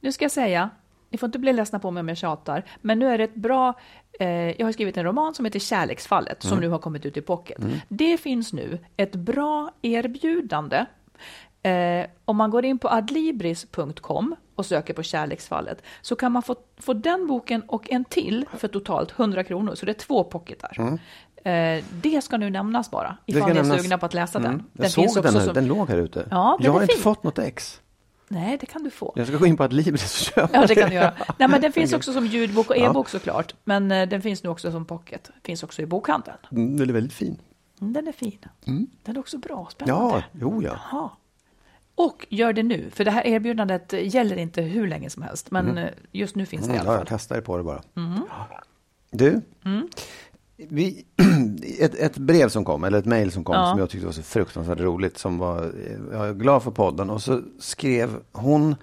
Nu 0.00 0.12
ska 0.12 0.24
jag 0.24 0.32
säga, 0.32 0.70
ni 1.10 1.18
får 1.18 1.26
inte 1.26 1.38
bli 1.38 1.52
ledsna 1.52 1.78
på 1.78 1.90
mig 1.90 2.00
om 2.00 2.08
jag 2.08 2.18
tjatar, 2.18 2.64
men 2.80 2.98
nu 2.98 3.06
är 3.06 3.18
det 3.18 3.24
ett 3.24 3.34
bra... 3.34 3.80
Eh, 4.20 4.28
jag 4.28 4.66
har 4.66 4.72
skrivit 4.72 4.96
en 4.96 5.04
roman 5.04 5.34
som 5.34 5.44
heter 5.44 5.58
Kärleksfallet, 5.58 6.42
som 6.42 6.58
nu 6.58 6.68
har 6.68 6.78
kommit 6.78 7.06
ut 7.06 7.16
i 7.16 7.20
pocket. 7.20 7.58
Det 7.88 8.16
finns 8.16 8.52
nu 8.52 8.78
ett 8.96 9.14
bra 9.14 9.70
erbjudande. 9.82 10.86
Eh, 11.62 12.06
om 12.24 12.36
man 12.36 12.50
går 12.50 12.64
in 12.64 12.78
på 12.78 12.88
adlibris.com 12.88 14.36
och 14.54 14.66
söker 14.66 14.94
på 14.94 15.02
Kärleksfallet 15.02 15.82
så 16.02 16.16
kan 16.16 16.32
man 16.32 16.42
få, 16.42 16.56
få 16.76 16.92
den 16.92 17.26
boken 17.26 17.62
och 17.62 17.90
en 17.90 18.04
till 18.04 18.44
för 18.56 18.68
totalt 18.68 19.18
100 19.18 19.44
kronor, 19.44 19.74
så 19.74 19.86
det 19.86 19.92
är 19.92 19.94
två 19.94 20.24
pocketar. 20.24 20.98
Eh, 21.44 21.84
det 22.02 22.24
ska 22.24 22.36
nu 22.36 22.50
nämnas 22.50 22.90
bara, 22.90 23.16
ifall 23.26 23.42
ni 23.44 23.50
är 23.50 23.54
nämnas. 23.62 23.80
sugna 23.80 23.98
på 23.98 24.06
att 24.06 24.14
läsa 24.14 24.38
den. 24.38 24.52
Mm. 24.52 24.64
Jag 24.72 24.82
Den 24.82 24.90
såg 24.90 25.04
finns 25.04 25.14
den, 25.14 25.34
här, 25.34 25.40
som... 25.44 25.54
den 25.54 25.66
låg 25.66 25.88
här 25.88 25.98
ute. 25.98 26.28
Ja, 26.30 26.56
den 26.58 26.64
jag 26.66 26.72
har 26.72 26.82
inte 26.82 26.94
fin. 26.94 27.02
fått 27.02 27.22
något 27.22 27.38
ex. 27.38 27.80
Nej, 28.28 28.58
det 28.60 28.66
kan 28.66 28.82
du 28.84 28.90
få. 28.90 29.12
Jag 29.16 29.26
ska 29.26 29.36
gå 29.36 29.46
in 29.46 29.56
på 29.56 29.64
Adlibris 29.64 30.04
och 30.28 30.34
köpa 30.34 30.48
Ja, 30.60 30.66
det 30.66 30.74
kan 30.74 30.88
du 30.88 30.94
göra. 30.94 31.14
Nej, 31.38 31.48
men 31.48 31.60
den 31.60 31.72
finns 31.78 31.92
också 31.92 32.12
som 32.12 32.26
ljudbok 32.26 32.70
och 32.70 32.76
Ja. 32.76 32.90
e-bok 32.90 33.08
såklart. 33.08 33.54
Men 33.64 33.92
eh, 33.92 34.08
den 34.08 34.22
finns 34.22 34.42
nu 34.42 34.48
också 34.50 34.70
som 34.72 34.84
pocket. 34.84 35.30
Finns 35.44 35.62
också 35.62 35.82
i 35.82 35.86
bokhandeln. 35.86 36.36
Mm, 36.52 36.76
Den 36.76 36.88
är 36.88 36.92
väldigt 36.92 37.12
fin. 37.12 37.40
Mm, 37.80 37.92
Den 37.92 38.08
är 38.08 38.12
fin. 38.12 38.38
Den 39.02 39.16
är 39.16 39.20
också 39.20 39.38
bra. 39.38 39.68
Spännande. 39.72 40.14
Ja, 40.16 40.22
jo 40.32 40.62
ja. 40.62 40.78
Jaha. 40.92 41.10
Och 41.98 42.26
gör 42.28 42.52
det 42.52 42.62
nu, 42.62 42.90
för 42.90 43.04
det 43.04 43.10
här 43.10 43.26
erbjudandet 43.26 43.92
eh, 43.92 44.14
gäller 44.14 44.36
inte 44.36 44.62
hur 44.62 44.88
länge 44.88 45.10
som 45.10 45.22
helst. 45.22 45.50
Men 45.50 45.78
eh, 45.78 45.88
just 46.12 46.36
nu 46.36 46.46
finns 46.46 46.66
det 46.66 46.72
i 46.72 46.76
Mm, 46.76 46.80
alla 46.86 46.92
ja, 46.92 46.98
fall. 46.98 47.06
jag 47.10 47.18
testar 47.20 47.40
på 47.40 47.56
det 47.56 47.62
bara. 47.62 47.82
Du, 49.10 49.40
vi, 50.56 51.04
ett, 51.80 51.94
ett 51.94 52.18
brev 52.18 52.48
som 52.48 52.64
kom, 52.64 52.84
eller 52.84 52.98
ett 52.98 53.04
mejl 53.04 53.32
som 53.32 53.44
kom, 53.44 53.54
Ja. 53.54 53.70
som 53.70 53.78
jag 53.78 53.90
tyckte 53.90 54.06
var 54.06 54.12
så 54.12 54.22
fruktansvärt 54.22 54.80
roligt, 54.80 55.18
som 55.18 55.38
var, 55.38 55.72
jag 56.12 56.28
är 56.28 56.34
glad 56.34 56.62
för 56.62 56.70
podden, 56.70 57.10
och 57.10 57.22
så 57.22 57.42
skrev 57.58 58.16
hon 58.32 58.76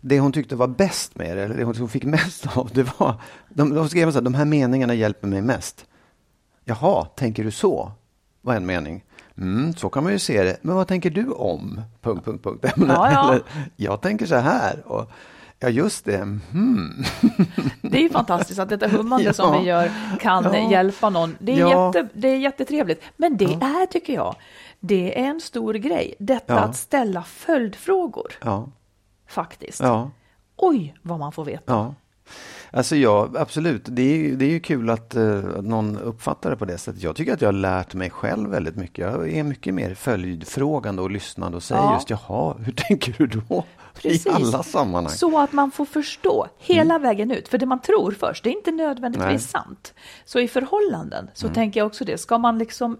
det 0.00 0.20
hon 0.20 0.32
tyckte 0.32 0.56
var 0.56 0.66
bäst 0.68 1.16
med 1.16 1.36
det, 1.36 1.42
eller 1.42 1.56
det 1.56 1.64
hon 1.64 1.88
fick 1.88 2.04
mest 2.18 2.56
av, 2.56 2.70
det 2.74 2.98
var, 2.98 3.14
de, 3.48 3.74
de 3.74 3.88
skrev 3.88 4.10
så 4.10 4.18
här, 4.18 4.22
de 4.24 4.34
här 4.34 4.44
meningarna 4.44 4.94
hjälper 4.94 5.28
mig 5.28 5.42
mest. 5.42 5.86
Jaha, 6.64 7.04
tänker 7.04 7.44
du 7.44 7.50
så? 7.50 7.92
Var 8.42 8.54
en 8.54 8.66
mening. 8.66 9.04
Mm, 9.40 9.72
så 9.74 9.88
kan 9.88 10.02
man 10.04 10.12
ju 10.12 10.18
se 10.18 10.42
det. 10.42 10.56
Men 10.62 10.74
vad 10.76 10.86
tänker 10.88 11.10
du 11.10 11.30
om? 11.30 11.82
Punkt, 12.02 12.24
punkt, 12.24 12.44
punkt. 12.44 12.64
Ja, 12.76 13.10
ja. 13.12 13.28
Eller, 13.32 13.42
jag 13.76 14.00
tänker 14.00 14.26
så 14.26 14.34
här. 14.36 14.82
Och, 14.86 15.10
ja, 15.58 15.68
just 15.68 16.04
det. 16.04 16.38
Hmm. 16.50 17.02
Det 17.82 17.98
är 17.98 18.02
ju 18.02 18.10
fantastiskt 18.10 18.58
att 18.60 18.68
detta 18.68 18.88
hummande 18.88 19.24
Ja. 19.26 19.32
som 19.32 19.52
vi 19.60 19.68
gör 19.68 19.90
kan 20.20 20.70
hjälpa 20.70 21.10
någon. 21.10 21.36
Det 21.38 21.52
är, 21.60 21.68
jätte, 21.86 22.08
det 22.14 22.28
är 22.28 22.36
jättetrevligt. 22.38 23.02
Men 23.16 23.36
det 23.36 23.44
är, 23.44 23.86
tycker 23.86 24.12
jag, 24.14 24.34
det 24.80 25.18
är 25.20 25.24
en 25.24 25.40
stor 25.40 25.74
grej. 25.74 26.14
Detta 26.18 26.54
att 26.60 26.76
ställa 26.76 27.22
följdfrågor, 27.22 28.32
faktiskt. 29.28 29.80
Oj, 30.56 30.94
vad 31.02 31.18
man 31.18 31.32
får 31.32 31.44
veta. 31.44 31.72
Alltså 32.72 32.96
ja, 32.96 33.28
absolut. 33.36 33.82
Det 33.84 34.02
är, 34.02 34.16
ju- 34.16 34.36
det 34.36 34.44
är 34.44 34.50
ju 34.50 34.60
kul 34.60 34.90
att, 34.90 35.16
att 35.16 35.64
någon 35.64 35.98
uppfattar 35.98 36.50
det 36.50 36.56
på 36.56 36.64
det 36.64 36.78
sättet. 36.78 37.02
Jag 37.02 37.16
tycker 37.16 37.32
att 37.34 37.40
jag 37.40 37.48
har 37.48 37.52
lärt 37.52 37.94
mig 37.94 38.10
själv 38.10 38.50
väldigt 38.50 38.76
mycket. 38.76 38.98
Jag 38.98 39.30
är 39.32 39.42
mycket 39.44 39.74
mer 39.74 39.94
följdfrågande 39.94 41.02
och 41.02 41.10
lyssnande 41.10 41.56
och 41.56 41.62
säger 41.62 41.82
Ja. 41.82 41.94
just 41.94 42.10
jaha, 42.10 42.54
hur 42.58 42.72
tänker 42.76 43.14
du 43.18 43.26
då? 43.26 43.64
Precis. 43.94 44.26
I 44.26 44.30
alla 44.30 44.62
sammanhang. 44.62 45.12
Så 45.14 45.38
att 45.38 45.52
man 45.52 45.70
får 45.70 45.84
förstå 45.84 46.46
hela 46.58 46.98
vägen 46.98 47.30
ut. 47.30 47.48
För 47.48 47.58
det 47.58 47.66
man 47.66 47.80
tror 47.80 48.12
först, 48.20 48.44
det 48.44 48.50
är 48.50 48.52
inte 48.56 48.70
nödvändigtvis 48.72 49.30
Nej. 49.30 49.38
sant. 49.38 49.94
Så 50.24 50.38
i 50.40 50.48
förhållanden 50.48 51.30
så 51.34 51.48
tänker 51.48 51.80
jag 51.80 51.86
också 51.86 52.04
det. 52.04 52.18
Ska 52.18 52.38
man 52.38 52.58
liksom 52.58 52.98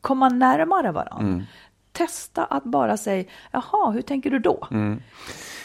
komma 0.00 0.28
närmare 0.28 0.92
varandra, 0.92 1.44
testa 1.92 2.44
att 2.44 2.64
bara 2.64 2.96
säga, 2.96 3.24
jaha, 3.52 3.90
hur 3.90 4.02
tänker 4.02 4.30
du 4.30 4.38
då? 4.38 4.68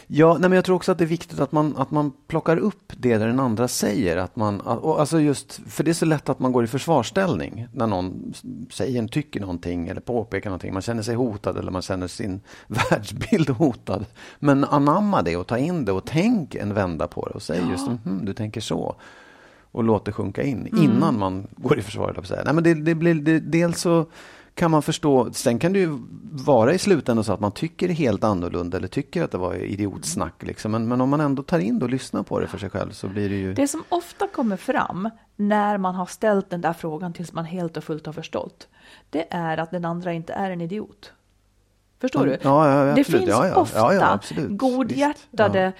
Ja, 0.08 0.34
nej, 0.34 0.50
men 0.50 0.52
jag 0.52 0.66
tror 0.66 0.76
också 0.76 0.92
att 0.92 0.98
det 0.98 1.04
är 1.04 1.08
viktigt 1.08 1.40
att 1.40 1.52
man, 1.52 1.78
att 1.78 1.92
man 1.92 2.14
plockar 2.28 2.58
upp 2.58 2.94
det 2.98 3.18
där 3.18 3.28
den 3.28 3.40
andra 3.40 3.68
säger. 3.68 4.18
Att 4.18 4.36
man, 4.36 4.62
och 4.62 5.00
alltså 5.00 5.20
just, 5.20 5.62
för 5.68 5.84
det 5.84 5.92
är 5.92 5.94
så 5.94 6.06
lätt 6.06 6.30
att 6.30 6.40
man 6.40 6.52
går 6.52 6.64
i 6.64 6.68
försvarställning 6.68 7.68
när 7.72 7.88
någon 7.88 8.34
säger, 8.72 9.08
tycker 9.08 9.40
någonting 9.40 9.88
eller 9.88 10.02
påpekar 10.02 10.50
någonting. 10.50 10.74
Man 10.74 10.82
känner 10.82 11.04
sig 11.04 11.16
hotad 11.16 11.58
eller 11.58 11.72
man 11.72 11.82
känner 11.82 12.08
sin 12.08 12.42
världsbild 12.68 13.50
hotad. 13.50 14.06
Men 14.40 14.64
anamma 14.64 15.22
det 15.22 15.38
och 15.38 15.48
ta 15.48 15.58
in 15.58 15.86
det 15.86 15.92
och 15.92 16.06
tänk 16.06 16.56
en 16.56 16.74
vända 16.74 17.08
på 17.08 17.28
det 17.28 17.34
och 17.34 17.42
säg 17.42 17.62
just 17.70 17.88
mm, 17.88 18.26
du 18.26 18.34
tänker 18.34 18.62
så. 18.62 18.96
Och 19.72 19.84
låt 19.84 20.06
det 20.06 20.12
sjunka 20.12 20.44
in 20.44 20.68
innan 20.68 21.20
man 21.20 21.48
går 21.56 21.80
i 21.80 21.82
försvar. 21.82 22.24
Nej, 22.46 22.54
men 22.54 22.64
det, 22.64 22.74
det 22.74 22.96
blir, 22.96 23.16
det, 23.16 23.40
dels 23.40 23.82
så 23.82 24.06
kan 24.56 24.72
man 24.72 24.82
förstå, 24.82 25.34
sen 25.34 25.60
kan 25.60 25.74
det 25.74 25.80
ju 25.80 25.98
vara 26.32 26.74
i 26.74 26.78
slutändan 26.78 27.24
så 27.24 27.34
att 27.34 27.40
man 27.40 27.52
tycker 27.52 27.90
helt 27.90 28.24
annorlunda 28.24 28.78
eller 28.78 28.88
tycker 28.88 29.24
att 29.24 29.32
det 29.32 29.38
var 29.38 29.56
idiotsnack. 29.56 30.44
Liksom. 30.44 30.72
Men, 30.72 30.88
men 30.88 31.02
om 31.02 31.10
man 31.10 31.22
ändå 31.22 31.44
tar 31.44 31.60
in 31.60 31.80
det 31.80 31.86
och 31.86 31.92
lyssnar 31.92 32.24
på 32.24 32.40
det 32.40 32.48
för 32.48 32.58
sig 32.58 32.70
själv 32.70 32.92
så 32.92 33.08
blir 33.08 33.30
det 33.30 33.36
ju... 33.36 33.54
Det 33.54 33.68
som 33.68 33.84
ofta 33.90 34.28
kommer 34.28 34.58
fram 34.58 35.10
när 35.36 35.78
man 35.78 35.96
har 35.96 36.06
ställt 36.06 36.50
den 36.50 36.62
där 36.62 36.74
frågan 36.74 37.14
tills 37.14 37.34
man 37.34 37.46
helt 37.46 37.78
och 37.78 37.84
fullt 37.84 38.06
har 38.06 38.14
förstått, 38.14 38.68
det 39.10 39.28
är 39.30 39.58
att 39.58 39.72
den 39.72 39.86
andra 39.86 40.14
inte 40.14 40.34
är 40.34 40.52
en 40.52 40.62
idiot. 40.62 41.14
Förstår 42.02 42.28
Ja, 42.28 42.34
du? 42.34 42.40
ja, 42.44 42.86
ja, 42.88 42.96
det 42.96 43.04
finns 43.04 43.30
ofta 43.56 44.20
godhjärtade, 44.50 45.74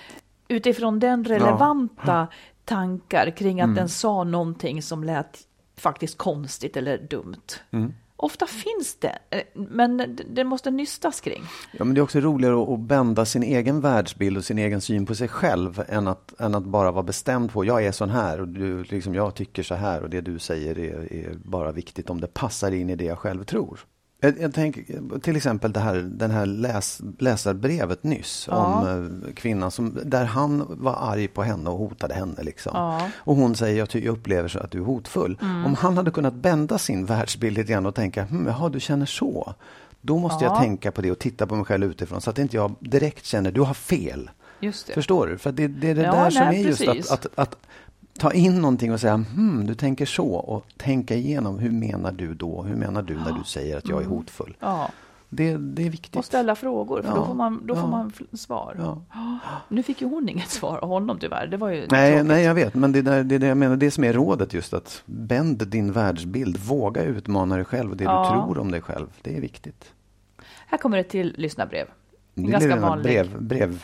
utifrån 0.48 1.00
den 1.00 1.24
relevanta 1.26 2.28
tankar 2.66 3.30
kring 3.30 3.60
Mm. 3.60 3.70
att 3.72 3.76
den 3.76 3.90
sa 3.90 4.24
någonting 4.24 4.82
som 4.82 5.04
lät 5.04 5.40
faktiskt 5.78 6.18
konstigt 6.18 6.78
eller 6.78 6.98
dumt. 6.98 7.36
Mm. 7.72 7.94
Ofta 8.18 8.48
finns 8.48 8.96
det, 9.00 9.18
eh, 9.30 9.42
men 9.54 10.18
det- 10.30 10.44
måste 10.44 10.72
nystas 10.72 11.22
kring. 11.22 11.44
Ja, 11.72 11.86
men 11.86 11.94
det 11.96 12.00
är 12.00 12.04
också 12.04 12.20
roligare 12.20 12.64
att, 12.64 12.70
att 12.70 12.80
bända 12.80 13.26
sin 13.26 13.44
egen 13.44 13.82
världsbild 13.82 14.38
och 14.38 14.46
sin 14.46 14.58
egen 14.60 14.82
syn 14.82 15.06
på 15.06 15.16
sig 15.16 15.28
själv 15.28 15.84
än 15.88 16.08
att, 16.08 16.40
än 16.40 16.56
att 16.56 16.64
bara 16.66 16.92
vara 16.92 17.04
bestämd 17.04 17.52
på 17.52 17.66
jag 17.66 17.86
är 17.86 17.92
sån 17.92 18.10
här 18.10 18.42
och 18.42 18.48
du, 18.48 18.84
liksom, 18.84 19.16
jag 19.16 19.36
tycker 19.36 19.64
så 19.64 19.76
här 19.76 20.02
och 20.04 20.10
det 20.10 20.22
du 20.22 20.40
säger 20.40 20.80
är, 20.80 21.14
är 21.14 21.34
bara 21.34 21.72
viktigt 21.72 22.10
om 22.10 22.22
det 22.22 22.28
passar 22.34 22.72
in 22.72 22.90
i 22.90 22.96
det 22.96 23.06
jag 23.06 23.20
själv 23.20 23.44
tror. 23.44 23.80
Jag, 24.26 24.42
jag 24.42 24.54
tänker 24.54 24.84
till 25.20 25.36
exempel 25.36 25.74
det 25.74 25.80
här, 25.80 25.96
den 25.96 26.32
här 26.32 26.46
läs, 26.46 27.02
läsarbrevet 27.20 28.04
nyss 28.04 28.48
Ja. 28.52 28.56
om 28.66 28.88
eh, 29.28 29.34
kvinnan 29.34 29.72
som, 29.72 30.00
där 30.06 30.26
han 30.26 30.66
var 30.70 30.96
arg 31.12 31.28
på 31.28 31.44
henne 31.44 31.70
och 31.70 31.78
hotade 31.78 32.14
henne. 32.14 32.44
Liksom. 32.44 32.72
Ja. 32.76 33.00
Mm. 33.00 33.12
Och 33.18 33.36
hon 33.36 33.56
säger 33.56 33.78
jag, 33.78 33.88
jag 34.04 34.14
upplever 34.18 34.50
så 34.50 34.60
att 34.60 34.72
du 34.72 34.78
är 34.80 34.84
hotfull. 34.84 35.38
Om 35.42 35.76
han 35.80 35.98
hade 35.98 36.12
kunnat 36.12 36.34
bända 36.34 36.78
sin 36.78 37.06
världsbild 37.06 37.58
lite 37.58 37.72
grann 37.72 37.86
och 37.86 37.96
tänka, 37.96 38.24
hm, 38.26 38.48
jaha 38.48 38.70
du 38.70 38.80
känner 38.80 39.06
så. 39.06 39.54
Då 40.02 40.18
måste 40.18 40.46
Ja. 40.46 40.52
jag 40.52 40.62
tänka 40.62 40.92
på 40.92 41.02
det 41.02 41.12
och 41.12 41.20
titta 41.20 41.48
på 41.48 41.56
mig 41.56 41.66
själv 41.66 41.90
utifrån 41.92 42.22
så 42.22 42.30
att 42.30 42.40
inte 42.40 42.56
jag 42.56 42.76
direkt 42.80 43.26
känner 43.26 43.52
du 43.52 43.62
har 43.62 43.74
fel. 43.74 44.30
Just. 44.60 44.90
Förstår 44.90 45.28
du? 45.28 45.38
För 45.38 45.52
det, 45.52 45.68
det 45.68 45.90
är 45.90 45.96
det 45.96 46.02
där 46.02 46.30
som 46.30 46.42
är 46.42 46.54
just 46.54 46.86
precis. 46.86 47.12
att, 47.12 47.26
att, 47.26 47.40
att 47.40 47.56
ta 48.20 48.32
in 48.34 48.56
någonting 48.62 48.94
och 48.94 49.00
säga 49.00 49.14
hmm, 49.16 49.66
du 49.68 49.76
tänker 49.76 50.06
så 50.06 50.28
och 50.36 50.66
tänka 50.78 51.16
igenom 51.16 51.60
hur 51.60 51.72
menar 51.72 52.12
du 52.12 52.34
då? 52.34 52.64
Hur 52.64 52.76
menar 52.76 53.02
du 53.02 53.16
när 53.18 53.32
du 53.32 53.44
säger 53.44 53.78
att 53.78 53.88
jag 53.90 54.02
är 54.02 54.06
hotfull? 54.06 54.58
Ja, 54.60 54.90
Det, 55.30 55.58
det 55.58 55.86
är 55.86 55.90
viktigt. 55.90 56.16
och 56.16 56.26
ställa 56.26 56.56
frågor, 56.56 57.02
för 57.02 57.10
då 57.12 57.18
Ja, 57.18 57.26
får 57.26 57.34
man, 57.34 57.62
då 57.68 57.76
får 57.76 57.84
ja. 57.84 57.88
man 57.90 58.12
f- 58.16 58.40
svar. 58.40 58.76
Ja. 58.80 59.02
Nu 59.70 59.84
fick 59.84 60.02
ju 60.02 60.08
hon 60.08 60.30
inget 60.30 60.50
svar 60.50 60.78
av 60.78 60.90
honom 60.90 61.20
tyvärr. 61.20 61.48
Det 61.48 61.58
var 61.58 61.70
ju 61.70 61.88
Nej, 61.92 62.12
tråkigt. 62.12 62.28
nej, 62.28 62.44
jag 62.44 62.56
vet, 62.56 62.74
men 62.76 62.92
det, 62.92 63.02
där, 63.02 63.24
det 63.24 63.36
är 63.36 63.40
det 63.40 63.48
jag 63.48 63.58
menar. 63.58 63.76
Det 63.76 63.92
som 63.92 64.04
är 64.04 64.14
rådet 64.14 64.54
just 64.54 64.74
att 64.74 65.04
bänd 65.06 65.68
din 65.68 65.92
världsbild. 65.92 66.58
Våga 66.58 67.04
utmana 67.04 67.56
dig 67.56 67.66
själv 67.66 67.92
och 67.92 67.98
det 67.98 68.04
du 68.04 68.30
tror 68.30 68.58
om 68.60 68.72
dig 68.72 68.82
själv. 68.82 69.08
Det 69.22 69.38
är 69.38 69.42
viktigt. 69.42 69.94
Här 70.68 70.78
kommer 70.78 70.98
ett 70.98 71.10
till 71.10 71.34
lyssnarbrev. 71.38 71.88
En 72.36 72.44
Det 72.46 72.52
ganska 72.52 72.76
vanlig. 72.80 73.04
brev, 73.04 73.42
brev. 73.42 73.84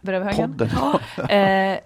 Brevhögen. 0.00 0.50
podden. 0.50 0.68
Ja. 0.76 1.00
Eh, 1.34 1.78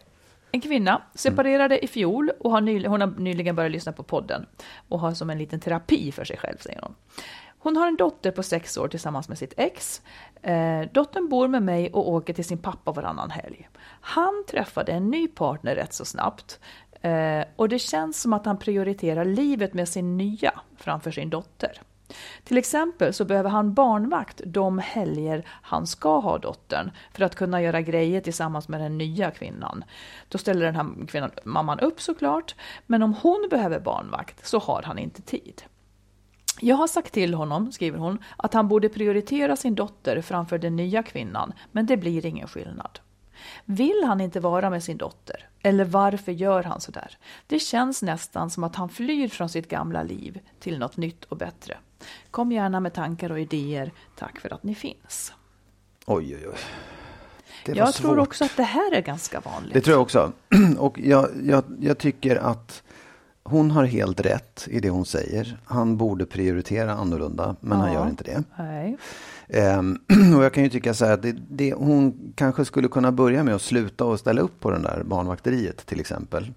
en 0.53 0.61
kvinna 0.61 1.03
separerade 1.15 1.85
i 1.85 1.89
fjol 1.89 2.31
och 2.41 2.51
har 2.51 2.61
nyl- 2.61 2.87
hon 2.87 3.01
har 3.01 3.09
nyligen 3.09 3.57
börjat 3.57 3.73
lyssna 3.73 3.93
på 3.93 4.03
podden 4.03 4.47
och 4.89 5.01
har 5.01 5.15
som 5.15 5.31
en 5.31 5.39
liten 5.39 5.61
terapi 5.61 6.13
för 6.13 6.25
sig 6.25 6.37
själv, 6.39 6.57
säger 6.59 6.81
hon. 6.83 6.95
Hon 7.59 7.77
har 7.77 7.87
en 7.87 7.97
dotter 7.97 8.31
på 8.31 8.43
sex 8.43 8.77
år 8.77 8.89
tillsammans 8.89 9.29
med 9.29 9.39
sitt 9.39 9.55
ex. 9.57 10.03
Eh, 10.43 10.81
dottern 10.93 11.29
bor 11.29 11.49
med 11.49 11.63
mig 11.63 11.91
och 11.93 12.09
åker 12.09 12.33
till 12.35 12.45
sin 12.45 12.59
pappa 12.59 12.93
varannan 12.93 13.31
helg. 13.31 13.69
Han 14.01 14.45
träffade 14.51 14.93
en 14.93 15.11
ny 15.11 15.29
partner 15.29 15.75
rätt 15.75 15.93
så 15.93 16.05
snabbt. 16.05 16.61
Eh, 17.01 17.45
och 17.57 17.69
det 17.69 17.79
känns 17.79 18.21
som 18.21 18.33
att 18.33 18.47
han 18.47 18.59
prioriterar 18.59 19.25
livet 19.25 19.75
med 19.75 19.89
sin 19.89 20.17
nya 20.17 20.61
framför 20.77 21.11
sin 21.11 21.31
dotter. 21.31 21.81
Till 22.45 22.59
exempel 22.59 23.13
så 23.13 23.25
behöver 23.25 23.51
han 23.51 23.75
barnvakt 23.75 24.41
de 24.45 24.79
helger 24.79 25.47
han 25.49 25.87
ska 25.87 26.19
ha 26.19 26.39
dottern 26.39 26.91
för 27.15 27.25
att 27.25 27.35
kunna 27.35 27.63
göra 27.63 27.81
grejer 27.81 28.21
tillsammans 28.21 28.69
med 28.69 28.81
den 28.81 28.99
nya 28.99 29.31
kvinnan. 29.31 29.85
Då 30.29 30.39
ställer 30.39 30.67
den 30.67 30.77
här 30.77 31.07
kvinnan, 31.07 31.31
mamman 31.45 31.81
upp 31.81 32.01
såklart, 32.01 32.55
men 32.87 33.03
om 33.03 33.15
hon 33.23 33.47
behöver 33.51 33.81
barnvakt 33.81 34.47
så 34.47 34.59
har 34.59 34.83
han 34.83 34.99
inte 34.99 35.23
tid. 35.23 35.63
Jag 36.61 36.77
har 36.77 36.87
sagt 36.87 37.13
till 37.13 37.35
honom, 37.35 37.73
skriver 37.73 37.99
hon, 37.99 38.19
att 38.37 38.55
han 38.55 38.69
borde 38.69 38.89
prioritera 38.89 39.57
sin 39.57 39.75
dotter 39.75 40.21
framför 40.21 40.59
den 40.59 40.77
nya 40.77 41.03
kvinnan, 41.03 41.53
men 41.73 41.87
det 41.87 41.97
blir 41.97 42.27
ingen 42.27 42.49
skillnad. 42.49 42.99
Vill 43.65 44.05
han 44.07 44.21
inte 44.21 44.41
vara 44.41 44.71
med 44.71 44.85
sin 44.85 44.97
dotter? 44.97 45.49
Eller 45.63 45.85
varför 45.85 46.33
gör 46.33 46.63
han 46.63 46.81
så 46.81 46.93
där? 46.93 47.19
Det 47.47 47.59
känns 47.59 48.03
nästan 48.03 48.51
som 48.51 48.65
att 48.65 48.77
han 48.77 48.89
flyr 48.89 49.29
från 49.29 49.49
sitt 49.49 49.69
gamla 49.69 50.03
liv 50.03 50.41
till 50.61 50.79
något 50.79 50.97
nytt 50.97 51.25
och 51.25 51.37
bättre. 51.37 51.77
Kom 52.31 52.53
gärna 52.53 52.81
med 52.81 52.93
tankar 52.95 53.31
och 53.33 53.41
idéer. 53.41 53.93
Tack 54.19 54.41
för 54.41 54.55
att 54.55 54.63
ni 54.63 54.75
finns. 54.75 55.33
Oj, 56.07 56.37
oj, 56.37 56.49
oj. 56.49 56.55
Det 57.65 57.73
var 57.73 57.79
Jag 57.79 57.95
tror 57.95 58.15
svårt. 58.17 58.27
också 58.29 58.45
att 58.45 58.57
det 58.57 58.63
här 58.63 58.95
är 58.95 59.01
ganska 59.01 59.41
vanligt. 59.41 59.75
Det 59.75 59.81
tror 59.81 59.95
jag 59.95 60.03
också. 60.03 60.33
Och 60.79 60.99
jag, 60.99 61.29
jag, 61.45 61.65
jag 61.81 61.99
tycker 61.99 62.37
att 62.37 62.83
hon 63.45 63.71
har 63.71 63.85
helt 63.85 64.21
rätt 64.21 64.67
i 64.71 64.81
det 64.81 64.91
hon 64.91 65.05
säger. 65.07 65.59
Han 65.65 65.97
borde 65.97 66.27
prioritera 66.27 66.93
annorlunda, 66.93 67.57
men 67.61 67.79
han 67.81 67.93
Ja. 67.93 67.95
gör 68.01 68.09
inte 68.09 68.25
det. 68.25 68.43
Nej. 68.59 68.97
Ehm, 69.53 69.99
och 70.37 70.45
jag 70.45 70.55
kan 70.55 70.65
ju 70.65 70.71
tycka 70.71 70.95
så 70.95 71.05
här 71.05 71.13
att 71.13 71.23
det, 71.23 71.37
det, 71.51 71.73
hon 71.73 72.33
kanske 72.35 72.65
skulle 72.65 72.89
kunna 72.89 73.13
börja 73.13 73.45
med 73.45 73.55
att 73.55 73.63
sluta 73.63 74.05
och 74.05 74.21
ställa 74.21 74.41
upp 74.41 74.61
på 74.61 74.71
den 74.71 74.83
där 74.83 75.03
barnvakteriet 75.05 75.87
till 75.87 76.01
exempel. 76.01 76.53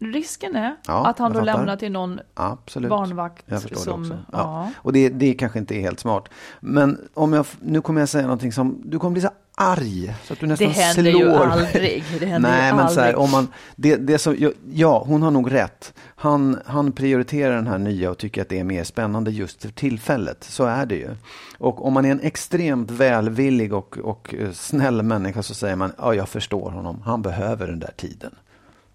Risken 0.00 0.56
är 0.56 0.76
Ja, 0.86 1.06
att 1.06 1.18
han 1.18 1.32
då 1.32 1.40
lämnar 1.40 1.76
till 1.76 1.92
någon 1.92 2.20
Absolut. 2.34 2.90
barnvakt 2.90 3.46
som... 3.78 4.04
Ja. 4.32 4.38
Ja. 4.38 4.70
Och 4.76 4.92
det, 4.92 5.08
det 5.08 5.34
kanske 5.34 5.58
inte 5.58 5.74
är 5.74 5.80
helt 5.80 6.00
smart. 6.00 6.28
Men 6.60 6.98
om 7.14 7.32
jag, 7.32 7.46
nu 7.60 7.80
kommer 7.80 8.00
jag 8.00 8.08
säga 8.08 8.22
någonting 8.22 8.52
som, 8.52 8.82
du 8.84 8.98
kommer 8.98 9.12
bli 9.12 9.22
så 9.22 9.30
arg 9.54 10.14
så 10.24 10.32
att 10.32 10.40
du 10.40 10.46
nästan 10.46 10.68
Det 10.68 10.74
händer 10.74 11.10
slår 11.12 11.22
ju 11.22 11.34
aldrig. 11.34 12.04
Det 12.20 12.26
händer 12.26 12.50
Nej, 12.50 12.70
ju 12.70 12.76
men 12.76 12.88
så 12.88 13.00
här, 13.00 13.06
aldrig. 13.06 13.24
om 13.24 13.30
man, 13.30 13.48
det, 13.76 13.96
det 13.96 14.18
som, 14.18 14.36
ja, 14.38 14.50
ja, 14.72 15.04
hon 15.06 15.22
har 15.22 15.30
nog 15.30 15.52
rätt. 15.52 15.94
Han, 16.16 16.58
han 16.66 16.92
prioriterar 16.92 17.54
den 17.54 17.66
här 17.66 17.78
nya 17.78 18.10
och 18.10 18.18
tycker 18.18 18.42
att 18.42 18.48
det 18.48 18.58
är 18.58 18.64
mer 18.64 18.84
spännande 18.84 19.30
just 19.30 19.62
för 19.62 19.68
tillfället. 19.68 20.44
Så 20.44 20.64
är 20.64 20.86
det 20.86 20.94
ju. 20.96 21.10
Och 21.58 21.86
om 21.86 21.92
man 21.92 22.04
är 22.04 22.10
en 22.10 22.20
extremt 22.20 22.90
välvillig 22.90 23.72
och, 23.74 23.98
och 23.98 24.34
eh, 24.34 24.52
snäll 24.52 25.02
människa 25.02 25.42
så 25.42 25.54
säger 25.54 25.76
man, 25.76 25.92
ja, 25.98 26.14
jag 26.14 26.28
förstår 26.28 26.70
honom. 26.70 27.02
Han 27.04 27.22
behöver 27.22 27.66
den 27.66 27.78
där 27.78 27.92
tiden. 27.96 28.34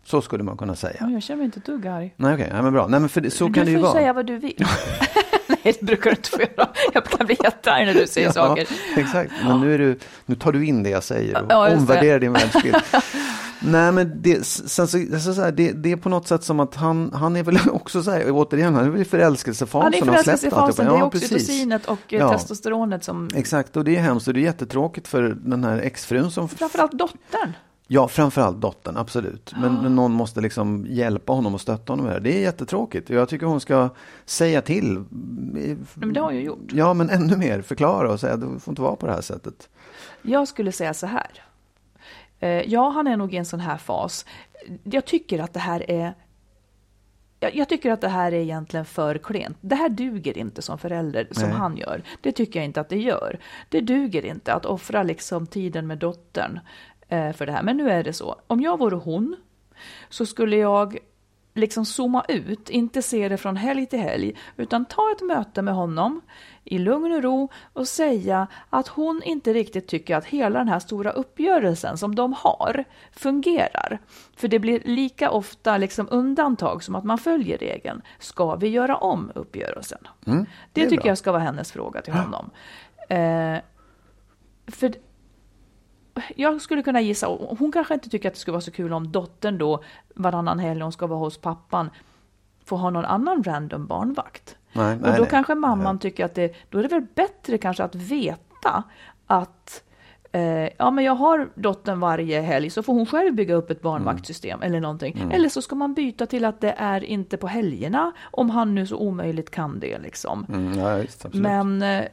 Så 0.06 0.22
skulle 0.22 0.44
man 0.44 0.58
kunna 0.58 0.76
säga. 0.76 0.96
Ja, 1.00 1.10
Jag 1.10 1.24
känner 1.24 1.38
mig 1.38 1.46
inte 1.46 1.60
ett 1.60 1.66
dugg 1.66 1.88
arg. 1.88 2.14
Nej, 2.18 2.34
okej, 2.34 2.50
nej, 2.54 2.62
men 2.62 2.74
bra. 2.74 2.88
Nej, 2.88 3.00
men 3.00 3.10
för 3.10 3.22
det, 3.22 3.32
så 3.32 3.48
du 3.48 3.54
kan 3.54 3.66
det 3.66 3.72
ju 3.72 3.78
får 3.78 3.84
vara. 3.84 3.94
säga 3.94 4.14
vad 4.14 4.26
du 4.26 4.38
vill. 4.38 4.66
Nej, 5.48 5.60
det 5.80 5.82
brukar 5.82 6.10
du 6.10 6.16
inte 6.16 6.30
få 6.30 6.42
göra. 6.42 6.70
Jag 6.94 7.06
kan 7.06 7.26
bli 7.26 7.38
jättearg 7.44 7.86
när 7.86 7.94
du 7.94 8.08
säger 8.08 8.32
saker. 8.32 8.68
Exakt, 8.98 9.32
men 9.44 9.62
nu, 9.62 9.74
är 9.74 9.78
du, 9.80 10.00
nu 10.26 10.36
tar 10.36 10.52
du 10.52 10.66
in 10.66 10.84
det 10.84 10.90
jag 10.90 11.04
säger 11.04 11.42
och 11.44 11.52
Ja, 11.52 11.76
omvärderar 11.76 12.20
din 12.20 12.34
världsbild. 12.34 12.76
Nej 13.60 13.92
men 13.92 14.22
det, 14.22 14.46
sen 14.46 14.88
så, 14.88 14.98
alltså 14.98 15.34
så 15.34 15.42
här, 15.42 15.52
det, 15.52 15.72
det 15.72 15.92
är 15.92 15.96
på 15.96 16.10
något 16.10 16.28
sätt 16.28 16.44
som 16.44 16.60
att 16.60 16.76
han, 16.76 17.12
han 17.14 17.36
är 17.36 17.44
väl 17.44 17.58
också 17.72 18.04
så 18.04 18.12
här, 18.12 18.26
återigen, 18.32 18.76
han 18.76 18.86
är 18.86 18.90
väl 18.90 19.02
i 19.02 19.06
förälskelsefasen. 19.06 19.84
Han 19.84 19.94
är 19.94 19.98
i 19.98 20.02
förälskelsefasen. 20.22 20.86
Det 20.86 20.92
är 20.92 20.98
Ja, 20.98 21.06
oxytocinet 21.06 21.86
och 21.86 22.14
eh, 22.14 22.20
Ja. 22.20 22.34
testosteronet 22.34 23.04
som... 23.04 23.30
Exakt, 23.36 23.78
och 23.78 23.84
det 23.84 23.96
är 23.96 24.02
hemskt 24.02 24.28
och 24.28 24.34
det 24.34 24.40
är 24.40 24.44
jättetråkigt 24.44 25.08
för 25.08 25.38
den 25.40 25.64
här 25.64 25.78
exfrun 25.78 26.32
som... 26.32 26.50
Framförallt 26.50 26.92
dottern. 26.92 27.54
Ja, 27.88 28.08
framförallt 28.08 28.62
dottern, 28.62 28.98
absolut. 28.98 29.54
Men, 29.58 29.74
men 29.74 29.96
någon 29.96 30.12
måste 30.12 30.42
liksom 30.42 30.86
hjälpa 30.90 31.34
honom 31.34 31.54
och 31.54 31.62
stötta 31.62 31.94
honom 31.94 32.06
med 32.06 32.16
det. 32.16 32.20
Det 32.20 32.38
är 32.38 32.42
jättetråkigt. 32.42 33.10
Jag 33.10 33.30
tycker 33.30 33.46
hon 33.46 33.60
ska 33.62 33.90
säga 34.26 34.62
till. 34.62 35.04
Men 35.94 36.14
det 36.14 36.20
har 36.20 36.32
jag 36.32 36.44
gjort. 36.44 36.72
Ja, 36.74 36.94
men 36.94 37.10
ännu 37.10 37.38
mer. 37.38 37.62
Förklara 37.62 38.12
och 38.12 38.20
säga, 38.20 38.38
det 38.38 38.60
får 38.60 38.72
inte 38.72 38.82
vara 38.82 38.96
på 38.96 39.06
det 39.06 39.14
här 39.14 39.22
sättet. 39.22 39.70
Jag 40.22 40.48
skulle 40.48 40.72
säga 40.72 40.94
så 40.94 41.08
här. 41.08 41.44
Eh, 42.40 42.50
Ja, 42.50 42.90
han 42.90 43.08
är 43.08 43.18
nog 43.18 43.34
i 43.34 43.38
en 43.38 43.46
sån 43.46 43.60
här 43.60 43.78
fas. 43.78 44.26
Jag 44.84 45.06
tycker 45.06 45.40
att 45.40 45.54
det 45.54 45.60
här 45.60 45.92
är 45.92 46.14
jag 47.54 47.70
tycker 47.70 47.92
att 47.92 48.02
det 48.02 48.08
här 48.08 48.32
är 48.32 48.40
egentligen 48.40 48.86
för 48.86 49.18
klent. 49.18 49.58
Det 49.62 49.76
här 49.76 49.90
duger 49.90 50.38
inte 50.38 50.62
som 50.62 50.78
förälder 50.78 51.28
som 51.32 51.50
Nej. 51.50 51.58
han 51.58 51.78
gör. 51.78 52.02
Det 52.22 52.32
tycker 52.32 52.60
jag 52.60 52.66
inte 52.66 52.82
att 52.82 52.90
det 52.90 53.00
gör. 53.00 53.40
Det 53.70 53.82
duger 53.82 54.26
inte 54.26 54.54
att 54.54 54.66
offra 54.66 55.04
liksom 55.04 55.48
tiden 55.48 55.88
med 55.88 55.98
dottern 55.98 56.60
för 57.10 57.46
det 57.46 57.52
här. 57.52 57.64
Men 57.64 57.78
nu 57.78 57.90
är 57.92 58.04
det 58.04 58.14
så. 58.14 58.36
Om 58.48 58.62
jag 58.62 58.80
vore 58.80 58.96
hon 58.96 59.36
så 60.10 60.26
skulle 60.26 60.56
jag 60.58 60.98
liksom 61.58 61.86
zooma 61.86 62.26
ut, 62.28 62.70
inte 62.70 63.02
se 63.02 63.30
det 63.30 63.38
från 63.38 63.58
helg 63.58 63.86
till 63.86 64.00
helg, 64.00 64.36
utan 64.58 64.86
ta 64.86 65.12
ett 65.12 65.22
möte 65.22 65.62
med 65.62 65.74
honom 65.74 66.22
i 66.64 66.78
lugn 66.78 67.12
och 67.12 67.24
ro 67.24 67.50
och 67.74 67.88
säga 67.88 68.48
att 68.70 68.88
hon 68.88 69.22
inte 69.24 69.54
riktigt 69.54 69.88
tycker 69.88 70.16
att 70.16 70.26
hela 70.26 70.60
den 70.60 70.68
här 70.68 70.80
stora 70.80 71.12
uppgörelsen 71.12 71.98
som 71.98 72.16
de 72.16 72.34
har 72.34 72.84
fungerar. 73.12 74.00
För 74.36 74.48
det 74.48 74.60
blir 74.60 74.80
lika 74.86 75.30
ofta 75.32 75.78
liksom 75.78 76.08
undantag 76.12 76.84
som 76.84 76.96
att 76.96 77.04
man 77.04 77.18
följer 77.18 77.58
regeln. 77.58 78.02
Ska 78.20 78.56
vi 78.56 78.68
göra 78.68 78.98
om 78.98 79.32
uppgörelsen? 79.36 80.00
det, 80.20 80.32
Mm, 80.32 80.46
det 80.74 80.82
är 80.84 80.90
tycker 80.90 81.02
bra. 81.04 81.08
jag 81.12 81.18
ska 81.18 81.32
vara 81.32 81.44
hennes 81.44 81.72
fråga 81.72 82.02
till 82.02 82.14
honom. 82.14 82.50
Eh, 83.10 83.58
för 84.68 84.94
jag 86.36 86.62
skulle 86.62 86.84
kunna 86.84 87.02
gissa, 87.02 87.28
och 87.28 87.60
hon 87.60 87.72
kanske 87.72 87.94
inte 87.94 88.10
tycker 88.10 88.28
att 88.28 88.34
det 88.34 88.40
skulle 88.40 88.54
vara 88.54 88.62
så 88.62 88.72
kul 88.72 88.94
om 88.94 89.12
dottern 89.12 89.58
då 89.58 89.84
varannan 90.16 90.60
helg 90.60 90.82
hon 90.82 90.92
ska 90.92 91.08
vara 91.08 91.20
hos 91.20 91.38
pappan 91.38 91.90
får 92.66 92.78
ha 92.78 92.90
någon 92.90 93.06
annan 93.06 93.44
random 93.44 93.88
barnvakt. 93.88 94.58
Nej, 94.74 94.96
och 94.96 95.02
nej, 95.02 95.14
då 95.16 95.22
nej. 95.22 95.30
kanske 95.30 95.56
mamman 95.56 96.00
tycker 96.00 96.26
att 96.26 96.36
det, 96.36 96.56
då 96.70 96.80
är 96.80 96.84
det 96.84 96.90
väl 96.90 97.06
bättre 97.16 97.58
kanske 97.58 97.84
att 97.84 97.96
veta 97.96 98.84
att 99.28 99.84
eh, 100.32 100.70
ja 100.78 100.92
men 100.92 101.04
jag 101.04 101.16
har 101.16 101.50
dottern 101.56 102.00
varje 102.00 102.42
helg 102.42 102.70
så 102.70 102.84
får 102.84 102.94
hon 102.94 103.06
själv 103.06 103.34
bygga 103.34 103.56
upp 103.56 103.70
ett 103.70 103.82
barnvaktsystem 103.82 104.62
eller 104.62 104.80
någonting. 104.80 105.18
Mm. 105.18 105.32
Eller 105.32 105.50
så 105.50 105.62
ska 105.62 105.76
man 105.76 105.94
byta 105.94 106.26
till 106.26 106.46
att 106.46 106.62
det 106.62 106.76
är 106.78 107.04
inte 107.04 107.38
på 107.38 107.48
helgerna 107.48 108.12
om 108.32 108.50
han 108.50 108.76
nu 108.76 108.88
så 108.88 108.98
omöjligt 108.98 109.52
kan 109.52 109.80
det 109.80 110.00
liksom. 110.00 110.46
Mm, 110.50 110.80
ja, 110.80 110.98
just. 110.98 111.34
Men 111.34 111.82
eh, 111.82 112.06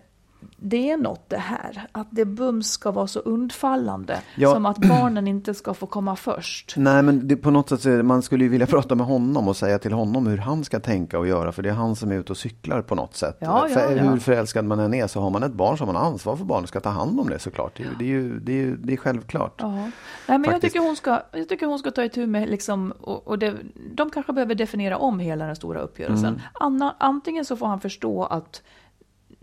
det 0.57 0.91
är 0.91 0.97
något 0.97 1.29
det 1.29 1.37
här, 1.37 1.87
att 1.93 2.07
det 2.11 2.25
bums 2.25 2.71
ska 2.71 2.91
vara 2.91 3.07
så 3.07 3.21
undfallande. 3.21 4.19
Ja. 4.37 4.53
Som 4.53 4.67
att 4.67 4.79
barnen 4.79 5.29
inte 5.29 5.55
ska 5.55 5.75
få 5.75 5.87
komma 5.87 6.17
först. 6.17 6.75
Nej, 6.77 7.03
men 7.03 7.29
det, 7.29 7.37
på 7.37 7.51
något 7.51 7.69
sätt 7.69 7.81
så 7.81 7.89
man 7.89 8.23
skulle 8.23 8.45
ju 8.45 8.51
vilja 8.51 8.67
prata 8.67 8.95
med 8.95 9.07
honom 9.07 9.49
och 9.49 9.57
säga 9.57 9.79
till 9.79 9.93
honom 9.93 10.27
hur 10.27 10.39
han 10.39 10.65
ska 10.65 10.81
tänka 10.81 11.19
och 11.19 11.27
göra, 11.27 11.53
för 11.53 11.63
det 11.63 11.69
är 11.69 11.75
han 11.75 11.97
som 11.97 12.11
är 12.11 12.15
ute 12.15 12.33
och 12.33 12.37
cyklar 12.37 12.83
på 12.83 12.95
något 12.95 13.17
sätt. 13.17 13.37
Ja, 13.39 13.69
ja, 13.69 13.75
för. 13.75 13.97
Hur 13.97 14.19
förälskad 14.19 14.65
man 14.65 14.81
än 14.81 14.95
är 14.95 15.07
så 15.07 15.21
har 15.21 15.31
man 15.31 15.43
ett 15.43 15.53
barn 15.53 15.79
som 15.79 15.87
man 15.87 15.97
har 15.97 16.07
ansvar 16.07 16.37
för 16.37 16.45
barnet 16.45 16.69
ska 16.69 16.81
ta 16.81 16.91
hand 16.91 17.21
om 17.21 17.29
det 17.29 17.39
såklart. 17.39 17.77
Det, 17.77 17.85
det, 17.99 18.05
är 18.05 18.09
ju, 18.09 18.41
det, 18.41 18.53
är 18.53 18.57
ju, 18.57 18.77
det 18.77 18.93
är 18.93 18.97
självklart. 18.97 19.63
Nej, 19.63 19.93
men 20.27 20.45
jag 20.45 20.61
tycker, 20.61 20.81
hon 20.81 20.97
ska, 20.97 21.23
jag 21.33 21.49
tycker 21.49 21.67
hon 21.67 21.79
ska 21.79 21.91
ta 21.91 22.05
itu 22.05 22.27
med, 22.27 22.49
liksom, 22.49 22.93
och, 23.01 23.29
och 23.29 23.39
det, 23.39 23.55
de 23.95 24.11
kanske 24.11 24.33
behöver 24.33 24.55
definiera 24.55 24.99
om 24.99 25.19
hela 25.19 25.47
den 25.47 25.57
stora 25.57 25.81
uppgörelsen. 25.81 26.29
Mm. 26.29 26.41
Anna, 26.53 26.97
antingen 26.99 27.45
så 27.45 27.57
får 27.57 27.67
han 27.67 27.81
förstå 27.81 28.25
att 28.25 28.63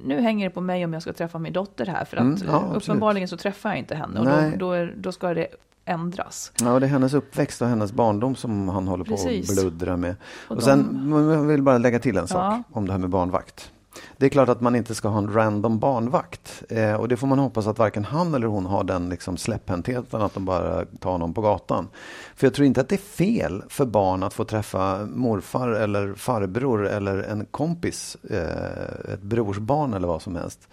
nu 0.04 0.22
hänger 0.22 0.46
det 0.50 0.54
på 0.54 0.62
mig 0.62 0.86
om 0.86 0.94
jag 0.94 1.02
ska 1.02 1.14
träffa 1.14 1.40
min 1.40 1.54
dotter 1.54 1.86
här, 1.86 2.06
för 2.06 2.18
att 2.18 2.22
Mm, 2.24 2.38
ja, 2.48 2.66
eh, 2.66 2.76
uppenbarligen 2.76 3.28
så 3.28 3.38
träffar 3.38 3.70
jag 3.70 3.80
inte 3.80 3.96
henne 3.96 4.20
och 4.20 4.26
då, 4.26 4.58
då, 4.58 4.72
är, 4.72 4.94
då 4.98 5.12
ska 5.12 5.34
det 5.34 5.48
ändras. 5.86 6.52
Ja, 6.62 6.74
och 6.74 6.80
det 6.80 6.86
är 6.86 6.90
hennes 6.90 7.14
uppväxt 7.14 7.62
och 7.62 7.68
hennes 7.68 7.92
barndom 7.92 8.36
som 8.36 8.70
han 8.70 8.88
håller 8.88 9.04
på 9.04 9.12
Precis. 9.12 9.50
att 9.50 9.56
bluddra 9.56 9.98
med. 9.98 10.16
Och, 10.48 10.56
Och 10.56 10.64
sen, 10.64 10.88
de- 10.92 11.10
men 11.10 11.30
jag 11.30 11.44
vill 11.44 11.62
bara 11.62 11.78
lägga 11.78 12.00
till 12.00 12.18
en 12.18 12.28
sak 12.28 12.38
Ja. 12.54 12.64
om 12.72 12.86
det 12.86 12.92
här 12.92 13.00
med 13.00 13.10
barnvakt. 13.10 13.72
Det 14.18 14.26
är 14.26 14.30
klart 14.30 14.50
att 14.50 14.62
man 14.62 14.76
inte 14.76 14.96
ska 14.96 15.08
ha 15.08 15.18
en 15.18 15.34
random 15.34 15.80
barnvakt. 15.80 16.64
Eh, 16.70 16.94
och 16.94 17.08
det 17.08 17.18
får 17.18 17.28
man 17.28 17.40
hoppas 17.40 17.68
att 17.68 17.80
varken 17.80 18.06
han 18.06 18.34
eller 18.34 18.48
hon 18.48 18.66
har 18.66 18.84
den 18.84 19.10
liksom 19.10 19.38
släpphäntheten 19.38 20.22
att 20.22 20.34
de 20.34 20.46
bara 20.46 20.86
tar 20.86 21.12
honom 21.12 21.34
på 21.34 21.42
gatan. 21.42 21.88
För 22.36 22.48
jag 22.48 22.54
tror 22.54 22.66
inte 22.66 22.82
att 22.82 22.90
det 22.90 22.96
är 22.96 22.98
fel 22.98 23.64
för 23.70 23.86
barn 23.86 24.24
att 24.24 24.34
få 24.34 24.44
träffa 24.44 25.06
morfar 25.06 25.70
eller 25.70 26.14
farbror 26.14 26.88
eller 26.88 27.18
en 27.18 27.46
kompis, 27.46 28.18
eh, 28.30 29.14
ett 29.14 29.22
brorsbarn 29.22 29.94
eller 29.94 30.08
vad 30.08 30.22
som 30.22 30.36
helst. 30.36 30.68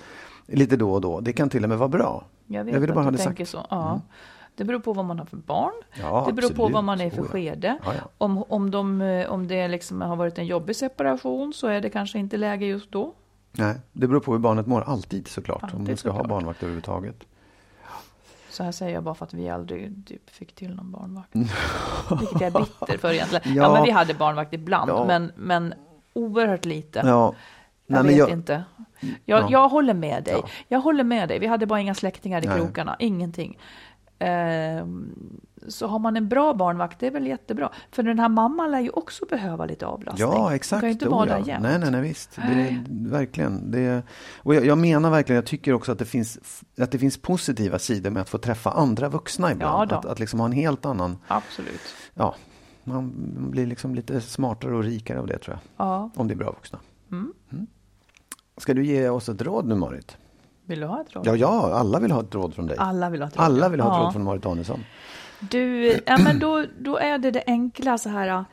Lite 0.46 0.76
då 0.76 0.92
och 0.92 1.00
då. 1.00 1.20
Det 1.20 1.32
kan 1.32 1.48
till 1.48 1.62
och 1.62 1.68
med 1.68 1.78
vara 1.78 1.88
bra. 1.88 2.24
Jag 2.46 2.64
vet 2.64 2.74
Jag 2.74 2.80
ville 2.80 2.92
att 2.92 2.94
bara 2.94 3.04
ha 3.04 3.10
du 3.10 3.16
det 3.16 3.22
sagt. 3.22 3.38
Mm. 3.38 3.46
så. 3.46 3.66
Ja. 3.70 4.00
Det 4.56 4.64
beror 4.64 4.78
på 4.80 4.92
vad 4.92 5.04
man 5.04 5.18
har 5.18 5.26
för 5.26 5.36
barn. 5.36 5.72
Ja, 6.00 6.24
det 6.26 6.32
beror 6.32 6.48
på 6.48 6.52
absolut. 6.54 6.74
vad 6.74 6.84
man 6.84 7.00
är 7.00 7.10
för 7.10 7.22
ja. 7.22 7.28
skede. 7.28 7.78
Ja, 7.84 7.92
ja. 7.94 8.08
Om, 8.18 8.44
om, 8.48 8.70
de, 8.70 9.00
eh, 9.00 9.30
om 9.30 9.46
det 9.48 9.68
liksom 9.68 10.00
har 10.00 10.16
varit 10.16 10.38
en 10.38 10.46
jobbig 10.46 10.76
separation 10.76 11.52
så 11.54 11.66
är 11.66 11.80
det 11.80 11.90
kanske 11.90 12.18
inte 12.18 12.36
läge 12.36 12.66
just 12.66 12.92
då. 12.92 13.12
Nej, 13.52 13.76
det 13.92 14.06
beror 14.08 14.20
på 14.20 14.32
hur 14.32 14.38
barnet 14.38 14.66
mår, 14.66 14.82
alltid 14.82 15.28
såklart. 15.28 15.62
om 15.62 15.68
Alltid 15.72 15.86
du 15.86 15.96
ska 15.96 16.08
ha 16.10 16.14
såklart. 16.18 16.28
barnvakt 16.30 16.62
överhuvudtaget. 16.62 17.24
Så 18.50 18.62
här 18.62 18.72
säger 18.72 18.94
jag 18.94 19.02
bara 19.02 19.14
för 19.14 19.24
att 19.26 19.34
vi 19.34 19.48
aldrig 19.48 20.06
typ, 20.06 20.30
fick 20.30 20.54
till 20.54 20.74
någon 20.74 20.90
barnvakt. 20.92 21.30
Vilket 22.20 22.40
jag 22.40 22.42
är 22.56 22.58
bitter 22.60 22.98
för 22.98 23.12
egentligen. 23.12 23.54
Ja, 23.54 23.62
Ja. 23.62 23.72
men 23.72 23.82
vi 23.82 23.90
hade 23.90 24.14
barnvakt 24.14 24.52
ibland, 24.52 24.90
Ja. 24.90 25.04
men, 25.06 25.32
men 25.36 25.74
oerhört 26.12 26.64
lite. 26.64 26.98
Ja, 27.04 27.04
Jag 27.06 27.34
Nej, 27.86 28.02
men 28.02 28.06
vet 28.06 28.16
jag- 28.18 28.30
inte. 28.30 28.64
Jag, 29.00 29.42
Ja. 29.42 29.46
jag 29.50 29.68
håller 29.68 29.94
med 29.94 30.24
dig. 30.24 30.34
Ja. 30.42 30.48
Jag 30.68 30.80
håller 30.80 31.04
med 31.04 31.28
dig. 31.28 31.38
Vi 31.38 31.46
hade 31.46 31.66
bara 31.66 31.80
inga 31.80 31.94
släktingar 31.94 32.44
i 32.44 32.48
Nej. 32.48 32.56
krokarna, 32.58 32.96
ingenting. 32.98 33.58
Ehm, 34.18 35.14
så 35.68 35.86
har 35.86 35.98
man 35.98 36.16
en 36.16 36.28
bra 36.28 36.54
barnvakt, 36.54 37.00
det 37.00 37.06
är 37.06 37.10
väl 37.10 37.26
jättebra. 37.26 37.70
För 37.90 38.02
den 38.02 38.18
här 38.18 38.28
mamman 38.28 38.70
lär 38.70 38.80
ju 38.80 38.90
också 38.90 39.26
behöva 39.26 39.64
lite 39.66 39.86
avlastning. 39.86 40.28
Ja, 40.28 40.38
Hon 40.38 40.52
exakt. 40.52 40.80
kan 40.80 40.88
ju 40.88 40.92
inte 40.92 41.08
Oh, 41.08 41.10
vara 41.10 41.26
där 41.26 41.46
jämt. 41.46 41.62
Nej, 41.62 41.78
nej, 41.78 41.90
nej, 41.90 42.00
visst. 42.00 42.36
Det 42.36 42.42
är, 42.42 42.84
verkligen. 42.88 43.70
Det 43.70 43.80
är, 43.80 44.02
och 44.38 44.54
jag, 44.54 44.66
jag 44.66 44.78
menar 44.78 45.10
verkligen, 45.10 45.36
jag 45.36 45.46
tycker 45.46 45.72
också 45.72 45.92
att 45.92 45.98
det, 45.98 46.04
finns, 46.04 46.62
att 46.78 46.90
det 46.90 46.98
finns 46.98 47.18
positiva 47.18 47.78
sidor 47.78 48.10
med 48.10 48.22
att 48.22 48.28
få 48.28 48.38
träffa 48.38 48.70
andra 48.70 49.08
vuxna 49.08 49.52
ibland. 49.52 49.92
Ja 49.92 49.98
att, 49.98 50.04
att 50.04 50.18
liksom 50.20 50.40
ha 50.40 50.46
en 50.46 50.52
helt 50.52 50.86
annan, 50.86 51.18
Absolut. 51.28 51.80
ja, 52.14 52.34
man 52.84 53.12
blir 53.50 53.66
liksom 53.66 53.94
lite 53.94 54.20
smartare 54.20 54.74
och 54.76 54.82
rikare 54.84 55.20
av 55.20 55.26
det 55.26 55.38
tror 55.38 55.56
jag. 55.56 55.86
Ja. 55.86 56.10
Om 56.14 56.28
det 56.28 56.34
är 56.34 56.38
bra 56.38 56.50
vuxna. 56.50 56.78
Mm. 57.10 57.32
Ska 58.56 58.74
du 58.74 58.84
ge 58.86 59.08
oss 59.08 59.28
ett 59.28 59.42
råd 59.42 59.66
nu 59.66 59.74
Marit? 59.74 60.16
Vill 60.66 60.80
du 60.80 60.86
ha 60.86 61.00
ett 61.00 61.14
råd? 61.16 61.26
Ja, 61.26 61.36
ja, 61.36 61.74
alla 61.74 62.00
vill 62.00 62.10
ha 62.12 62.20
ett 62.20 62.34
råd 62.34 62.54
från 62.54 62.66
dig. 62.66 62.76
Alla 62.78 63.10
vill 63.10 63.20
ha 63.22 63.28
ett 63.28 63.36
råd. 63.36 63.44
Alla 63.44 63.68
vill 63.68 63.80
ha 63.80 63.88
ett 63.90 63.98
Ja. 63.98 64.04
råd 64.04 64.12
från 64.12 64.24
Marit 64.24 64.42
Danielsson. 64.42 64.84
Du, 65.40 65.86
ja, 66.06 66.18
men 66.18 66.38
då, 66.38 66.64
då 66.78 66.96
är 66.96 67.18
det 67.18 67.30
det 67.30 67.42
enkla 67.46 67.98
så 67.98 68.08
här. 68.08 68.44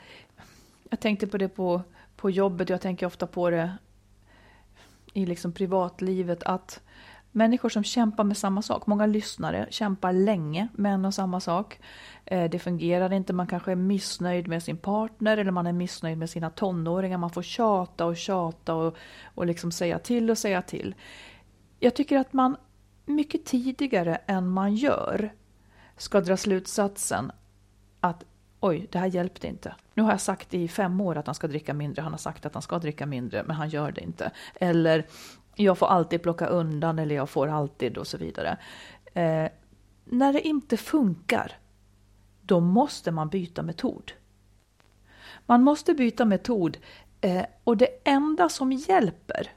Jag 0.90 1.00
tänkte 1.00 1.26
på 1.26 1.38
det 1.38 1.48
på, 1.48 1.82
på 2.16 2.30
jobbet, 2.30 2.68
jag 2.68 2.80
tänker 2.80 3.06
ofta 3.06 3.26
på 3.26 3.50
det 3.50 3.72
i 5.12 5.26
liksom 5.26 5.52
privatlivet, 5.52 6.42
att 6.42 6.80
människor 7.32 7.68
som 7.68 7.84
kämpar 7.84 8.24
med 8.24 8.36
samma 8.36 8.62
sak, 8.62 8.86
många 8.86 9.06
lyssnare 9.06 9.66
kämpar 9.70 10.12
länge 10.12 10.68
med 10.72 10.94
en 10.94 11.04
och 11.04 11.14
samma 11.14 11.40
sak. 11.40 11.78
Eh, 12.24 12.50
Det 12.50 12.58
fungerar 12.58 13.12
inte, 13.12 13.32
man 13.32 13.46
kanske 13.46 13.72
är 13.72 13.76
missnöjd 13.76 14.48
med 14.48 14.62
sin 14.62 14.76
partner 14.76 15.36
eller 15.36 15.50
man 15.50 15.66
är 15.66 15.72
missnöjd 15.72 16.18
med 16.18 16.30
sina 16.30 16.50
tonåringar, 16.50 17.18
man 17.18 17.30
får 17.30 17.42
tjata 17.42 18.06
och 18.06 18.16
tjata 18.16 18.74
och, 18.74 18.96
och 19.34 19.46
liksom 19.46 19.72
säga 19.72 19.98
till 19.98 20.30
och 20.30 20.38
säga 20.38 20.62
till. 20.62 20.94
Jag 21.84 21.94
tycker 21.94 22.18
att 22.18 22.32
man 22.32 22.56
mycket 23.04 23.44
tidigare 23.44 24.16
än 24.16 24.48
man 24.48 24.74
gör 24.74 25.34
ska 25.96 26.20
dra 26.20 26.36
slutsatsen 26.36 27.32
att 28.00 28.24
oj, 28.60 28.88
det 28.92 28.98
här 28.98 29.06
hjälpte 29.06 29.46
inte. 29.46 29.74
Nu 29.94 30.02
har 30.02 30.10
jag 30.10 30.20
sagt 30.20 30.54
i 30.54 30.68
fem 30.68 31.00
år 31.00 31.16
att 31.16 31.26
han 31.26 31.34
ska 31.34 31.46
dricka 31.46 31.74
mindre, 31.74 32.02
han 32.02 32.12
har 32.12 32.18
sagt 32.18 32.46
att 32.46 32.54
han 32.54 32.62
ska 32.62 32.78
dricka 32.78 33.06
mindre, 33.06 33.42
men 33.42 33.56
han 33.56 33.68
gör 33.68 33.92
det 33.92 34.00
inte. 34.00 34.30
Eller 34.54 35.06
jag 35.54 35.78
får 35.78 35.86
alltid 35.86 36.22
plocka 36.22 36.46
undan 36.46 36.98
eller 36.98 37.14
jag 37.14 37.30
får 37.30 37.48
alltid 37.48 37.98
och 37.98 38.06
så 38.06 38.18
vidare. 38.18 38.58
Eh, 39.14 39.48
när 40.04 40.32
det 40.32 40.40
inte 40.40 40.76
funkar, 40.76 41.52
då 42.42 42.60
måste 42.60 43.10
man 43.10 43.28
byta 43.28 43.62
metod. 43.62 44.12
Man 45.46 45.62
måste 45.62 45.94
byta 45.94 46.24
metod 46.24 46.78
eh, 47.20 47.44
och 47.64 47.76
det 47.76 47.88
enda 48.04 48.48
som 48.48 48.72
hjälper 48.72 49.50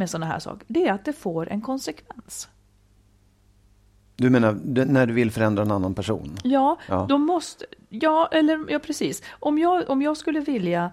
med 0.00 0.10
sådana 0.10 0.26
här 0.26 0.38
saker, 0.38 0.64
det 0.68 0.88
är 0.88 0.92
att 0.92 1.04
det 1.04 1.12
får 1.12 1.48
en 1.48 1.60
konsekvens. 1.60 2.48
Du 4.16 4.30
menar 4.30 4.52
när 4.84 5.06
du 5.06 5.12
vill 5.14 5.30
förändra 5.30 5.62
en 5.62 5.70
annan 5.70 5.94
person? 5.94 6.36
Ja, 6.44 6.78
Ja. 6.88 7.06
då 7.08 7.18
måste... 7.18 7.64
Ja, 7.88 8.28
eller 8.32 8.64
ja, 8.72 8.78
precis. 8.78 9.22
Om 9.30 9.58
jag, 9.58 9.90
om 9.90 10.02
jag 10.02 10.16
skulle 10.16 10.40
vilja... 10.40 10.90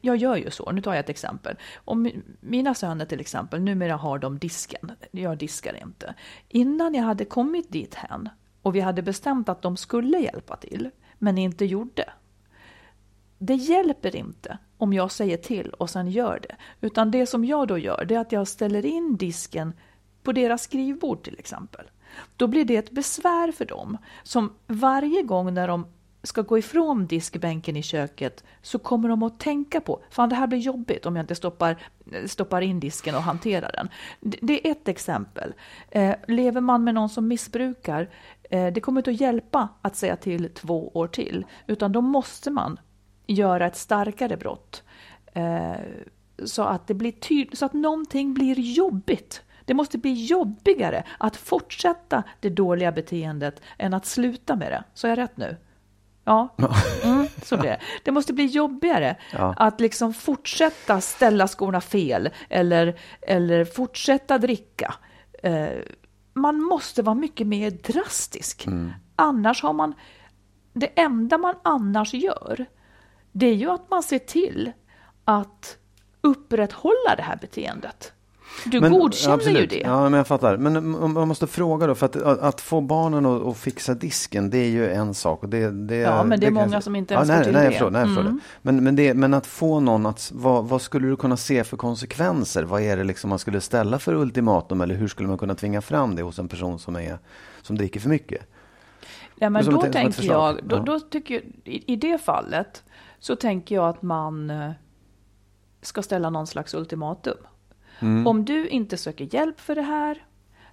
Jag 0.00 0.16
gör 0.16 0.36
ju 0.36 0.50
så, 0.50 0.70
nu 0.72 0.80
tar 0.82 0.92
jag 0.92 1.00
ett 1.00 1.08
exempel. 1.08 1.56
Om 1.84 2.06
mi- 2.06 2.22
mina 2.40 2.74
söner 2.74 3.06
till 3.06 3.20
exempel, 3.20 3.60
numera 3.60 3.96
har 3.96 4.18
de 4.18 4.38
disken. 4.38 4.92
Jag 5.10 5.38
diskar 5.38 5.82
inte. 5.82 6.14
Innan 6.48 6.94
jag 6.94 7.02
hade 7.04 7.24
kommit 7.24 7.72
dit 7.72 7.94
hen 7.94 8.28
och 8.62 8.74
vi 8.74 8.80
hade 8.80 9.02
bestämt 9.02 9.48
att 9.48 9.62
de 9.62 9.76
skulle 9.76 10.18
hjälpa 10.18 10.56
till, 10.56 10.90
men 11.18 11.38
inte 11.38 11.64
gjorde. 11.64 12.04
Det 13.38 13.54
hjälper 13.54 14.16
inte 14.16 14.58
om 14.80 14.92
jag 14.92 15.12
säger 15.12 15.36
till 15.36 15.70
och 15.70 15.90
sen 15.90 16.10
gör 16.10 16.40
det. 16.48 16.56
Utan 16.86 17.10
det 17.10 17.26
som 17.26 17.44
jag 17.44 17.68
då 17.68 17.78
gör, 17.78 18.04
det 18.04 18.14
är 18.14 18.18
att 18.18 18.32
jag 18.32 18.48
ställer 18.48 18.86
in 18.86 19.16
disken 19.16 19.72
på 20.22 20.32
deras 20.32 20.62
skrivbord 20.62 21.22
till 21.22 21.38
exempel. 21.38 21.90
Då 22.36 22.46
blir 22.46 22.64
det 22.64 22.76
ett 22.76 22.90
besvär 22.90 23.52
för 23.52 23.64
dem. 23.64 23.98
Som 24.22 24.52
varje 24.66 25.22
gång 25.22 25.54
när 25.54 25.68
de 25.68 25.86
ska 26.22 26.42
gå 26.42 26.58
ifrån 26.58 27.06
diskbänken 27.06 27.76
i 27.76 27.82
köket 27.82 28.44
så 28.62 28.78
kommer 28.78 29.08
de 29.08 29.22
att 29.22 29.40
tänka 29.40 29.80
på, 29.80 30.02
fan 30.10 30.28
det 30.28 30.34
här 30.34 30.46
blir 30.46 30.58
jobbigt 30.58 31.06
om 31.06 31.16
jag 31.16 31.22
inte 31.22 31.34
stoppar, 31.34 31.76
stoppar 32.26 32.60
in 32.60 32.80
disken 32.80 33.14
och 33.14 33.22
hanterar 33.22 33.72
den. 33.72 33.88
Det, 34.20 34.66
är 34.66 34.70
ett 34.70 34.88
exempel. 34.88 35.54
Eh, 35.90 36.14
lever 36.28 36.60
man 36.60 36.84
med 36.84 36.94
någon 36.94 37.08
som 37.08 37.28
missbrukar, 37.28 38.10
eh, 38.42 38.66
det 38.66 38.80
kommer 38.80 39.00
inte 39.00 39.10
att 39.10 39.20
hjälpa 39.20 39.68
att 39.82 39.96
säga 39.96 40.16
till 40.16 40.54
två 40.54 40.88
år 40.88 41.06
till, 41.06 41.46
utan 41.66 41.92
då 41.92 42.00
måste 42.00 42.50
man 42.50 42.80
göra 43.32 43.66
ett 43.66 43.76
starkare 43.76 44.36
brott. 44.36 44.82
Eh, 45.32 45.72
så 46.44 46.62
att 46.62 46.86
det 46.86 46.94
blir 46.94 47.12
tydligt, 47.12 47.58
så 47.58 47.66
att 47.66 47.72
någonting 47.72 48.34
blir 48.34 48.58
jobbigt. 48.58 49.42
Det 49.64 49.74
måste 49.74 49.98
bli 49.98 50.24
jobbigare 50.26 51.04
att 51.18 51.36
fortsätta 51.36 52.22
det 52.40 52.50
dåliga 52.50 52.92
beteendet 52.92 53.62
än 53.78 53.94
att 53.94 54.06
sluta 54.06 54.56
med 54.56 54.72
det. 54.72 54.84
Så 54.94 55.06
är 55.06 55.08
jag 55.10 55.18
rätt 55.18 55.36
nu? 55.36 55.56
Ja, 56.24 56.48
mm, 57.04 57.26
så 57.42 57.56
blir 57.56 57.70
det. 57.70 57.80
Det 58.04 58.10
måste 58.12 58.32
bli 58.32 58.46
jobbigare 58.46 59.16
Ja. 59.32 59.54
att 59.56 59.80
liksom 59.80 60.14
fortsätta 60.14 61.00
ställa 61.00 61.48
skorna 61.48 61.80
fel 61.80 62.30
eller, 62.48 62.98
eller 63.20 63.64
fortsätta 63.64 64.38
dricka. 64.38 64.94
Eh, 65.42 65.68
man 66.34 66.62
måste 66.62 67.02
vara 67.02 67.14
mycket 67.14 67.46
mer 67.46 67.70
drastisk. 67.70 68.66
Annars 69.16 69.62
har 69.62 69.72
man... 69.72 69.94
Det 70.72 71.00
enda 71.00 71.38
man 71.38 71.54
annars 71.62 72.14
gör, 72.14 72.66
det 73.32 73.46
är 73.46 73.54
ju 73.54 73.70
att 73.70 73.90
man 73.90 74.02
ser 74.02 74.18
till 74.18 74.72
att 75.24 75.76
upprätthålla 76.20 77.14
det 77.16 77.22
här 77.22 77.38
beteendet. 77.40 78.12
Du 78.64 78.80
godkänner 78.80 79.34
ju 79.36 79.40
absolut. 79.40 79.70
det. 79.70 79.78
Ja, 79.80 80.02
men 80.02 80.12
jag 80.12 80.26
fattar. 80.26 80.56
Men 80.56 80.90
man 81.12 81.28
måste 81.28 81.46
fråga 81.46 81.86
då, 81.86 81.94
för 81.94 82.06
att, 82.06 82.16
att 82.16 82.60
få 82.60 82.80
barnen 82.80 83.26
att, 83.26 83.42
att 83.46 83.56
fixa 83.58 83.94
disken, 83.94 84.50
det 84.50 84.58
är 84.58 84.68
ju 84.68 84.88
en 84.90 85.14
sak. 85.14 85.42
Och 85.42 85.48
det, 85.48 85.70
det, 85.70 85.96
Ja, 85.96 86.24
men 86.24 86.40
det 86.40 86.46
är 86.46 86.48
kan- 86.48 86.54
många 86.54 86.80
som 86.80 86.96
inte 86.96 87.14
ens 87.14 87.28
ja, 87.28 87.34
nej, 87.34 87.44
till 87.44 87.52
nej, 87.52 87.62
jag 87.62 87.70
det. 87.72 87.74
förstår, 87.74 87.90
nej, 87.90 88.00
jag 88.02 88.10
Mm. 88.10 88.24
det. 88.34 88.40
Men, 88.62 88.84
men, 88.84 88.96
det, 88.96 89.14
men 89.14 89.34
att 89.34 89.46
få 89.46 89.80
någon 89.80 90.06
att, 90.06 90.30
vad, 90.34 90.64
vad 90.64 90.82
skulle 90.82 91.08
du 91.08 91.16
kunna 91.16 91.36
se 91.36 91.64
för 91.64 91.76
konsekvenser? 91.76 92.62
Vad 92.62 92.82
är 92.82 92.96
det 92.96 93.04
liksom 93.04 93.30
man 93.30 93.38
skulle 93.38 93.60
ställa 93.60 93.98
för 93.98 94.14
ultimatum? 94.14 94.80
Eller 94.80 94.94
hur 94.94 95.08
skulle 95.08 95.28
man 95.28 95.38
kunna 95.38 95.54
tvinga 95.54 95.80
fram 95.80 96.16
det 96.16 96.22
hos 96.22 96.38
en 96.38 96.48
person 96.48 96.78
som, 96.78 96.96
är, 96.96 97.18
som 97.62 97.76
dricker 97.76 98.00
för 98.00 98.08
mycket? 98.08 98.42
Ja, 99.34 99.50
men 99.50 99.64
då 99.64 99.82
tänker 99.82 100.22
jag, 100.24 100.60
då, 100.64 100.76
Ja. 100.76 100.82
då 100.82 101.00
tycker 101.00 101.34
jag, 101.34 101.42
i, 101.64 101.92
i 101.92 101.96
det 101.96 102.18
fallet 102.18 102.82
så 103.20 103.36
tänker 103.36 103.74
jag 103.74 103.88
att 103.88 104.02
man 104.02 104.50
eh, 104.50 104.70
ska 105.82 106.02
ställa 106.02 106.30
någon 106.30 106.46
slags 106.46 106.74
ultimatum. 106.74 107.36
Mm. 108.00 108.26
Om 108.26 108.44
du 108.44 108.68
inte 108.68 108.96
söker 108.96 109.34
hjälp 109.34 109.60
för 109.60 109.74
det 109.74 109.82
här 109.82 110.24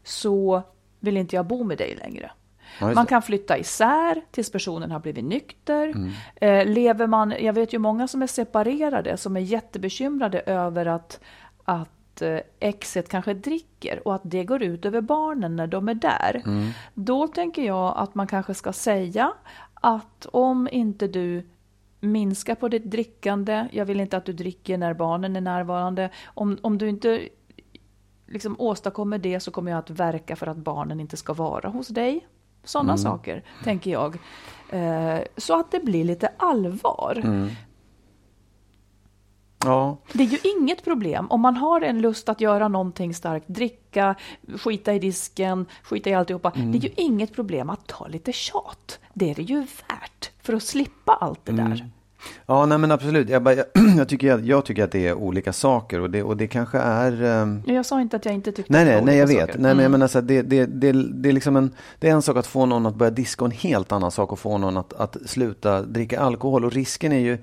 så 0.04 0.64
vill 1.00 1.18
inte 1.18 1.36
jag 1.36 1.48
bo 1.48 1.64
med 1.64 1.78
dig 1.78 1.95
längre. 1.95 2.32
Man 2.82 3.06
kan 3.06 3.22
flytta 3.22 3.58
isär 3.58 4.22
tills 4.32 4.52
personen 4.52 4.91
har 4.91 5.00
blivit 5.00 5.26
nykter. 5.26 5.88
Mm. 5.88 6.12
Eh, 6.36 6.74
lever 6.74 7.08
man, 7.08 7.34
jag 7.39 7.54
vet 7.54 7.74
ju 7.74 7.80
många 7.80 8.08
som 8.08 8.22
är 8.22 8.28
separerade 8.28 9.18
som 9.18 9.38
är 9.38 9.41
jättebekymrade 9.41 10.39
över 10.39 10.86
att, 10.86 11.20
att 11.66 12.22
eh, 12.22 12.39
exet 12.60 13.10
kanske 13.10 13.34
dricker 13.34 14.08
och 14.08 14.16
att 14.16 14.22
det 14.24 14.43
går 14.43 14.64
ut 14.64 14.86
över 14.86 15.02
barnen 15.02 15.56
när 15.56 15.68
de 15.68 15.89
är 15.89 15.93
där. 15.93 16.41
Mm. 16.45 16.70
Då 16.93 17.28
tänker 17.28 17.64
jag 17.64 17.93
att 17.98 18.16
man 18.16 18.28
kanske 18.28 18.54
ska 18.54 18.74
säga 18.74 19.34
att 19.74 20.26
om 20.32 20.70
inte 20.72 21.08
du 21.08 21.45
minskar 22.12 22.55
på 22.55 22.68
ditt 22.70 22.91
drickande, 22.91 23.68
jag 23.72 23.86
vill 23.86 23.99
inte 23.99 24.18
att 24.18 24.26
du 24.26 24.34
dricker 24.34 24.78
när 24.78 24.93
barnen 24.93 25.36
är 25.36 25.41
närvarande, 25.41 26.10
om, 26.26 26.58
om 26.62 26.78
du 26.78 26.89
inte 26.89 27.30
liksom 28.28 28.55
åstadkommer 28.60 29.18
det 29.18 29.39
så 29.39 29.51
kommer 29.51 29.72
jag 29.72 29.80
att 29.80 29.89
verka 29.89 30.36
för 30.36 30.47
att 30.47 30.58
barnen 30.58 30.99
inte 30.99 31.18
ska 31.18 31.34
vara 31.34 31.70
hos 31.70 31.88
dig. 31.88 32.28
Sådana 32.64 32.97
saker, 32.97 33.43
tänker 33.64 33.91
jag. 33.91 34.18
Eh, 34.70 35.20
så 35.38 35.60
att 35.60 35.72
det 35.72 35.80
blir 35.80 36.03
lite 36.03 36.30
allvar. 36.38 37.22
Ja, 39.64 39.97
Det 40.14 40.24
är 40.24 40.28
ju 40.28 40.38
inget 40.58 40.84
problem 40.84 41.28
om 41.30 41.41
man 41.41 41.58
har 41.58 41.82
en 41.82 42.01
lust 42.01 42.30
att 42.30 42.41
göra 42.41 42.68
någonting 42.68 43.14
starkt, 43.14 43.47
dricka, 43.47 44.16
skita 44.58 44.93
i 44.93 44.99
disken, 44.99 45.66
skita 45.84 46.10
i 46.10 46.14
alltihopa. 46.14 46.51
Det 46.55 46.78
är 46.78 46.82
ju 46.82 46.93
inget 46.97 47.34
problem 47.34 47.70
att 47.70 47.88
ta 47.88 48.08
lite 48.08 48.32
tjat. 48.32 48.99
Det 49.14 49.32
är 49.32 49.36
det 49.36 49.41
ju 49.41 49.60
värt 49.60 50.32
för 50.41 50.53
att 50.53 50.64
slippa 50.64 51.14
allt 51.14 51.45
det 51.45 51.51
där. 51.51 51.89
Ja 52.46 52.66
nej, 52.66 52.78
men 52.78 52.92
absolut. 52.92 53.30
Jag, 53.30 53.44
bara, 53.44 53.54
jag, 53.56 53.66
jag, 53.98 54.10
tycker, 54.10 54.40
jag 54.44 54.66
tycker 54.66 54.84
att 54.84 54.92
det 54.92 55.08
är 55.08 55.14
olika 55.14 55.54
saker 55.54 56.00
och 56.02 56.10
det, 56.10 56.24
och 56.24 56.38
det 56.38 56.48
kanske 56.48 56.78
är... 56.78 57.24
ehm, 57.24 57.62
Jag 57.66 57.86
sa 57.86 58.02
inte 58.02 58.16
att 58.18 58.26
jag 58.26 58.34
inte 58.34 58.52
tyckte 58.52 58.74
Nej, 58.74 58.82
att 58.82 58.88
det 58.88 58.92
nej, 58.92 59.00
var 59.02 59.06
nej, 59.06 59.18
jag 59.18 59.26
olika 59.26 59.40
vet. 59.40 59.48
saker. 59.50 59.60
Nej, 59.62 59.76
men 59.76 59.84
jag 59.84 59.90
Mm. 59.90 59.92
menar 59.92 60.08
så 60.08 60.22
det, 60.22 60.42
det, 60.42 60.66
det, 60.66 60.92
det, 60.92 61.30
är 61.30 61.34
liksom 61.34 61.56
en, 61.56 61.72
det 62.00 62.10
är 62.10 62.12
en 62.14 62.22
sak 62.22 62.38
att 62.38 62.48
få 62.48 62.66
någon 62.66 62.86
att 62.86 62.96
börja 62.96 63.12
diska 63.12 63.46
och 63.46 63.52
en 63.52 63.58
helt 63.58 63.92
annan 63.92 64.12
sak 64.12 64.34
att 64.34 64.40
få 64.40 64.58
någon 64.58 64.78
att, 64.78 64.94
att 64.94 65.18
sluta 65.26 65.82
dricka 65.82 66.20
alkohol. 66.20 66.66
Och 66.66 66.72
risken 66.74 67.12
är 67.12 67.20
ju, 67.20 67.38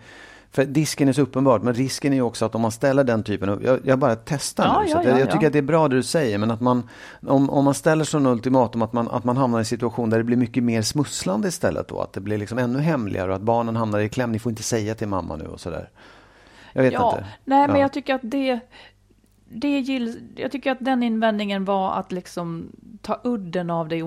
för 0.55 0.65
disken 0.65 1.09
är 1.09 1.13
så 1.13 1.23
uppenbart, 1.23 1.63
men 1.63 1.75
risken 1.75 2.13
är 2.13 2.21
också 2.21 2.45
att 2.45 2.55
om 2.55 2.61
man 2.61 2.73
ställer 2.73 3.05
den 3.05 3.23
typen 3.23 3.49
av, 3.49 3.65
jag, 3.65 3.81
jag 3.85 3.99
bara 3.99 4.17
testar 4.17 4.65
Ja, 4.65 4.81
nu, 4.83 4.89
så 4.89 4.95
ja, 4.95 4.99
att 4.99 5.07
jag, 5.07 5.15
ja, 5.15 5.19
jag 5.19 5.31
tycker 5.31 5.47
att 5.47 5.53
det 5.53 5.59
är 5.59 5.63
bra 5.63 5.89
det 5.89 5.97
du 5.97 6.03
säger, 6.03 6.39
men 6.39 6.51
att 6.51 6.61
man, 6.61 6.89
om, 7.27 7.51
om 7.51 7.65
man 7.65 7.75
ställer 7.75 8.05
som 8.05 8.27
ultimatum 8.27 8.83
att 8.83 8.93
man, 8.93 9.09
att 9.09 9.25
man 9.25 9.37
hamnar 9.37 9.59
i 9.59 9.61
en 9.61 9.65
situation 9.65 10.11
där 10.11 10.19
det 10.19 10.25
blir 10.25 10.37
mycket 10.37 10.63
mer 10.63 10.83
smusslande 10.83 11.49
istället 11.49 11.89
då, 11.89 12.01
att 12.01 12.13
det 12.13 12.21
blir 12.21 12.39
liksom 12.39 12.59
ännu 12.59 12.79
hemligare 12.79 13.31
och 13.31 13.37
att 13.37 13.43
barnen 13.43 13.77
hamnar 13.77 13.99
i 13.99 14.09
kläm, 14.09 14.33
ni 14.33 14.39
får 14.39 14.51
inte 14.51 14.63
säga 14.63 14.95
till 14.95 15.09
mamma 15.09 15.37
nu 15.37 15.45
och 15.45 15.61
sådär. 15.61 15.89
Jag 16.73 16.83
vet 16.83 16.93
ja, 16.93 17.11
inte. 17.11 17.27
Nej, 17.45 17.67
men 17.67 17.77
Ja. 17.77 17.83
jag 17.83 17.93
tycker 17.93 18.15
att 18.15 18.21
det... 18.25 18.61
det 19.49 19.81
gill, 19.81 20.21
jag 20.37 20.53
tycker 20.53 20.73
att 20.73 20.79
den 20.81 21.03
invändningen 21.03 21.65
var 21.65 21.93
att 21.93 22.13
liksom 22.13 22.69
ta 23.03 23.21
udden 23.25 23.71
av 23.71 23.89
det, 23.89 24.03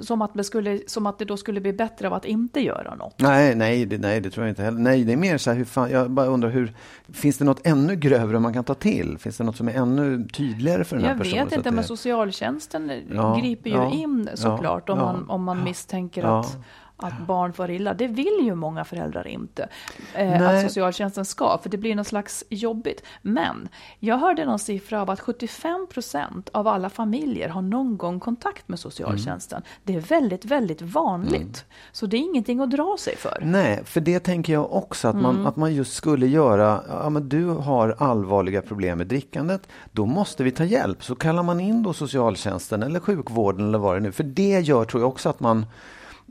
som 0.00 0.22
att, 0.22 0.34
det 0.34 0.44
skulle, 0.44 0.80
som 0.86 1.06
att 1.06 1.18
det 1.18 1.24
då 1.24 1.36
skulle 1.36 1.60
bli 1.60 1.72
bättre 1.72 2.06
av 2.06 2.14
att 2.14 2.24
inte 2.24 2.60
göra 2.60 2.94
något. 2.94 3.14
Nej, 3.20 3.54
nej, 3.54 3.86
det, 3.86 3.98
nej, 3.98 4.20
det 4.20 4.30
tror 4.30 4.46
jag 4.46 4.50
inte 4.50 4.62
heller. 4.62 4.78
Nej, 4.78 5.04
det 5.04 5.12
är 5.12 5.16
mer 5.16 5.38
så 5.38 5.50
här, 5.50 5.56
hur 5.56 5.64
fan, 5.64 5.90
jag 5.90 6.10
bara 6.10 6.26
undrar 6.26 6.50
hur, 6.50 6.74
finns 7.12 7.38
det 7.38 7.44
något 7.44 7.66
ännu 7.66 7.96
grövre 7.96 8.38
man 8.38 8.52
kan 8.52 8.64
ta 8.64 8.74
till? 8.74 9.18
Finns 9.18 9.36
det 9.36 9.44
något 9.44 9.56
som 9.56 9.68
är 9.68 9.72
ännu 9.72 10.28
tydligare 10.28 10.84
för 10.84 10.96
den 10.96 11.04
här 11.04 11.12
jag 11.12 11.18
personen? 11.18 11.38
Jag 11.38 11.44
vet 11.44 11.54
inte, 11.56 11.70
det... 11.70 11.74
men 11.74 11.84
socialtjänsten 11.84 12.92
ja, 13.14 13.38
griper 13.42 13.70
ju 13.70 13.76
ja, 13.76 13.92
in 13.92 14.28
såklart 14.34 14.84
ja, 14.86 14.92
om, 14.92 14.98
man, 14.98 15.30
om 15.30 15.44
man 15.44 15.64
misstänker 15.64 16.24
att 16.24 16.58
att 17.06 17.26
barn 17.26 17.52
får 17.52 17.70
illa. 17.70 17.94
Det 17.94 18.06
vill 18.06 18.38
ju 18.42 18.54
många 18.54 18.84
föräldrar 18.84 19.26
inte 19.26 19.68
eh, 20.14 20.48
att 20.48 20.62
socialtjänsten 20.62 21.24
ska, 21.24 21.58
för 21.62 21.70
det 21.70 21.76
blir 21.76 21.94
något 21.94 22.06
slags 22.06 22.44
jobbigt. 22.48 23.02
Men 23.22 23.68
jag 23.98 24.18
hörde 24.18 24.44
någon 24.44 24.58
siffra 24.58 25.02
av 25.02 25.10
att 25.10 25.20
75 25.20 25.86
procent 25.90 26.48
av 26.52 26.68
alla 26.68 26.90
familjer 26.90 27.48
har 27.48 27.62
någon 27.62 27.96
gång 27.96 28.20
kontakt 28.20 28.68
med 28.68 28.78
socialtjänsten. 28.78 29.56
Mm. 29.56 29.68
Det 29.84 29.94
är 29.94 30.00
väldigt, 30.00 30.44
väldigt 30.44 30.82
vanligt. 30.82 31.34
Mm. 31.34 31.52
Så 31.92 32.06
det 32.06 32.16
är 32.16 32.20
ingenting 32.20 32.60
att 32.60 32.70
dra 32.70 32.96
sig 32.98 33.16
för. 33.16 33.38
Nej, 33.42 33.80
för 33.84 34.00
det 34.00 34.20
tänker 34.20 34.52
jag 34.52 34.72
också 34.72 35.08
att 35.08 35.16
man, 35.16 35.34
mm. 35.34 35.46
att 35.46 35.56
man 35.56 35.74
just 35.74 35.94
skulle 35.94 36.26
göra. 36.26 36.82
Ja, 36.88 37.10
men 37.10 37.28
du 37.28 37.46
har 37.46 37.96
allvarliga 37.98 38.62
problem 38.62 38.98
med 38.98 39.06
drickandet. 39.06 39.68
Då 39.92 40.06
måste 40.06 40.44
vi 40.44 40.50
ta 40.50 40.64
hjälp. 40.64 41.04
Så 41.04 41.14
kallar 41.14 41.42
man 41.42 41.60
in 41.60 41.82
då 41.82 41.92
socialtjänsten 41.92 42.82
eller 42.82 43.00
sjukvården 43.00 43.68
eller 43.68 43.78
vad 43.78 43.96
det 43.96 44.00
nu 44.00 44.12
För 44.12 44.24
det 44.24 44.60
gör, 44.60 44.84
tror 44.84 45.02
jag 45.02 45.08
också, 45.08 45.28
att 45.28 45.40
man 45.40 45.66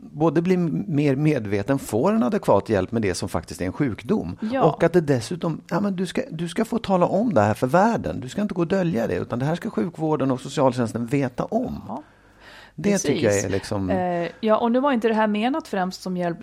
både 0.01 0.41
blir 0.41 0.57
mer 0.87 1.15
medveten, 1.15 1.79
får 1.79 2.11
en 2.11 2.23
adekvat 2.23 2.69
hjälp 2.69 2.91
med 2.91 3.01
det 3.01 3.15
som 3.15 3.29
faktiskt 3.29 3.61
är 3.61 3.65
en 3.65 3.73
sjukdom. 3.73 4.37
Ja. 4.51 4.63
Och 4.63 4.83
att 4.83 4.93
det 4.93 5.01
dessutom, 5.01 5.61
ja, 5.69 5.79
men 5.79 5.95
du, 5.95 6.05
ska, 6.05 6.21
du 6.31 6.47
ska 6.47 6.65
få 6.65 6.77
tala 6.77 7.05
om 7.05 7.33
det 7.33 7.41
här 7.41 7.53
för 7.53 7.67
världen. 7.67 8.19
Du 8.19 8.29
ska 8.29 8.41
inte 8.41 8.53
gå 8.53 8.61
och 8.61 8.67
dölja 8.67 9.07
det, 9.07 9.15
utan 9.15 9.39
det 9.39 9.45
här 9.45 9.55
ska 9.55 9.69
sjukvården 9.69 10.31
och 10.31 10.41
socialtjänsten 10.41 11.05
veta 11.05 11.45
om. 11.45 11.81
Ja. 11.87 12.03
Det 12.75 12.91
Precis. 12.91 13.11
tycker 13.11 13.27
jag 13.27 13.39
är 13.39 13.49
liksom... 13.49 13.89
Eh, 13.89 14.29
ja, 14.39 14.57
och 14.57 14.71
nu 14.71 14.79
var 14.79 14.91
inte 14.91 15.07
det 15.07 15.13
här 15.13 15.27
menat 15.27 15.67
främst 15.67 16.01
som 16.01 16.17
hjälp 16.17 16.37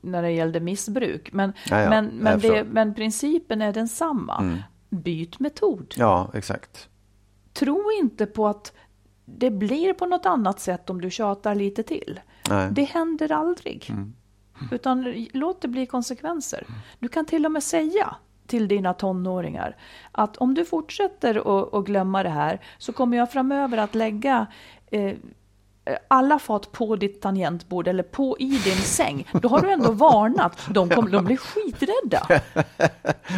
när 0.00 0.22
det 0.22 0.30
gällde 0.30 0.60
missbruk, 0.60 1.32
men, 1.32 1.52
ja, 1.70 1.80
ja, 1.80 1.90
men, 1.90 2.06
men, 2.06 2.40
det, 2.40 2.64
men 2.64 2.94
principen 2.94 3.62
är 3.62 3.72
densamma. 3.72 4.38
Mm. 4.38 4.58
Byt 4.88 5.40
metod. 5.40 5.94
Ja, 5.96 6.30
exakt. 6.34 6.88
Tro 7.52 7.90
inte 8.00 8.26
på 8.26 8.46
att 8.46 8.72
det 9.24 9.50
blir 9.50 9.92
på 9.92 10.06
något 10.06 10.26
annat 10.26 10.60
sätt 10.60 10.90
om 10.90 11.00
du 11.00 11.10
tjatar 11.10 11.54
lite 11.54 11.82
till. 11.82 12.20
Nej. 12.50 12.70
Det 12.72 12.84
händer 12.84 13.32
aldrig. 13.32 13.86
Mm. 13.90 14.14
Utan 14.70 15.26
låt 15.32 15.62
det 15.62 15.68
bli 15.68 15.86
konsekvenser. 15.86 16.66
Du 16.98 17.08
kan 17.08 17.26
till 17.26 17.46
och 17.46 17.52
med 17.52 17.62
säga 17.62 18.16
till 18.46 18.68
dina 18.68 18.94
tonåringar 18.94 19.76
att 20.12 20.36
om 20.36 20.54
du 20.54 20.64
fortsätter 20.64 21.58
att 21.78 21.84
glömma 21.84 22.22
det 22.22 22.28
här 22.28 22.60
så 22.78 22.92
kommer 22.92 23.16
jag 23.16 23.32
framöver 23.32 23.78
att 23.78 23.94
lägga 23.94 24.46
eh, 24.90 25.14
alla 26.08 26.38
fat 26.38 26.72
på 26.72 26.96
ditt 26.96 27.20
tangentbord 27.20 27.88
eller 27.88 28.02
på 28.02 28.36
i 28.38 28.48
din 28.48 28.76
säng, 28.76 29.28
då 29.42 29.48
har 29.48 29.60
du 29.60 29.72
ändå 29.72 29.92
varnat. 29.92 30.60
De 30.70 30.88
kommer 30.88 31.10
de 31.10 31.24
blir 31.24 31.36
skiträdda. 31.36 32.40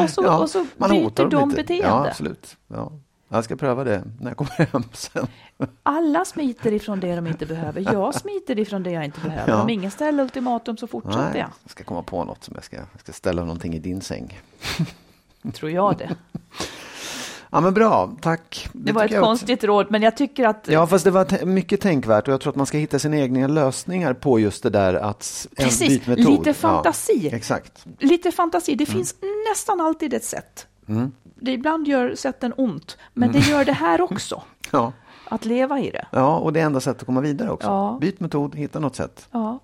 Och 0.02 0.10
så, 0.10 0.22
ja, 0.22 0.38
och 0.38 0.50
så 0.50 0.66
byter 0.76 1.30
de 1.30 1.48
beteende. 1.48 1.86
Ja, 1.86 2.06
absolut. 2.08 2.56
Ja. 2.66 2.92
Jag 3.28 3.44
ska 3.44 3.56
pröva 3.56 3.84
det 3.84 4.04
när 4.20 4.30
jag 4.30 4.36
kommer 4.36 4.72
hem 4.72 4.84
sen. 4.92 5.26
Alla 5.82 6.24
smiter 6.24 6.72
ifrån 6.72 7.00
det 7.00 7.16
de 7.16 7.26
inte 7.26 7.46
behöver. 7.46 7.80
Jag 7.92 8.14
smiter 8.14 8.58
ifrån 8.58 8.82
det 8.82 8.90
jag 8.90 9.04
inte 9.04 9.20
behöver. 9.20 9.52
Ja. 9.52 9.62
Om 9.62 9.68
ingen 9.68 9.90
ställer 9.90 10.22
ultimatum 10.22 10.76
så 10.76 10.86
fortsätter 10.86 11.30
Nej, 11.30 11.38
jag. 11.38 11.50
Jag 11.62 11.70
ska 11.70 11.84
komma 11.84 12.02
på 12.02 12.24
något 12.24 12.44
som 12.44 12.54
jag 12.54 12.64
ska, 12.64 12.76
jag 12.76 13.00
ska 13.00 13.12
ställa 13.12 13.42
någonting 13.42 13.74
i 13.74 13.78
din 13.78 14.00
säng. 14.00 14.40
Tror 15.54 15.70
jag 15.70 15.98
det. 15.98 16.16
Ja 17.50 17.60
men 17.60 17.74
bra, 17.74 18.16
tack. 18.20 18.68
Det, 18.72 18.78
det 18.82 18.92
var 18.92 19.04
ett 19.04 19.20
konstigt 19.20 19.58
att... 19.58 19.64
råd, 19.64 19.86
men 19.90 20.02
jag 20.02 20.16
tycker 20.16 20.44
att... 20.44 20.68
Ja, 20.68 20.86
fast 20.86 21.04
det 21.04 21.10
var 21.10 21.44
mycket 21.44 21.80
tänkvärt 21.80 22.28
och 22.28 22.34
jag 22.34 22.40
tror 22.40 22.50
att 22.50 22.56
man 22.56 22.66
ska 22.66 22.78
hitta 22.78 22.98
sina 22.98 23.16
egna 23.16 23.46
lösningar 23.46 24.14
på 24.14 24.40
just 24.40 24.62
det 24.62 24.70
där 24.70 24.94
att 24.94 25.46
Precis, 25.56 26.06
lite 26.06 26.54
fantasi. 26.54 27.28
Ja, 27.30 27.36
exakt. 27.36 27.86
Lite 27.98 28.32
fantasi, 28.32 28.74
det 28.74 28.84
mm. 28.84 28.96
finns 28.96 29.14
nästan 29.50 29.80
alltid 29.80 30.14
ett 30.14 30.24
sätt. 30.24 30.66
Mm. 30.88 31.12
Det 31.34 31.52
ibland 31.52 31.88
gör 31.88 32.14
sätten 32.14 32.52
ont, 32.56 32.98
men 33.14 33.30
mm. 33.30 33.40
det 33.40 33.50
gör 33.50 33.64
det 33.64 33.72
här 33.72 34.00
också. 34.00 34.42
ja. 34.70 34.92
Att 35.28 35.44
leva 35.44 35.80
i 35.80 35.90
det. 35.90 36.06
Ja, 36.10 36.38
och 36.38 36.52
det 36.52 36.60
är 36.60 36.66
enda 36.66 36.80
sättet 36.80 37.02
att 37.02 37.06
komma 37.06 37.20
vidare 37.20 37.50
också. 37.50 37.68
Ja. 37.68 37.98
Byt 38.00 38.20
metod, 38.20 38.54
hitta 38.54 38.80
något 38.80 38.96
sätt. 38.96 39.28
Ja. 39.30 39.58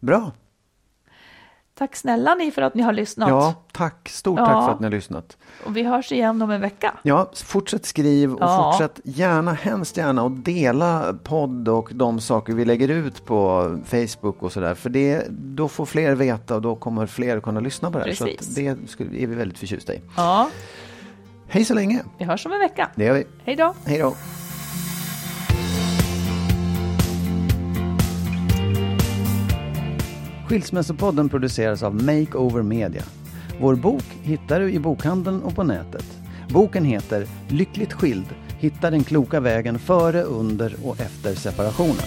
Bra. 0.00 0.32
Tack 1.78 1.96
snälla 1.96 2.34
ni 2.34 2.50
för 2.50 2.62
att 2.62 2.74
ni 2.74 2.82
har 2.82 2.92
lyssnat. 2.92 3.28
Ja, 3.28 3.54
tack. 3.72 4.08
Stort 4.08 4.38
ja. 4.38 4.46
tack 4.46 4.64
för 4.64 4.72
att 4.72 4.80
ni 4.80 4.86
har 4.86 4.90
lyssnat. 4.90 5.36
Och 5.64 5.76
vi 5.76 5.82
hörs 5.82 6.12
igen 6.12 6.42
om 6.42 6.50
en 6.50 6.60
vecka. 6.60 6.94
Ja, 7.02 7.30
fortsätt 7.34 7.86
skriv 7.86 8.34
och 8.34 8.42
ja. 8.42 8.72
fortsätt 8.72 9.00
gärna, 9.04 9.52
hemskt 9.52 9.96
gärna 9.96 10.22
och 10.22 10.30
dela 10.30 11.14
podd 11.24 11.68
och 11.68 11.90
de 11.92 12.20
saker 12.20 12.52
vi 12.52 12.64
lägger 12.64 12.88
ut 12.88 13.24
på 13.24 13.70
Facebook 13.84 14.42
och 14.42 14.52
sådär. 14.52 14.74
För 14.74 14.90
det, 14.90 15.26
då 15.30 15.68
får 15.68 15.86
fler 15.86 16.14
veta 16.14 16.54
och 16.54 16.62
då 16.62 16.76
kommer 16.76 17.06
fler 17.06 17.40
kunna 17.40 17.60
lyssna 17.60 17.90
på 17.90 17.98
det 17.98 18.04
här. 18.04 18.10
Precis. 18.10 18.54
Så 18.54 18.60
det 19.10 19.22
är 19.22 19.26
vi 19.26 19.34
väldigt 19.34 19.58
förtjusta 19.58 19.94
i. 19.94 20.00
Ja. 20.16 20.50
Hej 21.48 21.64
så 21.64 21.74
länge. 21.74 22.02
Vi 22.18 22.24
hörs 22.24 22.46
om 22.46 22.52
en 22.52 22.60
vecka. 22.60 22.90
Det 22.94 23.04
gör 23.04 23.14
vi. 23.14 23.26
Hej 23.44 23.56
då. 23.56 23.74
Hej 23.84 23.98
då. 23.98 24.14
Skilsmässopodden 30.54 31.28
produceras 31.28 31.82
av 31.82 31.94
Makeover 31.94 32.62
Media. 32.62 33.02
Vår 33.60 33.74
bok 33.74 34.04
hittar 34.22 34.60
du 34.60 34.72
i 34.72 34.78
bokhandeln 34.78 35.42
och 35.42 35.54
på 35.56 35.62
nätet. 35.62 36.04
Boken 36.48 36.84
heter 36.84 37.26
Lyckligt 37.48 37.92
skild. 37.92 38.26
Hitta 38.58 38.90
den 38.90 39.04
kloka 39.04 39.40
vägen 39.40 39.78
före, 39.78 40.22
under 40.22 40.74
och 40.84 41.00
efter 41.00 41.34
separationen. 41.34 42.06